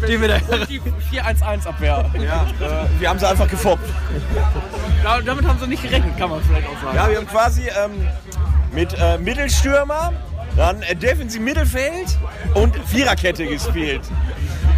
Den 0.08 0.22
wir 0.22 0.28
da 0.28 0.36
Und 0.36 0.70
die 0.70 0.80
4-1-1-Abwehr. 0.80 2.06
Ja, 2.16 2.46
äh, 2.60 3.00
wir 3.00 3.10
haben 3.10 3.20
sie 3.20 3.28
einfach 3.28 3.48
gefoppt. 3.48 3.88
Da- 5.04 5.22
Damit 5.22 5.46
haben 5.48 5.60
sie 5.60 5.68
nicht 5.68 5.84
gerechnet, 5.84 6.18
kann 6.18 6.30
man 6.30 6.42
vielleicht 6.44 6.68
auch 6.68 6.82
sagen. 6.84 6.96
Ja, 6.96 7.10
wir 7.10 7.18
haben 7.18 7.28
quasi 7.28 7.64
ähm, 7.64 8.08
mit 8.74 8.94
äh, 9.00 9.18
Mittelstürmer, 9.18 10.14
dann 10.56 10.82
äh, 10.84 10.96
Defensiv 10.96 11.42
Mittelfeld 11.42 12.18
und 12.54 12.76
Viererkette 12.88 13.46
gespielt. 13.46 14.02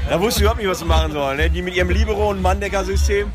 Da 0.09 0.19
wusste 0.19 0.39
ich 0.39 0.41
überhaupt 0.41 0.59
nicht, 0.59 0.69
was 0.69 0.79
sie 0.79 0.85
machen 0.85 1.11
sollen. 1.11 1.37
Ne? 1.37 1.49
Die 1.49 1.61
mit 1.61 1.75
ihrem 1.75 1.89
Libero- 1.89 2.29
und 2.29 2.41
Manndecker-System. 2.41 3.31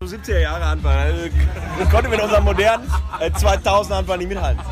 So 0.00 0.16
70er 0.16 0.38
Jahre 0.38 0.64
Handball. 0.64 0.96
Also, 0.96 1.20
das 1.78 1.90
konnte 1.90 2.08
mit 2.08 2.20
unserem 2.20 2.44
modernen 2.44 2.90
äh, 3.20 3.30
2000er 3.30 3.96
Handball 3.96 4.18
nicht 4.18 4.28
mithalten. 4.28 4.62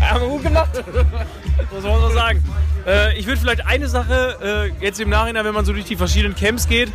Haben 0.00 0.20
wir 0.20 0.28
gut 0.28 0.42
gemacht. 0.42 0.70
Das 0.74 1.82
muss 1.84 2.00
man 2.00 2.12
sagen. 2.12 2.44
Äh, 2.86 3.18
ich 3.18 3.26
würde 3.26 3.40
vielleicht 3.40 3.66
eine 3.66 3.88
Sache 3.88 4.72
äh, 4.80 4.84
jetzt 4.84 5.00
im 5.00 5.10
Nachhinein, 5.10 5.44
wenn 5.44 5.54
man 5.54 5.64
so 5.64 5.72
durch 5.72 5.84
die 5.84 5.96
verschiedenen 5.96 6.34
Camps 6.34 6.66
geht 6.68 6.90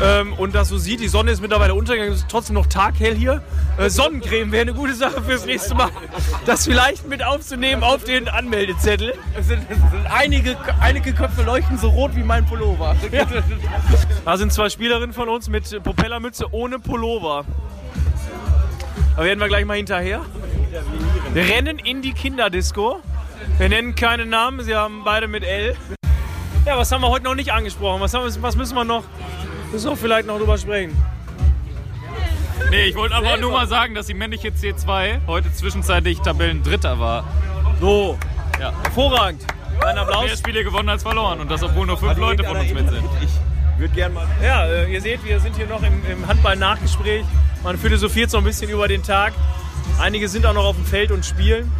ähm, 0.00 0.32
und 0.34 0.54
das 0.54 0.68
so 0.68 0.78
sieht, 0.78 1.00
die 1.00 1.08
Sonne 1.08 1.32
ist 1.32 1.40
mittlerweile 1.40 1.74
untergegangen, 1.74 2.12
es 2.12 2.20
ist 2.20 2.28
trotzdem 2.28 2.54
noch 2.54 2.66
taghell 2.66 3.14
hier. 3.16 3.42
Äh, 3.78 3.90
Sonnencreme 3.90 4.52
wäre 4.52 4.62
eine 4.62 4.74
gute 4.74 4.94
Sache 4.94 5.22
fürs 5.22 5.44
nächste 5.44 5.74
Mal. 5.74 5.90
Das 6.46 6.64
vielleicht 6.64 7.08
mit 7.08 7.24
aufzunehmen 7.24 7.82
auf 7.82 8.04
den 8.04 8.28
Anmeldezettel. 8.28 9.14
Es 9.36 9.48
sind, 9.48 9.66
es 9.68 9.78
sind 9.78 10.06
einige, 10.08 10.56
einige 10.80 11.12
Köpfe 11.12 11.42
leuchten 11.42 11.78
so 11.78 11.88
rot 11.88 12.14
wie 12.14 12.22
mein 12.22 12.46
Pullover. 12.46 12.96
Da 14.24 14.36
sind 14.36 14.52
zwei 14.52 14.68
Spielerinnen 14.68 15.14
von 15.14 15.28
uns 15.28 15.48
mit 15.48 15.82
Propellermütze 15.82 16.52
ohne 16.52 16.78
Pullover. 16.78 17.44
Da 19.16 19.24
werden 19.24 19.40
wir 19.40 19.48
gleich 19.48 19.64
mal 19.64 19.76
hinterher. 19.76 20.20
Wir 21.32 21.42
rennen 21.44 21.78
in 21.78 22.02
die 22.02 22.12
Kinderdisco. 22.12 23.00
Wir 23.56 23.68
nennen 23.68 23.94
keine 23.94 24.26
Namen, 24.26 24.60
sie 24.62 24.74
haben 24.74 25.02
beide 25.04 25.26
mit 25.28 25.42
L. 25.44 25.74
Ja, 26.66 26.76
was 26.76 26.92
haben 26.92 27.00
wir 27.00 27.08
heute 27.08 27.24
noch 27.24 27.34
nicht 27.34 27.52
angesprochen? 27.52 28.00
Was, 28.00 28.12
haben 28.14 28.30
was 28.42 28.56
müssen 28.56 28.74
wir 28.74 28.84
noch? 28.84 29.04
Müssen 29.72 29.90
wir 29.90 29.96
vielleicht 29.96 30.26
noch 30.26 30.38
drüber 30.38 30.56
sprechen. 30.58 30.96
Nee, 32.70 32.84
ich 32.86 32.96
wollte 32.96 33.14
aber 33.14 33.36
nur 33.36 33.52
mal 33.52 33.66
sagen, 33.66 33.94
dass 33.94 34.06
die 34.06 34.14
männliche 34.14 34.48
C2 34.48 35.20
heute 35.26 35.52
zwischenzeitlich 35.52 36.18
Tabellendritter 36.20 36.98
war. 36.98 37.24
So, 37.80 38.18
Ja. 38.58 38.72
hervorragend. 38.82 39.42
Ein 39.84 39.94
Mehr 39.94 40.02
Applaus. 40.02 40.38
Spiele 40.38 40.64
gewonnen 40.64 40.88
als 40.88 41.02
verloren 41.02 41.40
und 41.40 41.50
das, 41.50 41.62
obwohl 41.62 41.86
nur 41.86 41.96
fünf 41.96 42.16
Leute 42.18 42.42
von 42.44 42.56
uns 42.56 42.72
mit 42.72 42.88
sind. 42.90 43.04
Ich 43.22 43.80
würde 43.80 43.94
gerne 43.94 44.14
mal. 44.14 44.26
Ja, 44.42 44.64
äh, 44.66 44.92
ihr 44.92 45.00
seht, 45.00 45.24
wir 45.24 45.38
sind 45.38 45.54
hier 45.54 45.66
noch 45.68 45.82
im, 45.82 46.02
im 46.10 46.26
Handball-Nachgespräch. 46.26 47.24
Man 47.62 47.78
philosophiert 47.78 48.30
so 48.30 48.38
ein 48.38 48.44
bisschen 48.44 48.68
über 48.70 48.88
den 48.88 49.02
Tag. 49.04 49.32
Einige 50.00 50.28
sind 50.28 50.44
auch 50.46 50.52
noch 50.54 50.64
auf 50.64 50.76
dem 50.76 50.84
Feld 50.84 51.12
und 51.12 51.24
spielen. 51.24 51.70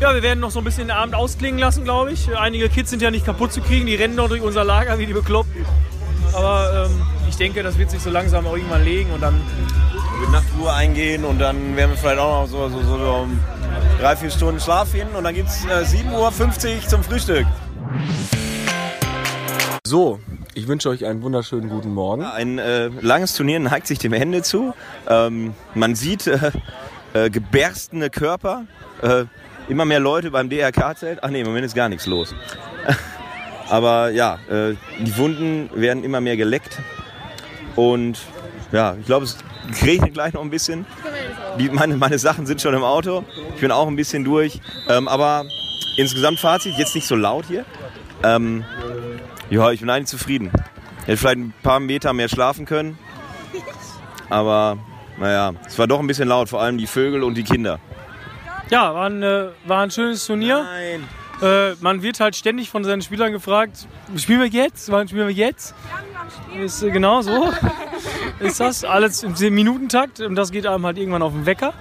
Ja, 0.00 0.12
wir 0.12 0.22
werden 0.22 0.40
noch 0.40 0.50
so 0.50 0.58
ein 0.58 0.64
bisschen 0.64 0.88
den 0.88 0.96
Abend 0.96 1.14
ausklingen 1.14 1.58
lassen, 1.58 1.84
glaube 1.84 2.12
ich. 2.12 2.36
Einige 2.36 2.68
Kids 2.68 2.90
sind 2.90 3.00
ja 3.00 3.10
nicht 3.10 3.24
kaputt 3.24 3.52
zu 3.52 3.60
kriegen, 3.60 3.86
die 3.86 3.94
rennen 3.94 4.16
noch 4.16 4.28
durch 4.28 4.42
unser 4.42 4.64
Lager 4.64 4.98
wie 4.98 5.06
die 5.06 5.12
Bekloppten. 5.12 5.64
Aber 6.34 6.88
ähm, 6.88 7.02
ich 7.28 7.36
denke, 7.36 7.62
das 7.62 7.78
wird 7.78 7.90
sich 7.90 8.02
so 8.02 8.10
langsam 8.10 8.46
auch 8.46 8.56
irgendwann 8.56 8.84
legen 8.84 9.10
und 9.12 9.22
dann 9.22 9.40
Mit 10.20 10.30
Nachtruhe 10.30 10.72
eingehen 10.72 11.24
und 11.24 11.38
dann 11.38 11.76
werden 11.76 11.90
wir 11.90 11.96
vielleicht 11.96 12.18
auch 12.18 12.42
noch 12.42 12.48
so, 12.48 12.68
so, 12.68 12.82
so, 12.82 12.98
so 12.98 13.12
um 13.22 13.38
drei, 14.00 14.16
vier 14.16 14.30
Stunden 14.30 14.60
Schlaf 14.60 14.90
finden 14.90 15.14
und 15.14 15.24
dann 15.24 15.34
gibt 15.34 15.48
es 15.48 15.64
äh, 15.64 15.84
7.50 15.84 16.12
Uhr 16.82 16.88
zum 16.88 17.04
Frühstück. 17.04 17.46
So, 19.86 20.18
ich 20.54 20.66
wünsche 20.66 20.88
euch 20.88 21.04
einen 21.04 21.22
wunderschönen 21.22 21.68
guten 21.68 21.94
Morgen. 21.94 22.24
Ein 22.24 22.58
äh, 22.58 22.88
langes 23.00 23.34
Turnier 23.34 23.60
neigt 23.60 23.86
sich 23.86 23.98
dem 23.98 24.12
Ende 24.12 24.42
zu. 24.42 24.74
Ähm, 25.08 25.54
man 25.74 25.94
sieht 25.94 26.26
äh, 26.26 26.50
äh, 27.12 27.30
geberstene 27.30 28.10
Körper, 28.10 28.64
äh, 29.02 29.24
immer 29.68 29.84
mehr 29.84 30.00
Leute 30.00 30.30
beim 30.30 30.48
DRK-Zelt. 30.48 31.20
Ach 31.22 31.30
nee, 31.30 31.40
im 31.40 31.46
Moment 31.46 31.66
ist 31.66 31.74
gar 31.74 31.88
nichts 31.88 32.06
los. 32.06 32.34
Aber 33.68 34.10
ja, 34.10 34.38
äh, 34.50 34.74
die 35.00 35.16
Wunden 35.16 35.70
werden 35.74 36.04
immer 36.04 36.20
mehr 36.20 36.36
geleckt. 36.36 36.78
Und 37.76 38.18
ja, 38.72 38.96
ich 38.98 39.06
glaube, 39.06 39.24
es 39.24 39.38
regnet 39.82 40.14
gleich 40.14 40.34
noch 40.34 40.42
ein 40.42 40.50
bisschen. 40.50 40.86
Die, 41.58 41.68
meine, 41.70 41.96
meine 41.96 42.18
Sachen 42.18 42.46
sind 42.46 42.60
schon 42.60 42.74
im 42.74 42.84
Auto. 42.84 43.24
Ich 43.54 43.60
bin 43.60 43.70
auch 43.70 43.88
ein 43.88 43.96
bisschen 43.96 44.24
durch. 44.24 44.60
Ähm, 44.88 45.08
aber 45.08 45.44
insgesamt 45.96 46.40
Fazit, 46.40 46.74
jetzt 46.76 46.94
nicht 46.94 47.06
so 47.06 47.16
laut 47.16 47.46
hier. 47.46 47.64
Ähm, 48.22 48.64
ja, 49.50 49.70
ich 49.70 49.80
bin 49.80 49.90
eigentlich 49.90 50.08
zufrieden. 50.08 50.50
Hätte 51.06 51.18
vielleicht 51.18 51.38
ein 51.38 51.54
paar 51.62 51.80
Meter 51.80 52.12
mehr 52.12 52.28
schlafen 52.28 52.64
können. 52.64 52.98
Aber 54.30 54.78
naja, 55.18 55.52
es 55.66 55.78
war 55.78 55.86
doch 55.86 56.00
ein 56.00 56.06
bisschen 56.06 56.28
laut, 56.28 56.48
vor 56.48 56.60
allem 56.60 56.78
die 56.78 56.86
Vögel 56.86 57.22
und 57.22 57.34
die 57.34 57.44
Kinder. 57.44 57.78
Ja, 58.74 58.92
war 58.92 59.06
ein, 59.06 59.22
äh, 59.22 59.50
war 59.66 59.82
ein 59.82 59.92
schönes 59.92 60.26
Turnier. 60.26 60.64
Nein. 60.64 61.08
Äh, 61.40 61.76
man 61.80 62.02
wird 62.02 62.18
halt 62.18 62.34
ständig 62.34 62.70
von 62.70 62.82
seinen 62.82 63.02
Spielern 63.02 63.30
gefragt, 63.30 63.86
spielen 64.16 64.40
wir 64.40 64.48
jetzt? 64.48 64.90
Wann 64.90 65.06
spielen 65.06 65.28
wir 65.28 65.34
jetzt? 65.34 65.76
Ist 66.60 66.82
äh, 66.82 66.90
genau 66.90 67.22
so. 67.22 67.52
ist 68.40 68.58
das 68.58 68.84
alles 68.84 69.22
im 69.22 69.54
Minutentakt 69.54 70.18
und 70.18 70.34
das 70.34 70.50
geht 70.50 70.66
einem 70.66 70.84
halt 70.84 70.98
irgendwann 70.98 71.22
auf 71.22 71.32
den 71.32 71.46
Wecker. 71.46 71.72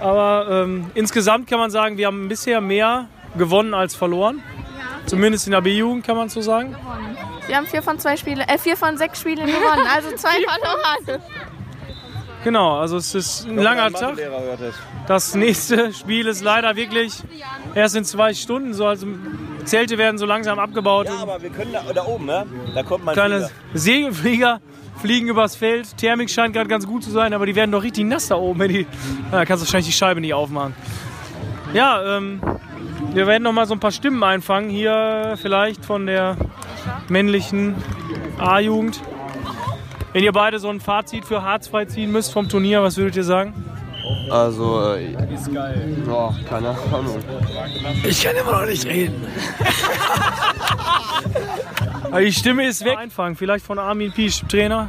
Aber 0.00 0.48
ähm, 0.50 0.90
insgesamt 0.94 1.48
kann 1.48 1.60
man 1.60 1.70
sagen, 1.70 1.98
wir 1.98 2.08
haben 2.08 2.26
bisher 2.26 2.60
mehr 2.60 3.06
gewonnen 3.38 3.72
als 3.72 3.94
verloren. 3.94 4.42
Zumindest 5.06 5.46
in 5.46 5.52
der 5.52 5.60
B-Jugend 5.60 6.04
kann 6.04 6.16
man 6.16 6.30
so 6.30 6.40
sagen. 6.40 6.74
Wir 7.46 7.58
haben 7.58 7.68
vier 7.68 7.82
von 7.82 8.00
zwei 8.00 8.16
Spiele, 8.16 8.42
äh, 8.48 8.58
vier 8.58 8.76
von 8.76 8.96
sechs 8.96 9.20
Spielen 9.20 9.46
gewonnen, 9.46 9.86
also 9.86 10.10
zwei 10.16 10.42
verloren. 10.42 11.22
Genau, 12.44 12.78
also 12.78 12.98
es 12.98 13.14
ist 13.14 13.46
ein 13.48 13.56
langer 13.56 13.90
Tag. 13.90 14.16
Das 15.06 15.34
nächste 15.34 15.92
Spiel 15.94 16.26
ist 16.26 16.42
leider 16.42 16.76
wirklich 16.76 17.22
erst 17.74 17.96
in 17.96 18.04
zwei 18.04 18.34
Stunden. 18.34 18.74
So, 18.74 18.86
also 18.86 19.06
Zelte 19.64 19.96
werden 19.96 20.18
so 20.18 20.26
langsam 20.26 20.58
abgebaut. 20.58 21.06
Ja, 21.06 21.22
aber 21.22 21.40
wir 21.40 21.48
können 21.48 21.72
da, 21.72 21.82
da 21.92 22.04
oben, 22.04 22.26
ne? 22.26 22.46
Da 22.74 22.82
kommt 22.82 23.04
mein 23.04 23.14
Kleine 23.14 23.36
Flieger. 23.38 23.50
Segelflieger 23.72 24.60
fliegen 25.00 25.28
übers 25.28 25.56
Feld. 25.56 25.96
Thermik 25.96 26.30
scheint 26.30 26.54
gerade 26.54 26.68
ganz 26.68 26.86
gut 26.86 27.02
zu 27.02 27.10
sein, 27.10 27.32
aber 27.32 27.46
die 27.46 27.54
werden 27.54 27.72
doch 27.72 27.82
richtig 27.82 28.04
nass 28.04 28.28
da 28.28 28.36
oben. 28.36 28.60
Wenn 28.60 28.68
die, 28.68 28.86
da 29.30 29.44
kannst 29.44 29.62
du 29.62 29.66
wahrscheinlich 29.66 29.86
die 29.86 29.92
Scheibe 29.92 30.20
nicht 30.20 30.34
aufmachen. 30.34 30.74
Ja, 31.72 32.18
ähm, 32.18 32.40
wir 33.14 33.26
werden 33.26 33.42
noch 33.42 33.52
mal 33.52 33.66
so 33.66 33.74
ein 33.74 33.80
paar 33.80 33.90
Stimmen 33.90 34.22
einfangen. 34.22 34.68
Hier 34.68 35.38
vielleicht 35.40 35.84
von 35.84 36.06
der 36.06 36.36
männlichen 37.08 37.74
A-Jugend. 38.38 39.00
Wenn 40.14 40.22
ihr 40.22 40.32
beide 40.32 40.60
so 40.60 40.70
ein 40.70 40.78
Fazit 40.80 41.24
für 41.24 41.42
Harzfrei 41.42 41.86
ziehen 41.86 42.12
müsst 42.12 42.32
vom 42.32 42.48
Turnier, 42.48 42.84
was 42.84 42.96
würdet 42.96 43.16
ihr 43.16 43.24
sagen? 43.24 43.52
Also, 44.30 44.94
äh, 44.94 45.12
ist 45.34 45.52
geil. 45.52 45.96
Ja, 46.06 46.32
keine 46.48 46.68
Ahnung. 46.68 47.18
Ich 48.04 48.22
kann 48.22 48.36
immer 48.36 48.60
noch 48.60 48.66
nicht 48.66 48.86
reden. 48.86 49.26
Die 52.16 52.32
Stimme 52.32 52.64
ist 52.68 52.84
weg. 52.84 52.96
Einfangen, 52.96 53.34
vielleicht 53.34 53.66
von 53.66 53.80
Armin 53.80 54.12
Piesch, 54.12 54.42
Trainer. 54.48 54.88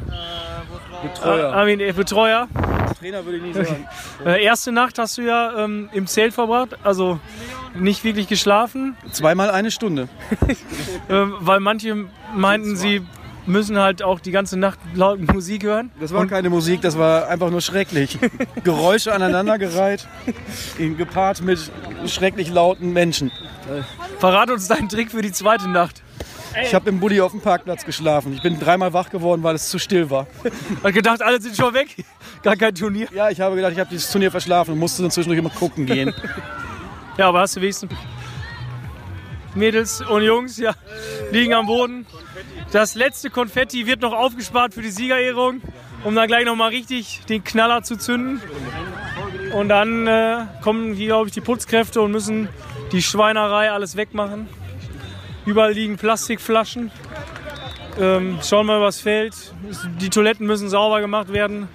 Betreuer. 1.02 1.50
Äh, 1.50 1.54
Armin, 1.56 1.80
äh, 1.80 1.92
Betreuer. 1.92 2.48
Trainer 3.00 3.26
würde 3.26 3.38
ich 3.38 3.44
nicht 3.44 3.56
sagen. 3.56 3.88
Äh, 4.26 4.44
erste 4.44 4.72
Nacht 4.72 5.00
hast 5.00 5.18
du 5.18 5.24
ja 5.24 5.66
ähm, 5.66 5.90
im 5.92 6.08
Zelt 6.08 6.34
verbracht, 6.34 6.78
also 6.84 7.20
nicht 7.74 8.04
wirklich 8.04 8.28
geschlafen. 8.28 8.96
Zweimal 9.12 9.50
eine 9.50 9.70
Stunde. 9.72 10.08
ähm, 11.10 11.34
weil 11.40 11.60
manche 11.60 12.06
meinten, 12.34 12.76
sie 12.76 13.02
müssen 13.46 13.78
halt 13.78 14.04
auch 14.04 14.20
die 14.20 14.32
ganze 14.32 14.58
Nacht 14.58 14.80
laut 14.94 15.20
Musik 15.34 15.64
hören. 15.64 15.92
Das 16.00 16.14
war 16.14 16.26
keine 16.28 16.50
Musik, 16.50 16.82
das 16.82 16.98
war 16.98 17.28
einfach 17.28 17.50
nur 17.50 17.62
schrecklich. 17.62 18.18
Geräusche 18.64 19.14
aneinandergereiht, 19.14 20.08
gepaart 20.78 21.42
mit 21.42 21.72
schrecklich 22.08 22.50
lauten 22.50 22.94
Menschen. 22.94 23.32
Verrat 24.20 24.50
uns 24.52 24.68
deinen 24.68 24.90
Trick 24.90 25.12
für 25.12 25.22
die 25.22 25.32
zweite 25.32 25.68
Nacht. 25.70 26.02
Ich 26.64 26.74
habe 26.74 26.90
im 26.90 27.00
Bulli 27.00 27.20
auf 27.20 27.32
dem 27.32 27.42
Parkplatz 27.42 27.84
geschlafen. 27.84 28.34
Ich 28.34 28.42
bin 28.42 28.60
dreimal 28.60 28.94
wach 28.94 29.10
geworden, 29.10 29.44
weil 29.44 29.56
es 29.56 29.70
zu 29.70 29.78
still 29.78 30.10
war. 30.10 30.28
Hat 30.84 30.94
gedacht, 30.94 31.22
alle 31.22 31.42
sind 31.42 31.56
schon 31.56 31.74
weg. 31.74 32.06
Gar 32.44 32.56
kein 32.56 32.74
Turnier. 32.74 33.08
Ja, 33.14 33.30
ich 33.30 33.42
habe 33.42 33.56
gedacht, 33.56 33.74
ich 33.74 33.80
habe 33.80 33.90
dieses 33.90 34.10
Turnier 34.10 34.32
verschlafen 34.32 34.72
und 34.74 34.80
musste 34.80 35.02
dann 35.02 35.12
zwischendurch 35.12 35.40
immer 35.40 35.50
gucken 35.50 35.86
gehen. 35.86 36.14
Ja, 37.18 37.28
aber 37.28 37.42
hast 37.42 37.56
du 37.58 37.62
wenigstens 37.62 37.92
Mädels 39.54 40.02
und 40.02 40.22
Jungs 40.22 40.58
ja, 40.58 40.74
liegen 41.32 41.54
am 41.54 41.66
Boden. 41.66 42.06
Das 42.72 42.96
letzte 42.96 43.30
Konfetti 43.30 43.88
wird 43.88 44.02
noch 44.02 44.14
aufgespart 44.14 44.74
für 44.74 44.82
die 44.82 44.92
Siegerehrung, 44.92 45.62
um 46.04 46.16
dann 46.16 46.28
gleich 46.28 46.46
noch 46.46 46.56
mal 46.56 46.70
richtig 46.70 47.22
den 47.30 47.44
Knaller 47.44 47.84
zu 47.84 47.98
zünden. 47.98 48.42
Und 49.54 49.70
dann 49.70 50.08
äh, 50.08 50.46
kommen 50.62 50.94
hier, 50.94 51.08
glaube 51.08 51.28
ich, 51.28 51.34
die 51.34 51.42
Putzkräfte 51.42 52.02
und 52.02 52.12
müssen 52.12 52.50
die 52.92 53.02
Schweinerei 53.02 53.72
alles 53.72 53.96
wegmachen. 53.96 54.48
Überall 55.46 55.74
liegen 55.74 55.98
Plastikflaschen. 55.98 56.92
Ähm, 58.00 58.40
schauen 58.44 58.66
wir 58.66 58.78
übers 58.78 59.00
Feld. 59.00 59.54
Die 60.02 60.10
Toiletten 60.10 60.46
müssen 60.46 60.70
sauber 60.70 61.00
gemacht 61.00 61.32
werden. 61.32 61.70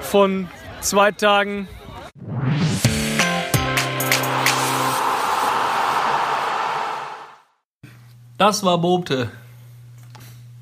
Von 0.00 0.48
zwei 0.80 1.12
Tagen. 1.12 1.68
Das 8.38 8.64
war 8.64 8.78
Bohmte. 8.78 9.30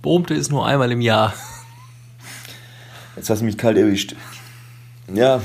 Bohmte 0.02 0.34
ist 0.34 0.50
nur 0.50 0.66
einmal 0.66 0.90
im 0.92 1.00
Jahr. 1.00 1.34
Jetzt 3.16 3.28
hast 3.28 3.40
du 3.40 3.44
mich 3.44 3.58
kalt 3.58 3.76
erwischt. 3.76 4.14
Ja, 5.12 5.42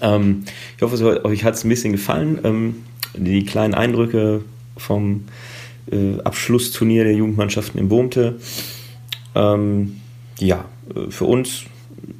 ähm, 0.00 0.44
ich 0.76 0.82
hoffe, 0.82 1.24
euch 1.24 1.44
hat 1.44 1.54
es 1.54 1.64
ein 1.64 1.68
bisschen 1.68 1.92
gefallen. 1.92 2.38
Ähm, 2.44 2.76
die 3.16 3.44
kleinen 3.44 3.74
Eindrücke 3.74 4.44
vom 4.76 5.24
äh, 5.90 6.20
Abschlussturnier 6.22 7.04
der 7.04 7.14
Jugendmannschaften 7.14 7.80
in 7.80 7.88
Bohmte. 7.88 8.38
Ähm, 9.34 10.00
ja, 10.38 10.64
äh, 10.94 11.10
für 11.10 11.24
uns 11.24 11.64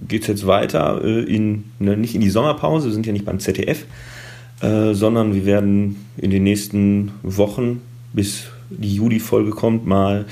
geht 0.08 0.22
es 0.22 0.28
jetzt 0.28 0.46
weiter, 0.46 1.00
äh, 1.04 1.22
in, 1.22 1.64
ne, 1.78 1.96
nicht 1.96 2.14
in 2.14 2.20
die 2.20 2.30
Sommerpause, 2.30 2.88
wir 2.88 2.92
sind 2.92 3.06
ja 3.06 3.12
nicht 3.12 3.24
beim 3.24 3.38
ZDF, 3.38 3.84
äh, 4.62 4.94
sondern 4.94 5.34
wir 5.34 5.46
werden 5.46 6.06
in 6.16 6.30
den 6.30 6.42
nächsten 6.42 7.12
Wochen, 7.22 7.82
bis 8.12 8.46
die 8.70 8.94
Juli-Folge 8.94 9.50
kommt, 9.50 9.86
mal 9.86 10.26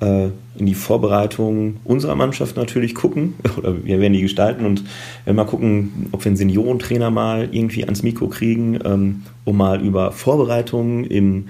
äh, 0.00 0.28
in 0.56 0.66
die 0.66 0.74
Vorbereitung 0.74 1.76
unserer 1.84 2.14
Mannschaft 2.14 2.56
natürlich 2.56 2.94
gucken. 2.94 3.34
Oder 3.56 3.84
wir 3.84 4.00
werden 4.00 4.12
die 4.12 4.22
gestalten 4.22 4.66
und 4.66 4.84
werden 5.24 5.36
mal 5.36 5.44
gucken, 5.44 6.06
ob 6.12 6.24
wir 6.24 6.30
einen 6.30 6.36
Seniorentrainer 6.36 7.10
mal 7.10 7.48
irgendwie 7.50 7.84
ans 7.84 8.02
Mikro 8.02 8.28
kriegen, 8.28 8.78
ähm, 8.84 9.22
um 9.44 9.56
mal 9.56 9.80
über 9.80 10.12
Vorbereitungen 10.12 11.04
im, 11.04 11.48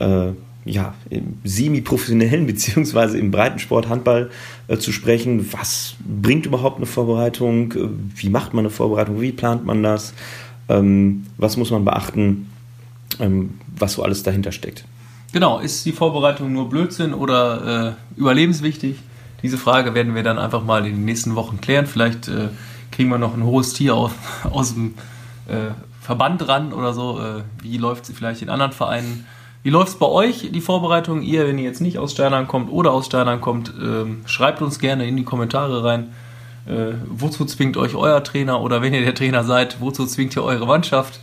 äh, 0.00 0.32
ja, 0.64 0.94
im 1.10 1.38
semi-professionellen 1.44 2.46
beziehungsweise 2.46 3.18
im 3.18 3.30
Breitensport 3.30 3.88
Handball 3.88 4.30
äh, 4.68 4.76
zu 4.76 4.92
sprechen. 4.92 5.52
Was 5.52 5.94
bringt 6.04 6.46
überhaupt 6.46 6.76
eine 6.76 6.86
Vorbereitung? 6.86 7.72
Äh, 7.72 7.88
Wie 8.16 8.28
macht 8.28 8.54
man 8.54 8.66
eine 8.66 8.70
Vorbereitung? 8.70 9.20
Wie 9.20 9.32
plant 9.32 9.64
man 9.64 9.82
das? 9.82 10.12
Ähm, 10.68 11.24
was 11.38 11.56
muss 11.56 11.70
man 11.70 11.84
beachten? 11.84 12.48
Ähm, 13.18 13.54
was 13.76 13.94
so 13.94 14.02
alles 14.02 14.22
dahinter 14.22 14.52
steckt. 14.52 14.84
Genau, 15.32 15.58
ist 15.60 15.86
die 15.86 15.92
Vorbereitung 15.92 16.52
nur 16.52 16.68
Blödsinn 16.68 17.14
oder 17.14 17.96
äh, 18.16 18.20
überlebenswichtig? 18.20 18.98
Diese 19.42 19.56
Frage 19.56 19.94
werden 19.94 20.14
wir 20.14 20.22
dann 20.22 20.38
einfach 20.38 20.62
mal 20.62 20.86
in 20.86 20.94
den 20.94 21.04
nächsten 21.06 21.34
Wochen 21.34 21.60
klären. 21.60 21.86
Vielleicht 21.86 22.28
äh, 22.28 22.48
kriegen 22.90 23.08
wir 23.08 23.18
noch 23.18 23.34
ein 23.34 23.42
hohes 23.42 23.72
Tier 23.72 23.94
aus, 23.94 24.12
aus 24.50 24.74
dem 24.74 24.94
äh, 25.48 25.72
Verband 26.00 26.46
ran 26.46 26.72
oder 26.72 26.92
so. 26.92 27.18
Äh, 27.18 27.42
wie 27.62 27.78
läuft 27.78 28.08
es 28.08 28.16
vielleicht 28.16 28.42
in 28.42 28.50
anderen 28.50 28.72
Vereinen? 28.72 29.26
Wie 29.62 29.70
läuft 29.70 29.88
es 29.88 29.98
bei 29.98 30.06
euch, 30.06 30.50
die 30.52 30.60
Vorbereitung? 30.60 31.22
Ihr, 31.22 31.46
wenn 31.46 31.56
ihr 31.56 31.64
jetzt 31.64 31.80
nicht 31.80 31.98
aus 31.98 32.12
Steinern 32.12 32.46
kommt 32.46 32.70
oder 32.70 32.92
aus 32.92 33.06
Steinern 33.06 33.40
kommt, 33.40 33.72
ähm, 33.80 34.22
schreibt 34.26 34.60
uns 34.60 34.80
gerne 34.80 35.06
in 35.06 35.16
die 35.16 35.24
Kommentare 35.24 35.82
rein. 35.82 36.12
Äh, 36.66 36.94
wozu 37.08 37.44
zwingt 37.44 37.76
euch 37.76 37.94
euer 37.94 38.22
Trainer 38.22 38.60
oder 38.60 38.82
wenn 38.82 38.92
ihr 38.92 39.02
der 39.02 39.14
Trainer 39.14 39.44
seid, 39.44 39.80
wozu 39.80 40.04
zwingt 40.04 40.36
ihr 40.36 40.44
eure 40.44 40.66
Mannschaft? 40.66 41.20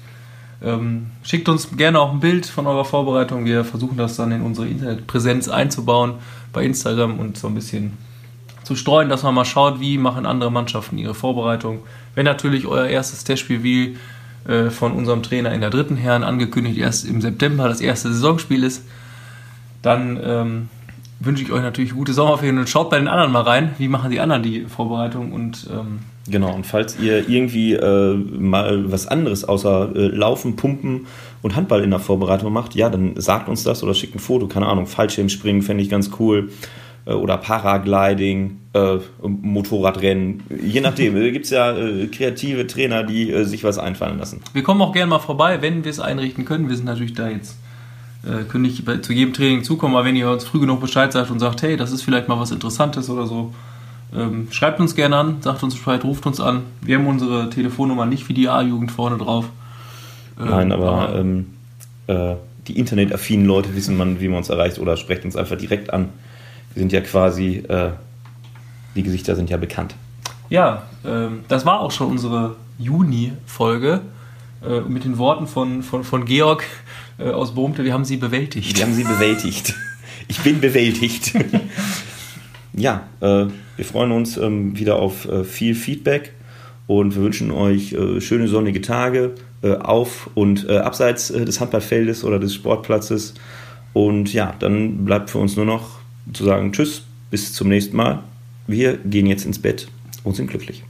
Ähm, 0.62 1.12
schickt 1.24 1.48
uns 1.48 1.76
gerne 1.78 2.00
auch 2.00 2.12
ein 2.12 2.20
Bild 2.20 2.46
von 2.46 2.68
eurer 2.68 2.86
Vorbereitung. 2.86 3.46
Wir 3.46 3.64
versuchen 3.64 3.98
das 3.98 4.18
dann 4.18 4.32
in 4.32 4.42
unsere 4.42 4.68
Internetpräsenz 4.68 5.48
einzubauen 5.48 6.16
bei 6.52 6.64
Instagram 6.64 7.20
und 7.20 7.38
so 7.38 7.48
ein 7.48 7.56
bisschen 7.56 7.98
zu 8.64 8.76
streuen, 8.76 9.10
dass 9.10 9.24
man 9.24 9.34
mal 9.34 9.46
schaut, 9.46 9.80
wie 9.80 9.98
machen 9.98 10.26
andere 10.26 10.52
Mannschaften 10.52 10.98
ihre 10.98 11.16
Vorbereitung. 11.16 11.80
Wenn 12.14 12.26
natürlich 12.26 12.68
euer 12.68 12.88
erstes 12.88 13.24
Testspiel 13.24 13.64
wie 13.64 13.98
äh, 14.48 14.70
von 14.70 14.92
unserem 14.92 15.24
Trainer 15.24 15.54
in 15.54 15.62
der 15.62 15.70
dritten 15.70 15.96
Herren 15.96 16.24
angekündigt 16.24 16.78
erst 16.78 17.06
im 17.06 17.22
September 17.22 17.68
das 17.68 17.82
erste 17.82 18.12
Saisonspiel 18.12 18.64
ist, 18.64 18.84
dann 19.82 20.20
ähm, 20.24 20.70
wünsche 21.20 21.44
ich 21.44 21.52
euch 21.52 21.62
natürlich 21.62 21.94
gute 21.94 22.14
Sommerferien 22.14 22.58
und 22.58 22.70
schaut 22.70 22.90
bei 22.90 22.98
den 22.98 23.08
anderen 23.08 23.32
mal 23.32 23.42
rein, 23.42 23.74
wie 23.78 23.88
machen 23.88 24.12
die 24.12 24.20
anderen 24.20 24.44
die 24.44 24.62
Vorbereitung 24.62 25.32
und 25.32 25.68
ähm, 25.72 26.00
Genau, 26.30 26.54
und 26.54 26.66
falls 26.66 27.00
ihr 27.00 27.28
irgendwie 27.30 27.74
äh, 27.74 28.14
mal 28.16 28.92
was 28.92 29.08
anderes 29.08 29.44
außer 29.44 29.96
äh, 29.96 30.08
Laufen, 30.08 30.56
Pumpen 30.56 31.08
und 31.42 31.56
Handball 31.56 31.84
in 31.84 31.90
der 31.90 32.00
Vorbereitung 32.00 32.52
macht, 32.52 32.76
ja, 32.76 32.90
dann 32.90 33.14
sagt 33.16 33.50
uns 33.50 33.64
das 33.64 33.84
oder 33.84 33.94
schickt 33.94 34.16
ein 34.16 34.20
Foto, 34.20 34.48
keine 34.48 34.68
Ahnung, 34.68 34.88
Fallschirmspringen 34.88 35.62
fände 35.62 35.84
ich 35.84 35.90
ganz 35.90 36.12
cool. 36.20 36.50
Äh, 37.06 37.14
oder 37.14 37.38
Paragliding, 37.38 38.60
äh, 38.74 38.98
Motorradrennen, 39.22 40.44
je 40.62 40.82
nachdem. 40.82 41.16
Da 41.16 41.30
gibt 41.30 41.46
es 41.46 41.52
ja 41.52 41.76
äh, 41.76 42.08
kreative 42.08 42.68
Trainer, 42.68 43.04
die 43.04 43.32
äh, 43.32 43.44
sich 43.44 43.64
was 43.64 43.78
einfallen 43.78 44.20
lassen. 44.20 44.42
Wir 44.54 44.64
kommen 44.64 44.82
auch 44.82 44.94
gerne 44.94 45.10
mal 45.10 45.20
vorbei, 45.20 45.62
wenn 45.62 45.84
wir 45.84 45.92
es 45.92 46.00
einrichten 46.00 46.46
können. 46.46 46.70
Wir 46.70 46.76
sind 46.76 46.86
natürlich 46.86 47.14
da 47.14 47.30
jetzt, 47.30 47.58
äh, 48.24 48.44
können 48.44 48.64
nicht 48.64 48.84
zu 49.04 49.14
jedem 49.14 49.34
Training 49.34 49.64
zukommen, 49.64 49.96
aber 49.96 50.06
wenn 50.06 50.16
ihr 50.16 50.30
uns 50.30 50.44
früh 50.44 50.60
genug 50.60 50.82
Bescheid 50.82 51.12
sagt 51.12 51.32
und 51.32 51.40
sagt, 51.40 51.62
hey, 51.64 51.78
das 51.78 51.92
ist 51.92 52.04
vielleicht 52.04 52.28
mal 52.28 52.40
was 52.40 52.52
Interessantes 52.52 53.10
oder 53.10 53.26
so, 53.26 53.54
ähm, 54.16 54.48
schreibt 54.52 54.80
uns 54.80 54.96
gerne 54.96 55.18
an, 55.18 55.42
sagt 55.42 55.62
uns 55.64 55.76
Bescheid, 55.76 56.04
ruft 56.04 56.26
uns 56.26 56.40
an. 56.40 56.64
Wir 56.82 56.98
haben 56.98 57.08
unsere 57.08 57.50
Telefonnummer 57.50 58.06
nicht 58.06 58.28
wie 58.30 58.34
die 58.34 58.50
A-Jugend 58.50 58.92
vorne 58.92 59.18
drauf. 59.18 59.46
Ähm, 60.40 60.50
Nein, 60.50 60.72
aber 60.72 61.16
ähm, 61.16 61.48
äh, 62.08 62.36
die 62.68 62.78
internetaffinen 62.78 63.46
Leute 63.46 63.76
wissen 63.76 63.98
man, 63.98 64.20
wie 64.20 64.28
man 64.28 64.40
uns 64.40 64.50
erreicht 64.50 64.80
oder 64.80 64.98
sprecht 64.98 65.26
uns 65.26 65.36
einfach 65.36 65.58
direkt 65.58 65.94
an. 65.94 66.10
Wir 66.74 66.82
sind 66.82 66.92
ja 66.92 67.02
quasi, 67.02 67.58
äh, 67.68 67.92
die 68.96 69.04
Gesichter 69.04 69.36
sind 69.36 69.50
ja 69.50 69.58
bekannt. 69.58 69.96
Ja, 70.50 70.84
ähm, 71.06 71.44
das 71.48 71.66
war 71.66 71.80
auch 71.80 71.92
schon 71.92 72.08
unsere 72.08 72.56
Juni-Folge 72.80 74.02
äh, 74.66 74.82
mit 74.82 75.04
den 75.04 75.18
Worten 75.18 75.48
von, 75.48 75.84
von, 75.84 76.04
von 76.04 76.26
Georg 76.26 76.64
äh, 77.20 77.30
aus 77.30 77.54
Bohmte. 77.54 77.84
Wir 77.84 77.94
haben 77.94 78.06
sie 78.06 78.18
bewältigt. 78.18 78.78
Wir 78.78 78.86
haben 78.86 78.94
sie 78.94 79.04
bewältigt. 79.04 79.76
Ich 80.28 80.40
bin 80.40 80.60
bewältigt. 80.60 81.34
ja, 82.74 83.04
äh, 83.22 83.48
wir 83.80 83.86
freuen 83.86 84.12
uns 84.12 84.36
ähm, 84.36 84.78
wieder 84.78 84.98
auf 84.98 85.26
äh, 85.30 85.46
viel 85.46 85.74
Feedback 85.74 86.34
und 86.86 87.16
wir 87.16 87.24
wünschen 87.24 87.50
euch 87.50 87.94
äh, 87.94 88.20
schöne 88.20 88.50
sonnige 88.50 88.82
Tage 88.82 89.36
äh, 89.62 89.72
auf 89.76 90.30
und 90.36 90.70
abseits 90.70 91.30
des 91.30 91.62
Handballfeldes 91.62 92.26
oder 92.26 92.40
des 92.40 92.54
Sportplatzes. 92.54 93.36
Und 93.94 94.34
ja, 94.34 94.54
dann 94.60 95.06
bleibt 95.06 95.30
für 95.30 95.38
uns 95.38 95.56
nur 95.56 95.66
noch 95.66 96.00
zu 96.34 96.44
sagen 96.44 96.74
Tschüss, 96.74 97.04
bis 97.32 97.54
zum 97.54 97.70
nächsten 97.70 97.96
Mal. 97.96 98.20
Wir 98.68 98.98
gehen 98.98 99.28
jetzt 99.28 99.46
ins 99.46 99.60
Bett 99.60 99.88
und 100.26 100.36
sind 100.36 100.50
glücklich. 100.50 100.84